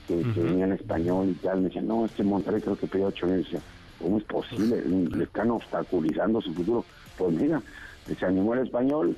que, 0.06 0.16
venía 0.16 0.64
en 0.64 0.72
español 0.72 1.28
y 1.30 1.34
tal, 1.34 1.58
me 1.58 1.68
decían, 1.68 1.86
no, 1.86 2.06
este 2.06 2.24
Monterrey 2.24 2.60
creo 2.60 2.76
que 2.76 2.86
pidió 2.86 3.06
ocho 3.06 3.26
meses. 3.26 3.62
¿Cómo 4.00 4.18
es 4.18 4.24
posible? 4.24 4.82
Le 4.82 5.24
están 5.24 5.50
obstaculizando 5.50 6.40
su 6.40 6.54
futuro. 6.54 6.84
Pues 7.18 7.34
mira, 7.34 7.62
se 8.18 8.26
animó 8.26 8.54
el 8.54 8.60
español, 8.60 9.16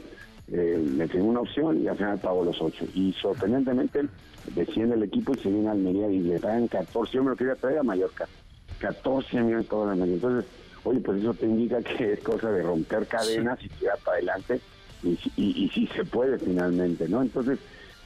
eh, 0.51 0.83
le 0.97 1.09
tengo 1.09 1.27
una 1.27 1.41
opción 1.41 1.83
y 1.83 1.89
al 1.89 1.97
final 1.97 2.19
pagó 2.19 2.45
los 2.45 2.61
ocho. 2.61 2.85
Y 2.95 3.13
sorprendentemente 3.13 4.03
desciende 4.55 4.97
el 4.97 5.05
equipo 5.05 5.35
y 5.35 5.39
se 5.39 5.51
viene 5.51 5.69
a 5.69 5.73
Almería 5.73 6.11
y 6.11 6.21
le 6.21 6.39
traen 6.41 6.69
14. 6.69 7.13
Yo 7.13 7.23
me 7.23 7.31
lo 7.31 7.37
quería 7.37 7.55
traer 7.55 7.79
a 7.79 7.83
Mallorca. 7.83 8.27
14 8.81 9.41
millones 9.41 9.69
de 9.69 9.77
dólares. 9.77 10.05
Entonces, 10.05 10.51
oye, 10.83 11.01
pues 11.01 11.21
eso 11.21 11.35
te 11.35 11.47
indica 11.47 11.81
que 11.83 12.15
es 12.15 12.21
cosa 12.21 12.51
de 12.51 12.63
romper 12.63 13.07
cadenas 13.07 13.63
y 13.63 13.69
tirar 13.69 13.99
para 14.05 14.17
adelante. 14.17 14.61
Y, 15.05 15.19
y, 15.37 15.69
sí 15.71 15.89
se 15.97 16.05
puede 16.05 16.39
finalmente, 16.39 17.09
¿no? 17.09 17.23
Entonces, 17.23 17.59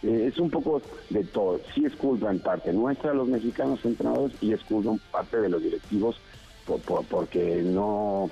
eh, 0.03 0.29
es 0.29 0.39
un 0.39 0.51
poco 0.51 0.81
de 1.11 1.25
todo. 1.25 1.61
Sí 1.75 1.85
es 1.85 1.95
culpa 1.95 2.31
en 2.31 2.39
parte 2.39 2.73
nuestra, 2.73 3.13
los 3.13 3.29
mexicanos 3.29 3.85
entrenadores, 3.85 4.35
y 4.41 4.53
es 4.53 4.63
culpa 4.63 4.93
en 4.93 4.99
parte 5.11 5.41
de 5.41 5.49
los 5.49 5.63
directivos 5.63 6.21
porque 7.09 7.63
no 7.63 8.31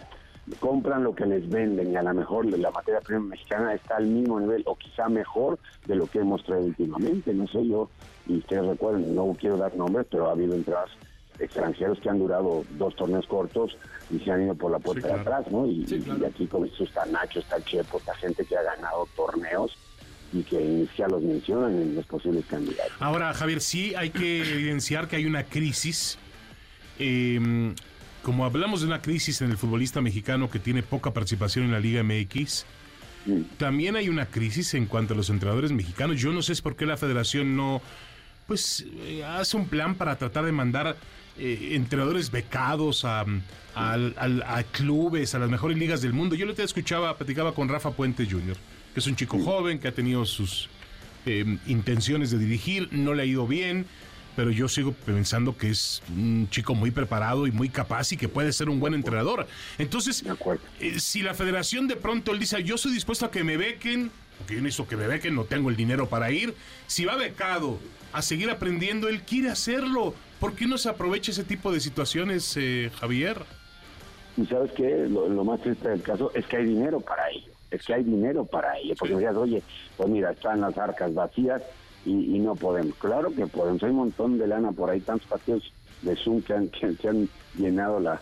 compran 0.60 1.04
lo 1.04 1.14
que 1.14 1.26
les 1.26 1.48
venden 1.48 1.92
y 1.92 1.96
a 1.96 2.02
lo 2.02 2.12
mejor 2.12 2.46
la 2.46 2.70
materia 2.70 3.00
prima 3.00 3.20
mexicana 3.20 3.74
está 3.74 3.96
al 3.96 4.06
mismo 4.06 4.38
nivel 4.40 4.62
o 4.66 4.76
quizá 4.76 5.08
mejor 5.08 5.58
de 5.86 5.94
lo 5.94 6.06
que 6.06 6.18
hemos 6.18 6.44
traído 6.44 6.66
últimamente. 6.66 7.32
No 7.32 7.46
sé 7.48 7.66
yo, 7.66 7.88
y 8.26 8.38
ustedes 8.38 8.66
recuerden, 8.66 9.14
no 9.14 9.34
quiero 9.38 9.56
dar 9.56 9.74
nombres, 9.74 10.06
pero 10.10 10.28
ha 10.28 10.32
habido 10.32 10.54
entradas 10.54 10.90
extranjeros 11.38 11.98
que 12.00 12.08
han 12.08 12.18
durado 12.18 12.64
dos 12.78 12.94
torneos 12.94 13.26
cortos 13.26 13.76
y 14.10 14.18
se 14.20 14.30
han 14.30 14.42
ido 14.42 14.54
por 14.54 14.70
la 14.70 14.78
puerta 14.78 15.08
de 15.08 15.14
atrás, 15.14 15.50
¿no? 15.50 15.66
Y, 15.66 15.84
aquí 16.26 16.46
con 16.46 16.64
esto 16.64 16.84
está 16.84 17.04
Nacho, 17.06 17.40
está 17.40 17.62
Chepo, 17.64 17.98
está 17.98 18.14
gente 18.16 18.44
que 18.44 18.56
ha 18.56 18.62
ganado 18.62 19.08
torneos 19.16 19.76
y 20.32 20.42
que 20.42 20.86
ya 20.96 21.08
los 21.08 21.22
mencionan 21.22 21.72
en 21.72 21.94
los 21.94 22.06
posibles 22.06 22.44
candidatos. 22.46 22.92
Ahora, 23.00 23.32
Javier, 23.34 23.60
sí 23.60 23.94
hay 23.96 24.10
que 24.10 24.40
evidenciar 24.40 25.08
que 25.08 25.16
hay 25.16 25.26
una 25.26 25.44
crisis. 25.44 26.18
Eh, 26.98 27.74
como 28.24 28.46
hablamos 28.46 28.80
de 28.80 28.86
una 28.86 29.02
crisis 29.02 29.42
en 29.42 29.50
el 29.50 29.58
futbolista 29.58 30.00
mexicano 30.00 30.50
que 30.50 30.58
tiene 30.58 30.82
poca 30.82 31.12
participación 31.12 31.66
en 31.66 31.72
la 31.72 31.78
Liga 31.78 32.02
MX, 32.02 32.64
también 33.58 33.96
hay 33.96 34.08
una 34.08 34.26
crisis 34.26 34.72
en 34.74 34.86
cuanto 34.86 35.12
a 35.12 35.16
los 35.16 35.28
entrenadores 35.28 35.72
mexicanos. 35.72 36.20
Yo 36.20 36.32
no 36.32 36.40
sé 36.40 36.60
por 36.62 36.74
qué 36.74 36.86
la 36.86 36.96
federación 36.96 37.54
no 37.54 37.82
pues 38.46 38.84
eh, 39.04 39.24
hace 39.24 39.56
un 39.56 39.68
plan 39.68 39.94
para 39.94 40.16
tratar 40.16 40.44
de 40.44 40.52
mandar 40.52 40.96
eh, 41.38 41.70
entrenadores 41.72 42.30
becados 42.30 43.04
a, 43.04 43.24
a, 43.74 44.62
clubes, 44.72 45.34
a 45.34 45.38
las 45.38 45.50
mejores 45.50 45.76
ligas 45.76 46.00
del 46.00 46.14
mundo. 46.14 46.34
Yo 46.34 46.46
le 46.46 46.52
escuchaba, 46.62 47.16
platicaba 47.16 47.54
con 47.54 47.68
Rafa 47.68 47.90
Puente 47.90 48.26
Jr., 48.26 48.56
que 48.92 49.00
es 49.00 49.06
un 49.06 49.16
chico 49.16 49.38
joven, 49.38 49.78
que 49.78 49.88
ha 49.88 49.92
tenido 49.92 50.24
sus 50.24 50.68
eh, 51.26 51.58
intenciones 51.66 52.30
de 52.30 52.38
dirigir, 52.38 52.88
no 52.92 53.14
le 53.14 53.22
ha 53.22 53.26
ido 53.26 53.46
bien, 53.46 53.86
pero 54.36 54.50
yo 54.50 54.68
sigo 54.68 54.92
pensando 54.92 55.56
que 55.56 55.70
es 55.70 56.02
un 56.08 56.48
chico 56.50 56.74
muy 56.74 56.90
preparado 56.90 57.46
y 57.46 57.52
muy 57.52 57.68
capaz 57.68 58.12
y 58.12 58.16
que 58.16 58.28
puede 58.28 58.52
ser 58.52 58.68
un 58.68 58.80
buen 58.80 58.94
entrenador. 58.94 59.46
Entonces, 59.78 60.24
eh, 60.80 61.00
si 61.00 61.22
la 61.22 61.34
federación 61.34 61.88
de 61.88 61.96
pronto 61.96 62.32
él 62.32 62.38
dice, 62.38 62.62
yo 62.62 62.74
estoy 62.74 62.92
dispuesto 62.92 63.26
a 63.26 63.30
que 63.30 63.44
me 63.44 63.56
bequen, 63.56 64.10
porque 64.38 64.56
yo 64.56 64.62
necesito 64.62 64.88
que 64.88 64.96
me 64.96 65.06
bequen, 65.06 65.34
no 65.34 65.44
tengo 65.44 65.70
el 65.70 65.76
dinero 65.76 66.08
para 66.08 66.30
ir, 66.30 66.54
si 66.86 67.04
va 67.04 67.16
becado 67.16 67.78
a 68.12 68.22
seguir 68.22 68.50
aprendiendo, 68.50 69.08
él 69.08 69.22
quiere 69.22 69.50
hacerlo. 69.50 70.14
¿Por 70.40 70.54
qué 70.54 70.66
no 70.66 70.78
se 70.78 70.88
aprovecha 70.88 71.30
ese 71.30 71.44
tipo 71.44 71.72
de 71.72 71.80
situaciones, 71.80 72.56
eh, 72.56 72.90
Javier? 73.00 73.44
Y 74.36 74.46
sabes 74.46 74.72
qué, 74.72 75.06
lo, 75.08 75.44
más 75.44 75.60
triste 75.60 75.88
del 75.88 76.02
caso 76.02 76.32
es 76.34 76.44
que 76.46 76.56
hay 76.56 76.66
dinero 76.66 77.00
para 77.00 77.30
ello, 77.30 77.52
es 77.70 77.84
que 77.84 77.94
hay 77.94 78.02
dinero 78.02 78.44
para 78.44 78.76
ello, 78.78 78.94
porque 78.98 79.14
oye, 79.14 79.62
pues 79.96 80.08
mira, 80.08 80.32
están 80.32 80.60
las 80.60 80.76
arcas 80.76 81.14
vacías, 81.14 81.62
y, 82.04 82.38
no 82.38 82.54
podemos. 82.54 82.94
Claro 82.96 83.34
que 83.34 83.46
podemos, 83.46 83.82
hay 83.82 83.90
un 83.90 83.96
montón 83.96 84.38
de 84.38 84.46
lana 84.46 84.72
por 84.72 84.90
ahí, 84.90 85.00
tantos 85.00 85.26
partidos 85.28 85.72
de 86.02 86.16
Zoom 86.16 86.42
que 86.42 86.54
han, 86.54 86.68
que, 87.00 87.08
han 87.08 87.28
llenado 87.56 88.00
la, 88.00 88.20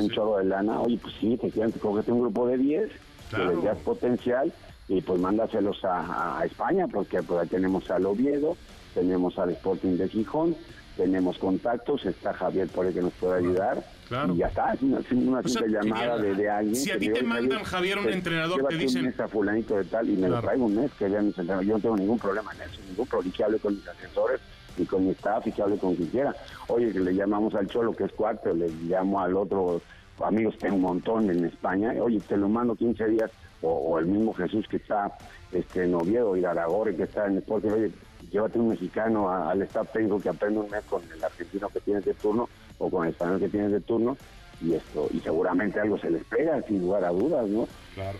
un 0.00 0.10
chorro 0.10 0.38
de 0.38 0.44
lana. 0.44 0.80
Oye, 0.80 0.98
pues 1.00 1.14
sí, 1.20 1.34
efectivamente, 1.34 1.78
cógete 1.80 2.12
un 2.12 2.20
grupo 2.20 2.46
de 2.46 2.58
10 2.58 2.90
que 3.30 3.44
les 3.44 3.78
potencial 3.78 4.52
y 4.88 5.00
pues 5.00 5.20
mándaselos 5.20 5.84
a, 5.84 6.38
a, 6.38 6.44
España, 6.44 6.86
porque 6.86 7.22
pues 7.22 7.40
ahí 7.40 7.48
tenemos 7.48 7.90
al 7.90 8.06
Oviedo, 8.06 8.56
tenemos 8.94 9.36
al 9.38 9.50
Sporting 9.50 9.96
de 9.96 10.08
Gijón, 10.08 10.54
tenemos 10.96 11.38
contactos, 11.38 12.06
está 12.06 12.32
Javier 12.32 12.68
por 12.68 12.86
ahí 12.86 12.94
que 12.94 13.02
nos 13.02 13.12
puede 13.14 13.38
ayudar. 13.38 13.82
Y 14.08 14.36
ya 14.36 14.46
está, 14.46 14.72
es 14.72 14.82
una, 14.82 15.02
simple 15.02 15.68
llamada 15.68 16.18
de, 16.18 16.34
de, 16.34 16.48
alguien. 16.48 16.76
Si 16.76 16.90
a 16.90 16.98
ti 16.98 17.08
te 17.08 17.22
mandan, 17.22 17.64
Javier, 17.64 17.98
un 17.98 18.08
entrenador, 18.08 18.66
te 18.68 18.76
dicen... 18.76 19.06
Un 19.06 19.20
a 19.20 19.28
fulanito 19.28 19.76
de 19.76 19.84
tal 19.84 20.08
y 20.08 20.16
me 20.16 20.28
lo 20.28 20.40
traigo 20.40 20.66
un 20.66 20.76
mes, 20.76 20.92
que 20.92 21.08
vean 21.08 21.26
mis 21.26 21.38
entrenadores. 21.38 21.68
Yo 21.68 21.74
no 21.74 21.80
tengo 21.80 21.96
ningún 21.96 22.18
problema 22.18 22.52
en 22.54 22.62
eso, 22.62 22.80
ningún 22.88 23.06
problema. 23.06 23.30
Y 23.30 23.36
que 23.36 23.44
hable 23.44 23.58
con 23.58 23.74
mis 23.74 23.88
asesores 23.88 24.40
y 24.78 24.84
con 24.84 25.04
mi 25.04 25.10
staff 25.12 25.46
y 25.46 25.52
que 25.52 25.62
hable 25.62 25.78
con 25.78 25.96
quien 25.96 26.08
quiera. 26.08 26.36
Oye, 26.68 26.92
que 26.92 27.00
le 27.00 27.14
llamamos 27.14 27.54
al 27.54 27.66
Cholo, 27.66 27.92
que 27.92 28.04
es 28.04 28.12
cuarto, 28.12 28.54
le 28.54 28.68
llamo 28.84 29.20
al 29.20 29.36
otro, 29.36 29.80
amigos 30.20 30.56
tengo 30.58 30.76
un 30.76 30.82
montón 30.82 31.30
en 31.30 31.44
España, 31.44 31.92
oye, 32.00 32.20
te 32.20 32.36
lo 32.36 32.48
mando 32.48 32.76
15 32.76 33.06
días, 33.08 33.30
o, 33.62 33.98
el 33.98 34.06
mismo 34.06 34.34
Jesús 34.34 34.66
que 34.68 34.76
está 34.76 35.16
este, 35.50 35.84
en 35.84 35.94
Oviedo 35.94 36.36
y 36.36 36.44
Aragore 36.44 36.94
que 36.94 37.04
está 37.04 37.26
en 37.26 37.38
Sporting, 37.38 37.70
oye, 37.70 37.90
llévate 38.30 38.58
un 38.58 38.68
mexicano 38.68 39.30
al 39.30 39.62
staff 39.62 39.90
técnico 39.92 40.20
que 40.20 40.28
aprende 40.28 40.60
un 40.60 40.70
mes 40.70 40.84
con 40.84 41.02
el 41.10 41.24
argentino 41.24 41.68
que 41.70 41.80
tienes 41.80 42.04
de 42.04 42.14
turno 42.14 42.48
o 42.78 42.90
con 42.90 43.06
el 43.06 43.12
español 43.12 43.40
que 43.40 43.48
tienes 43.48 43.72
de 43.72 43.80
turno 43.80 44.16
y 44.60 44.74
esto 44.74 45.08
y 45.12 45.20
seguramente 45.20 45.80
algo 45.80 45.98
se 45.98 46.10
les 46.10 46.24
pega 46.24 46.62
sin 46.62 46.80
lugar 46.80 47.04
a 47.04 47.10
dudas, 47.10 47.46
¿no? 47.48 47.68
Claro. 47.94 48.18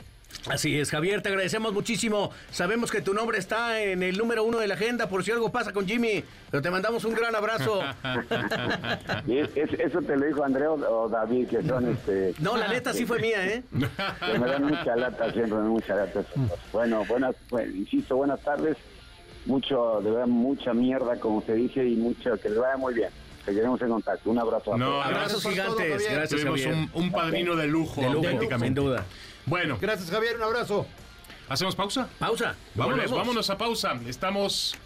Así 0.50 0.78
es, 0.78 0.90
Javier, 0.90 1.22
te 1.22 1.28
agradecemos 1.30 1.72
muchísimo. 1.72 2.30
Sabemos 2.50 2.90
que 2.90 3.00
tu 3.00 3.14
nombre 3.14 3.38
está 3.38 3.80
en 3.80 4.02
el 4.02 4.16
número 4.16 4.44
uno 4.44 4.58
de 4.58 4.68
la 4.68 4.74
agenda 4.74 5.08
por 5.08 5.24
si 5.24 5.30
algo 5.30 5.50
pasa 5.50 5.72
con 5.72 5.86
Jimmy, 5.86 6.22
pero 6.50 6.62
te 6.62 6.70
mandamos 6.70 7.04
un 7.04 7.14
gran 7.14 7.34
abrazo. 7.34 7.80
eso 9.26 10.02
te 10.02 10.16
lo 10.16 10.26
dijo 10.26 10.44
André 10.44 10.66
o, 10.68 11.08
David, 11.08 11.48
que 11.48 11.62
son 11.62 11.90
este... 11.92 12.34
No, 12.38 12.56
la 12.56 12.68
neta 12.68 12.92
sí 12.92 13.06
fue 13.06 13.18
mía, 13.18 13.44
¿eh? 13.46 13.62
me 13.72 14.46
dan 14.46 14.64
mucha 14.64 14.94
lata 14.94 15.32
siempre, 15.32 15.58
mucha 15.58 15.96
lata. 15.96 16.24
Bueno, 16.72 17.04
buenas, 17.08 17.34
bueno, 17.50 17.74
insisto, 17.74 18.16
buenas 18.16 18.40
tardes 18.40 18.76
mucho, 19.46 20.00
de 20.02 20.10
verdad, 20.10 20.26
mucha 20.26 20.74
mierda, 20.74 21.18
como 21.18 21.40
se 21.42 21.54
dice, 21.54 21.86
y 21.86 21.96
mucho, 21.96 22.36
que 22.38 22.50
le 22.50 22.58
vaya 22.58 22.76
muy 22.76 22.94
bien. 22.94 23.10
Seguiremos 23.46 23.80
en 23.80 23.88
contacto. 23.88 24.28
Un 24.28 24.38
abrazo 24.40 24.74
a 24.74 24.76
no, 24.76 25.00
Abrazos 25.00 25.42
gigantes. 25.42 26.10
gracias, 26.10 26.40
Tuvimos 26.42 26.66
un, 26.66 26.90
un, 26.92 27.12
padrino 27.12 27.54
de 27.54 27.68
lujo, 27.68 28.00
de 28.00 28.10
lujo 28.10 28.58
sin 28.58 28.74
duda. 28.74 29.04
Bueno. 29.46 29.78
Gracias, 29.80 30.10
Javier. 30.10 30.36
Un 30.36 30.42
abrazo. 30.42 30.84
¿Hacemos 31.48 31.76
pausa? 31.76 32.08
Pausa. 32.18 32.56
Vámonos, 32.74 33.08
vámonos 33.08 33.48
a 33.48 33.56
pausa. 33.56 33.94
Estamos 34.08 34.76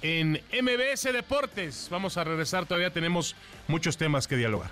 en 0.00 0.40
MBS 0.50 1.12
Deportes. 1.12 1.88
Vamos 1.90 2.16
a 2.16 2.24
regresar. 2.24 2.64
Todavía 2.64 2.90
tenemos 2.90 3.36
muchos 3.68 3.98
temas 3.98 4.26
que 4.26 4.36
dialogar. 4.36 4.70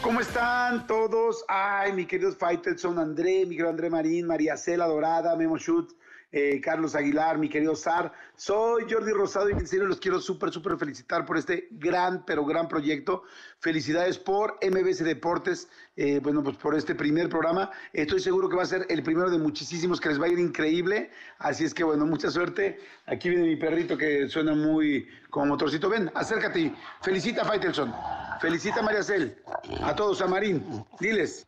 ¿Cómo 0.00 0.20
están 0.20 0.86
todos? 0.86 1.44
Ay, 1.46 1.92
mi 1.92 2.06
queridos 2.06 2.36
Faitelson, 2.36 2.98
André, 2.98 3.40
mi 3.40 3.50
querido 3.50 3.68
André 3.68 3.90
Marín, 3.90 4.26
María 4.26 4.56
Cela 4.56 4.86
Dorada, 4.86 5.36
Memo 5.36 5.58
Schutz, 5.58 5.94
eh, 6.36 6.60
Carlos 6.60 6.94
Aguilar, 6.94 7.38
mi 7.38 7.48
querido 7.48 7.74
Sar. 7.74 8.12
Soy 8.36 8.84
Jordi 8.90 9.12
Rosado 9.12 9.48
y 9.48 9.52
en 9.52 9.66
serio 9.66 9.86
los 9.86 9.98
quiero 9.98 10.20
súper, 10.20 10.52
súper 10.52 10.76
felicitar 10.76 11.24
por 11.24 11.38
este 11.38 11.68
gran, 11.70 12.22
pero 12.26 12.44
gran 12.44 12.68
proyecto. 12.68 13.22
Felicidades 13.60 14.18
por 14.18 14.58
MBC 14.62 15.04
Deportes, 15.04 15.68
eh, 15.96 16.20
bueno, 16.22 16.42
pues 16.42 16.58
por 16.58 16.74
este 16.74 16.94
primer 16.94 17.30
programa. 17.30 17.70
Estoy 17.94 18.20
seguro 18.20 18.50
que 18.50 18.56
va 18.56 18.64
a 18.64 18.66
ser 18.66 18.84
el 18.90 19.02
primero 19.02 19.30
de 19.30 19.38
muchísimos 19.38 19.98
que 20.00 20.10
les 20.10 20.20
va 20.20 20.26
a 20.26 20.28
ir 20.28 20.38
increíble. 20.38 21.10
Así 21.38 21.64
es 21.64 21.72
que, 21.72 21.82
bueno, 21.82 22.04
mucha 22.04 22.30
suerte. 22.30 22.78
Aquí 23.06 23.30
viene 23.30 23.46
mi 23.46 23.56
perrito 23.56 23.96
que 23.96 24.28
suena 24.28 24.54
muy 24.54 25.08
como 25.30 25.46
motorcito. 25.46 25.88
Ven, 25.88 26.10
acércate. 26.14 26.74
Felicita 27.00 27.40
a 27.40 27.44
Faitelson. 27.46 27.94
Felicita 28.38 28.80
a 28.80 28.82
María 28.82 29.02
Cel. 29.02 29.42
A 29.82 29.96
todos, 29.96 30.20
a 30.20 30.26
Marín. 30.26 30.84
Diles. 31.00 31.46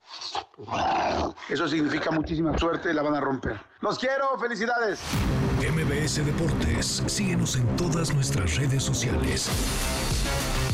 Eso 1.51 1.69
significa 1.69 2.11
muchísima 2.11 2.57
suerte. 2.57 2.95
La 2.95 3.03
van 3.03 3.15
a 3.15 3.21
romper. 3.21 3.61
Los 3.83 3.99
quiero. 3.99 4.39
Felicidades. 4.39 5.01
MBS 5.59 6.25
Deportes. 6.25 7.03
Síguenos 7.07 7.57
en 7.57 7.67
todas 7.77 8.15
nuestras 8.15 8.57
redes 8.57 8.83
sociales. 8.83 9.49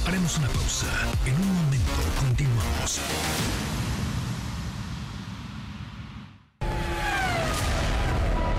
Haremos 0.07 0.39
una 0.39 0.49
pausa. 0.49 0.87
En 1.27 1.35
un 1.35 1.55
momento 1.55 1.93
continuamos. 2.21 3.01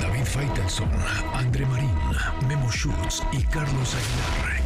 David 0.01 0.25
Faitelson, 0.25 0.89
André 1.33 1.65
Marín, 1.65 1.95
Memo 2.47 2.71
Schutz 2.71 3.21
y 3.31 3.43
Carlos 3.43 3.93
Aguilar 3.95 4.65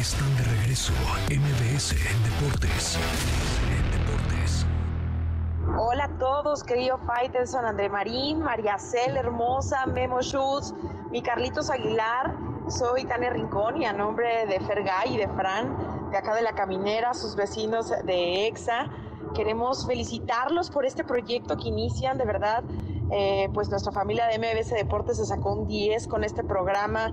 están 0.00 0.36
de 0.36 0.44
regreso. 0.44 0.92
MBS. 1.28 1.94
Deportes. 2.24 2.98
Hola 5.80 6.06
a 6.06 6.18
todos, 6.18 6.64
querido 6.64 6.98
Faitelson, 6.98 7.64
André 7.64 7.88
Marín, 7.88 8.40
María 8.40 8.80
Cel, 8.80 9.16
hermosa, 9.16 9.86
Memo 9.86 10.20
Schutz, 10.20 10.74
mi 11.12 11.22
Carlitos 11.22 11.70
Aguilar. 11.70 12.34
Soy 12.66 13.04
Tania 13.04 13.30
Rincón 13.30 13.80
y 13.80 13.84
a 13.84 13.92
nombre 13.92 14.44
de 14.46 14.58
Fergay 14.58 15.14
y 15.14 15.18
de 15.18 15.28
Fran, 15.28 16.10
de 16.10 16.18
acá 16.18 16.34
de 16.34 16.42
La 16.42 16.52
Caminera, 16.56 17.14
sus 17.14 17.36
vecinos 17.36 17.90
de 18.04 18.48
EXA, 18.48 18.90
queremos 19.36 19.86
felicitarlos 19.86 20.68
por 20.68 20.84
este 20.84 21.04
proyecto 21.04 21.56
que 21.56 21.68
inician, 21.68 22.18
de 22.18 22.24
verdad. 22.24 22.64
Eh, 23.12 23.48
pues 23.54 23.70
nuestra 23.70 23.92
familia 23.92 24.26
de 24.26 24.38
MBS 24.38 24.70
Deportes 24.70 25.18
se 25.18 25.26
sacó 25.26 25.52
un 25.52 25.68
10 25.68 26.08
con 26.08 26.24
este 26.24 26.42
programa 26.42 27.12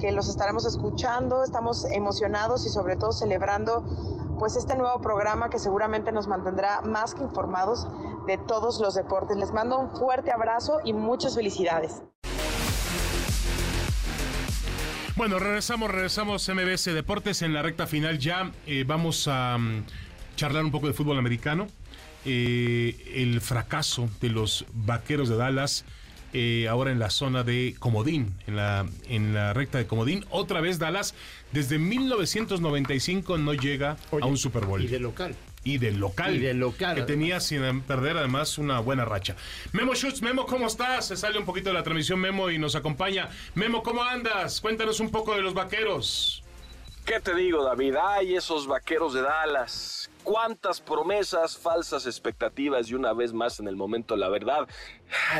que 0.00 0.12
los 0.12 0.28
estaremos 0.28 0.64
escuchando, 0.66 1.44
estamos 1.44 1.84
emocionados 1.90 2.66
y 2.66 2.68
sobre 2.68 2.96
todo 2.96 3.12
celebrando 3.12 3.84
pues 4.38 4.56
este 4.56 4.76
nuevo 4.76 5.00
programa 5.00 5.48
que 5.50 5.58
seguramente 5.58 6.12
nos 6.12 6.26
mantendrá 6.26 6.80
más 6.82 7.14
que 7.14 7.22
informados 7.22 7.86
de 8.26 8.38
todos 8.38 8.80
los 8.80 8.94
deportes. 8.94 9.36
Les 9.36 9.52
mando 9.52 9.78
un 9.78 9.90
fuerte 9.96 10.32
abrazo 10.32 10.78
y 10.84 10.92
muchas 10.92 11.34
felicidades. 11.34 12.02
Bueno, 15.16 15.38
regresamos, 15.38 15.90
regresamos 15.90 16.48
MBS 16.48 16.86
Deportes 16.86 17.42
en 17.42 17.52
la 17.52 17.62
recta 17.62 17.86
final 17.86 18.18
ya. 18.18 18.50
Eh, 18.66 18.82
vamos 18.84 19.28
a 19.28 19.54
um, 19.56 19.84
charlar 20.34 20.64
un 20.64 20.72
poco 20.72 20.88
de 20.88 20.92
fútbol 20.92 21.18
americano. 21.18 21.68
Eh, 22.24 23.12
el 23.14 23.40
fracaso 23.40 24.08
de 24.20 24.30
los 24.30 24.66
Vaqueros 24.72 25.28
de 25.28 25.36
Dallas. 25.36 25.84
Eh, 26.36 26.66
ahora 26.68 26.90
en 26.90 26.98
la 26.98 27.10
zona 27.10 27.44
de 27.44 27.76
Comodín, 27.78 28.34
en 28.48 28.56
la, 28.56 28.86
en 29.08 29.34
la 29.34 29.52
recta 29.52 29.78
de 29.78 29.86
Comodín. 29.86 30.26
Otra 30.30 30.60
vez 30.60 30.80
Dallas, 30.80 31.14
desde 31.52 31.78
1995 31.78 33.38
no 33.38 33.54
llega 33.54 33.96
a 34.20 34.26
un 34.26 34.36
Super 34.36 34.66
Bowl. 34.66 34.82
Y 34.82 34.88
de 34.88 34.98
local. 34.98 35.36
Y 35.62 35.78
de 35.78 35.92
local. 35.92 36.34
Y 36.34 36.40
de 36.40 36.52
local. 36.52 36.96
Que 36.96 37.02
tenía 37.02 37.38
sin 37.38 37.82
perder 37.82 38.16
además 38.16 38.58
una 38.58 38.80
buena 38.80 39.04
racha. 39.04 39.36
Memo 39.72 39.94
Schutz, 39.94 40.22
Memo, 40.22 40.44
¿cómo 40.44 40.66
estás? 40.66 41.06
Se 41.06 41.16
sale 41.16 41.38
un 41.38 41.44
poquito 41.44 41.68
de 41.68 41.74
la 41.74 41.84
transmisión 41.84 42.18
Memo 42.18 42.50
y 42.50 42.58
nos 42.58 42.74
acompaña. 42.74 43.28
Memo, 43.54 43.84
¿cómo 43.84 44.02
andas? 44.02 44.60
Cuéntanos 44.60 44.98
un 44.98 45.12
poco 45.12 45.36
de 45.36 45.42
los 45.42 45.54
vaqueros. 45.54 46.42
¿Qué 47.06 47.20
te 47.20 47.32
digo, 47.36 47.62
David? 47.62 47.94
Ay, 48.02 48.34
esos 48.34 48.66
vaqueros 48.66 49.14
de 49.14 49.22
Dallas. 49.22 50.10
Cuántas 50.24 50.80
promesas, 50.80 51.56
falsas 51.56 52.06
expectativas 52.06 52.88
y 52.88 52.94
una 52.94 53.12
vez 53.12 53.32
más 53.34 53.60
en 53.60 53.68
el 53.68 53.76
momento 53.76 54.16
la 54.16 54.30
verdad 54.30 54.66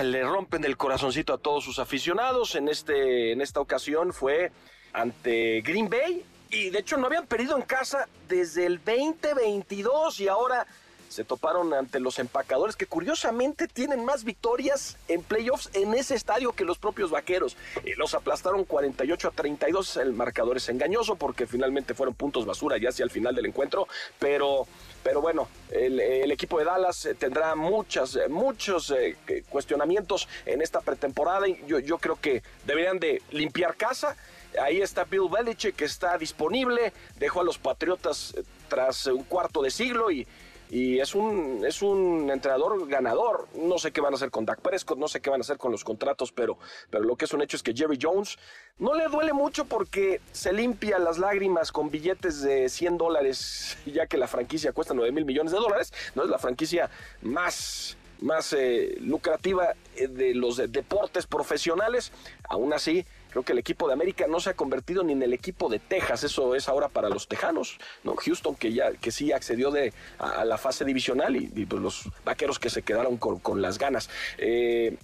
le 0.02 0.22
rompen 0.22 0.62
el 0.64 0.76
corazoncito 0.76 1.32
a 1.32 1.38
todos 1.38 1.64
sus 1.64 1.78
aficionados. 1.78 2.54
En 2.54 2.68
este 2.68 3.32
en 3.32 3.40
esta 3.40 3.60
ocasión 3.60 4.12
fue 4.12 4.52
ante 4.92 5.62
Green 5.62 5.88
Bay 5.88 6.24
y 6.50 6.68
de 6.70 6.78
hecho 6.78 6.98
no 6.98 7.06
habían 7.06 7.26
perdido 7.26 7.56
en 7.56 7.62
casa 7.62 8.08
desde 8.28 8.66
el 8.66 8.76
2022 8.76 10.20
y 10.20 10.28
ahora 10.28 10.66
se 11.14 11.22
toparon 11.22 11.72
ante 11.74 12.00
los 12.00 12.18
empacadores 12.18 12.74
que 12.74 12.86
curiosamente 12.86 13.68
tienen 13.68 14.04
más 14.04 14.24
victorias 14.24 14.96
en 15.06 15.22
playoffs 15.22 15.70
en 15.72 15.94
ese 15.94 16.16
estadio 16.16 16.52
que 16.52 16.64
los 16.64 16.76
propios 16.78 17.12
vaqueros. 17.12 17.56
Los 17.96 18.14
aplastaron 18.14 18.64
48 18.64 19.28
a 19.28 19.30
32. 19.30 19.96
El 19.98 20.12
marcador 20.12 20.56
es 20.56 20.68
engañoso 20.68 21.14
porque 21.14 21.46
finalmente 21.46 21.94
fueron 21.94 22.16
puntos 22.16 22.46
basura 22.46 22.78
ya 22.78 22.88
hacia 22.88 23.04
el 23.04 23.10
final 23.10 23.32
del 23.32 23.46
encuentro, 23.46 23.86
pero 24.18 24.66
pero 25.04 25.20
bueno, 25.20 25.48
el, 25.70 26.30
equipo 26.32 26.58
de 26.58 26.64
Dallas 26.64 27.04
eh, 27.04 27.14
tendrá 27.14 27.54
muchas, 27.54 28.16
eh, 28.16 28.26
muchos 28.28 28.90
eh, 28.90 29.16
cuestionamientos 29.50 30.26
en 30.46 30.62
esta 30.62 30.80
pretemporada. 30.80 31.46
Y 31.46 31.62
yo, 31.66 31.78
yo 31.78 31.98
creo 31.98 32.18
que 32.18 32.42
deberían 32.64 32.98
de 32.98 33.20
limpiar 33.30 33.76
casa. 33.76 34.16
Ahí 34.58 34.80
está 34.80 35.04
Bill 35.04 35.28
Belichick 35.30 35.76
que 35.76 35.84
está 35.84 36.16
disponible. 36.16 36.94
Dejó 37.18 37.42
a 37.42 37.44
los 37.44 37.58
Patriotas 37.58 38.34
tras 38.70 39.06
un 39.06 39.24
cuarto 39.24 39.60
de 39.60 39.70
siglo 39.70 40.10
y, 40.10 40.26
y 40.74 40.98
es 40.98 41.14
un, 41.14 41.64
es 41.64 41.82
un 41.82 42.28
entrenador 42.32 42.88
ganador. 42.88 43.46
No 43.54 43.78
sé 43.78 43.92
qué 43.92 44.00
van 44.00 44.12
a 44.12 44.16
hacer 44.16 44.32
con 44.32 44.44
Dak 44.44 44.60
Prescott, 44.60 44.98
no 44.98 45.06
sé 45.06 45.20
qué 45.20 45.30
van 45.30 45.40
a 45.40 45.42
hacer 45.42 45.56
con 45.56 45.70
los 45.70 45.84
contratos, 45.84 46.32
pero, 46.32 46.58
pero 46.90 47.04
lo 47.04 47.14
que 47.14 47.26
es 47.26 47.32
un 47.32 47.42
hecho 47.42 47.56
es 47.56 47.62
que 47.62 47.72
Jerry 47.72 47.96
Jones 48.02 48.38
no 48.78 48.92
le 48.92 49.06
duele 49.06 49.32
mucho 49.32 49.66
porque 49.66 50.20
se 50.32 50.52
limpia 50.52 50.98
las 50.98 51.18
lágrimas 51.18 51.70
con 51.70 51.92
billetes 51.92 52.42
de 52.42 52.68
100 52.68 52.98
dólares, 52.98 53.78
ya 53.86 54.08
que 54.08 54.18
la 54.18 54.26
franquicia 54.26 54.72
cuesta 54.72 54.94
9 54.94 55.12
mil 55.12 55.24
millones 55.24 55.52
de 55.52 55.58
dólares. 55.58 55.92
No 56.16 56.24
es 56.24 56.28
la 56.28 56.38
franquicia 56.38 56.90
más 57.22 57.96
más 58.20 58.52
eh, 58.52 58.96
lucrativa 59.00 59.74
eh, 59.94 60.08
de 60.08 60.34
los 60.34 60.56
deportes 60.56 61.26
profesionales. 61.26 62.10
Aún 62.48 62.72
así, 62.72 63.06
Creo 63.34 63.42
que 63.42 63.50
el 63.50 63.58
equipo 63.58 63.88
de 63.88 63.94
América 63.94 64.26
no 64.28 64.38
se 64.38 64.50
ha 64.50 64.54
convertido 64.54 65.02
ni 65.02 65.12
en 65.12 65.20
el 65.20 65.32
equipo 65.32 65.68
de 65.68 65.80
Texas, 65.80 66.22
eso 66.22 66.54
es 66.54 66.68
ahora 66.68 66.88
para 66.88 67.08
los 67.08 67.26
tejanos, 67.26 67.78
¿no? 68.04 68.14
Houston 68.14 68.54
que 68.54 68.72
ya 68.72 68.92
que 68.92 69.10
sí 69.10 69.32
accedió 69.32 69.72
de, 69.72 69.92
a, 70.20 70.44
la 70.44 70.56
fase 70.56 70.84
divisional 70.84 71.34
y, 71.34 71.48
pues 71.66 71.82
los 71.82 72.08
vaqueros 72.24 72.60
que 72.60 72.70
se 72.70 72.82
quedaron 72.82 73.16
con, 73.16 73.40
con 73.40 73.60
las 73.60 73.76
ganas. 73.76 74.08
Eh, 74.38 74.96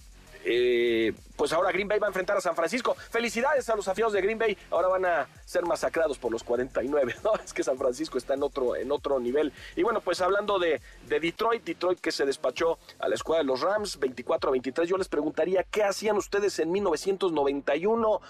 eh, 0.44 1.12
pues 1.36 1.52
ahora 1.52 1.72
Green 1.72 1.88
Bay 1.88 1.98
va 1.98 2.06
a 2.06 2.10
enfrentar 2.10 2.36
a 2.36 2.40
San 2.40 2.54
Francisco. 2.54 2.94
Felicidades 2.94 3.68
a 3.68 3.76
los 3.76 3.88
afiados 3.88 4.12
de 4.12 4.20
Green 4.20 4.38
Bay. 4.38 4.56
Ahora 4.70 4.88
van 4.88 5.06
a 5.06 5.28
ser 5.44 5.64
masacrados 5.64 6.18
por 6.18 6.32
los 6.32 6.42
49. 6.44 7.16
¿no? 7.24 7.32
Es 7.44 7.52
que 7.52 7.62
San 7.62 7.78
Francisco 7.78 8.18
está 8.18 8.34
en 8.34 8.42
otro, 8.42 8.76
en 8.76 8.90
otro 8.92 9.18
nivel. 9.20 9.52
Y 9.76 9.82
bueno, 9.82 10.00
pues 10.00 10.20
hablando 10.20 10.58
de, 10.58 10.80
de 11.08 11.20
Detroit, 11.20 11.64
Detroit 11.64 12.00
que 12.00 12.12
se 12.12 12.26
despachó 12.26 12.78
a 12.98 13.08
la 13.08 13.14
escuadra 13.14 13.42
de 13.42 13.46
los 13.46 13.60
Rams 13.60 13.98
24 13.98 14.48
a 14.48 14.52
23. 14.52 14.88
Yo 14.88 14.96
les 14.96 15.08
preguntaría, 15.08 15.62
¿qué 15.64 15.82
hacían 15.82 16.16
ustedes 16.16 16.58
en 16.58 16.70
1991? 16.72 18.20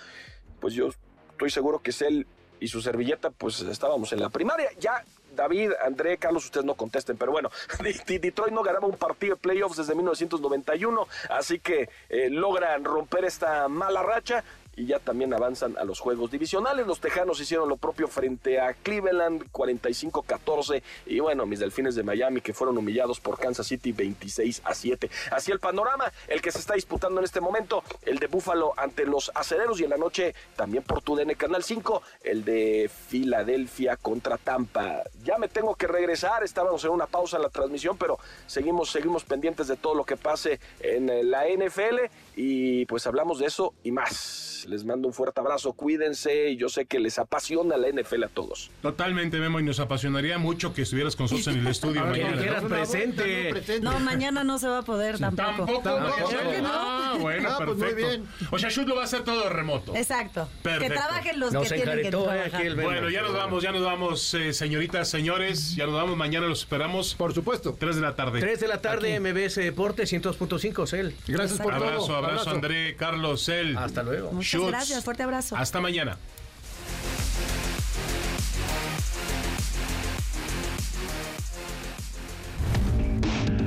Pues 0.60 0.74
yo 0.74 0.90
estoy 1.30 1.50
seguro 1.50 1.80
que 1.80 1.90
es 1.90 2.02
él 2.02 2.26
y 2.60 2.68
su 2.68 2.80
servilleta, 2.80 3.30
pues 3.30 3.60
estábamos 3.62 4.12
en 4.12 4.20
la 4.20 4.28
primaria. 4.28 4.70
Ya 4.78 5.04
David, 5.34 5.72
André, 5.84 6.18
Carlos, 6.18 6.44
ustedes 6.44 6.66
no 6.66 6.74
contesten, 6.74 7.16
pero 7.16 7.32
bueno, 7.32 7.50
Detroit 8.06 8.52
no 8.52 8.62
ganaba 8.62 8.86
un 8.86 8.96
partido 8.96 9.34
de 9.36 9.40
playoffs 9.40 9.76
desde 9.76 9.94
1991, 9.94 11.08
así 11.30 11.60
que 11.60 11.88
eh, 12.08 12.28
logran 12.30 12.84
romper 12.84 13.24
esta 13.24 13.68
mala 13.68 14.02
racha 14.02 14.44
y 14.76 14.86
ya 14.86 14.98
también 14.98 15.32
avanzan 15.34 15.76
a 15.78 15.84
los 15.84 16.00
juegos 16.00 16.30
divisionales. 16.30 16.86
Los 16.86 17.00
Tejanos 17.00 17.40
hicieron 17.40 17.68
lo 17.68 17.76
propio 17.76 18.08
frente 18.08 18.60
a 18.60 18.74
Cleveland 18.74 19.50
45-14 19.52 20.82
y 21.06 21.20
bueno, 21.20 21.46
mis 21.46 21.60
Delfines 21.60 21.94
de 21.94 22.02
Miami 22.02 22.40
que 22.40 22.54
fueron 22.54 22.78
humillados 22.78 23.20
por 23.20 23.38
Kansas 23.38 23.66
City 23.66 23.92
26 23.92 24.62
a 24.64 24.74
7. 24.74 25.10
Así 25.32 25.50
el 25.50 25.60
panorama, 25.60 26.12
el 26.28 26.40
que 26.42 26.52
se 26.52 26.58
está 26.58 26.74
disputando 26.74 27.20
en 27.20 27.24
este 27.24 27.40
momento, 27.40 27.82
el 28.02 28.18
de 28.18 28.26
Buffalo 28.26 28.74
ante 28.76 29.04
los 29.04 29.30
Acereros 29.34 29.80
y 29.80 29.84
en 29.84 29.90
la 29.90 29.96
noche 29.96 30.34
también 30.56 30.82
por 30.82 31.02
TUDN 31.02 31.34
Canal 31.34 31.62
5, 31.62 32.02
el 32.24 32.44
de 32.44 32.90
Filadelfia 33.08 33.96
contra 33.96 34.36
Tampa. 34.36 35.02
Ya 35.24 35.38
me 35.38 35.48
tengo 35.48 35.74
que 35.74 35.86
regresar, 35.86 36.42
estábamos 36.44 36.84
en 36.84 36.90
una 36.90 37.06
pausa 37.06 37.36
en 37.36 37.42
la 37.42 37.48
transmisión, 37.48 37.96
pero 37.96 38.18
seguimos 38.46 38.90
seguimos 38.90 39.24
pendientes 39.24 39.68
de 39.68 39.76
todo 39.76 39.94
lo 39.94 40.04
que 40.04 40.16
pase 40.16 40.60
en 40.80 41.30
la 41.30 41.44
NFL 41.46 42.10
y 42.42 42.86
pues 42.86 43.06
hablamos 43.06 43.38
de 43.38 43.46
eso 43.46 43.74
y 43.84 43.90
más. 43.92 44.64
Les 44.66 44.84
mando 44.84 45.08
un 45.08 45.12
fuerte 45.14 45.40
abrazo, 45.40 45.74
cuídense. 45.74 46.50
y 46.50 46.56
Yo 46.56 46.70
sé 46.70 46.86
que 46.86 46.98
les 46.98 47.18
apasiona 47.18 47.76
la 47.76 47.88
NFL 47.88 48.24
a 48.24 48.28
todos. 48.28 48.70
Totalmente, 48.80 49.38
Memo, 49.38 49.60
y 49.60 49.62
nos 49.62 49.78
apasionaría 49.78 50.38
mucho 50.38 50.72
que 50.72 50.82
estuvieras 50.82 51.16
con 51.16 51.24
nosotros 51.24 51.48
en 51.48 51.60
el 51.60 51.66
estudio 51.66 52.04
mañana. 52.06 52.60
presente. 52.66 53.80
No, 53.82 54.00
mañana 54.00 54.42
no 54.42 54.58
se 54.58 54.68
va 54.68 54.78
a 54.78 54.82
poder 54.82 55.18
tampoco. 55.36 55.80
Tampoco. 55.82 56.30
Ah, 56.64 57.16
bueno, 57.20 57.48
ah, 57.50 57.62
pues 57.62 57.78
perfecto. 57.78 58.26
O 58.50 58.58
sea, 58.58 58.70
Shoot 58.70 58.88
lo 58.88 58.96
va 58.96 59.02
a 59.02 59.04
hacer 59.04 59.22
todo 59.22 59.48
remoto. 59.50 59.94
Exacto. 59.94 60.48
Que 60.62 60.88
trabajen 60.88 61.40
los 61.40 61.52
que 61.52 61.74
tienen 61.74 62.02
que 62.02 62.10
trabajar. 62.10 62.74
Bueno, 62.74 63.10
ya 63.10 63.20
nos 63.20 63.34
vamos, 63.34 63.62
ya 63.62 63.72
nos 63.72 63.82
vamos, 63.82 64.32
eh, 64.34 64.54
señoritas, 64.54 65.08
señores. 65.10 65.74
Ya 65.76 65.84
nos 65.84 65.94
vamos, 65.94 66.16
mañana 66.16 66.46
los 66.46 66.60
esperamos. 66.60 67.14
Por 67.14 67.34
supuesto. 67.34 67.76
3 67.78 67.96
de 67.96 68.02
la 68.02 68.14
tarde. 68.14 68.40
3 68.40 68.60
de 68.60 68.68
la 68.68 68.80
tarde, 68.80 69.14
Aquí. 69.14 69.20
MBS 69.20 69.56
Deportes 69.56 70.10
102.5, 70.10 70.86
Cel. 70.86 71.14
Gracias 71.26 71.60
por 71.60 71.74
abrazo, 71.74 72.06
todo. 72.06 72.29
Abrazo, 72.30 72.50
abrazo, 72.50 72.66
André, 72.66 72.96
Carlos, 72.96 73.44
Cel. 73.44 73.76
Hasta 73.76 74.02
luego. 74.02 74.32
Muchas 74.32 74.60
gracias, 74.62 75.04
fuerte 75.04 75.22
abrazo. 75.22 75.56
Hasta 75.56 75.80
mañana. 75.80 76.16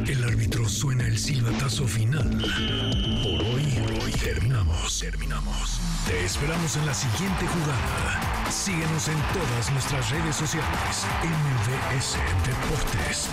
El 0.08 0.24
árbitro 0.24 0.68
suena 0.68 1.08
el 1.08 1.18
silbatazo 1.18 1.88
final. 1.88 2.30
Por 3.24 3.42
hoy, 3.42 4.02
hoy 4.04 4.12
terminamos, 4.12 5.00
terminamos. 5.00 5.80
Te 6.08 6.26
esperamos 6.26 6.76
en 6.76 6.86
la 6.86 6.94
siguiente 6.94 7.46
jugada. 7.48 8.52
Síguenos 8.52 9.08
en 9.08 9.18
todas 9.34 9.72
nuestras 9.72 10.10
redes 10.12 10.36
sociales. 10.36 11.06
MVS 11.24 12.18
Deportes. 12.46 13.30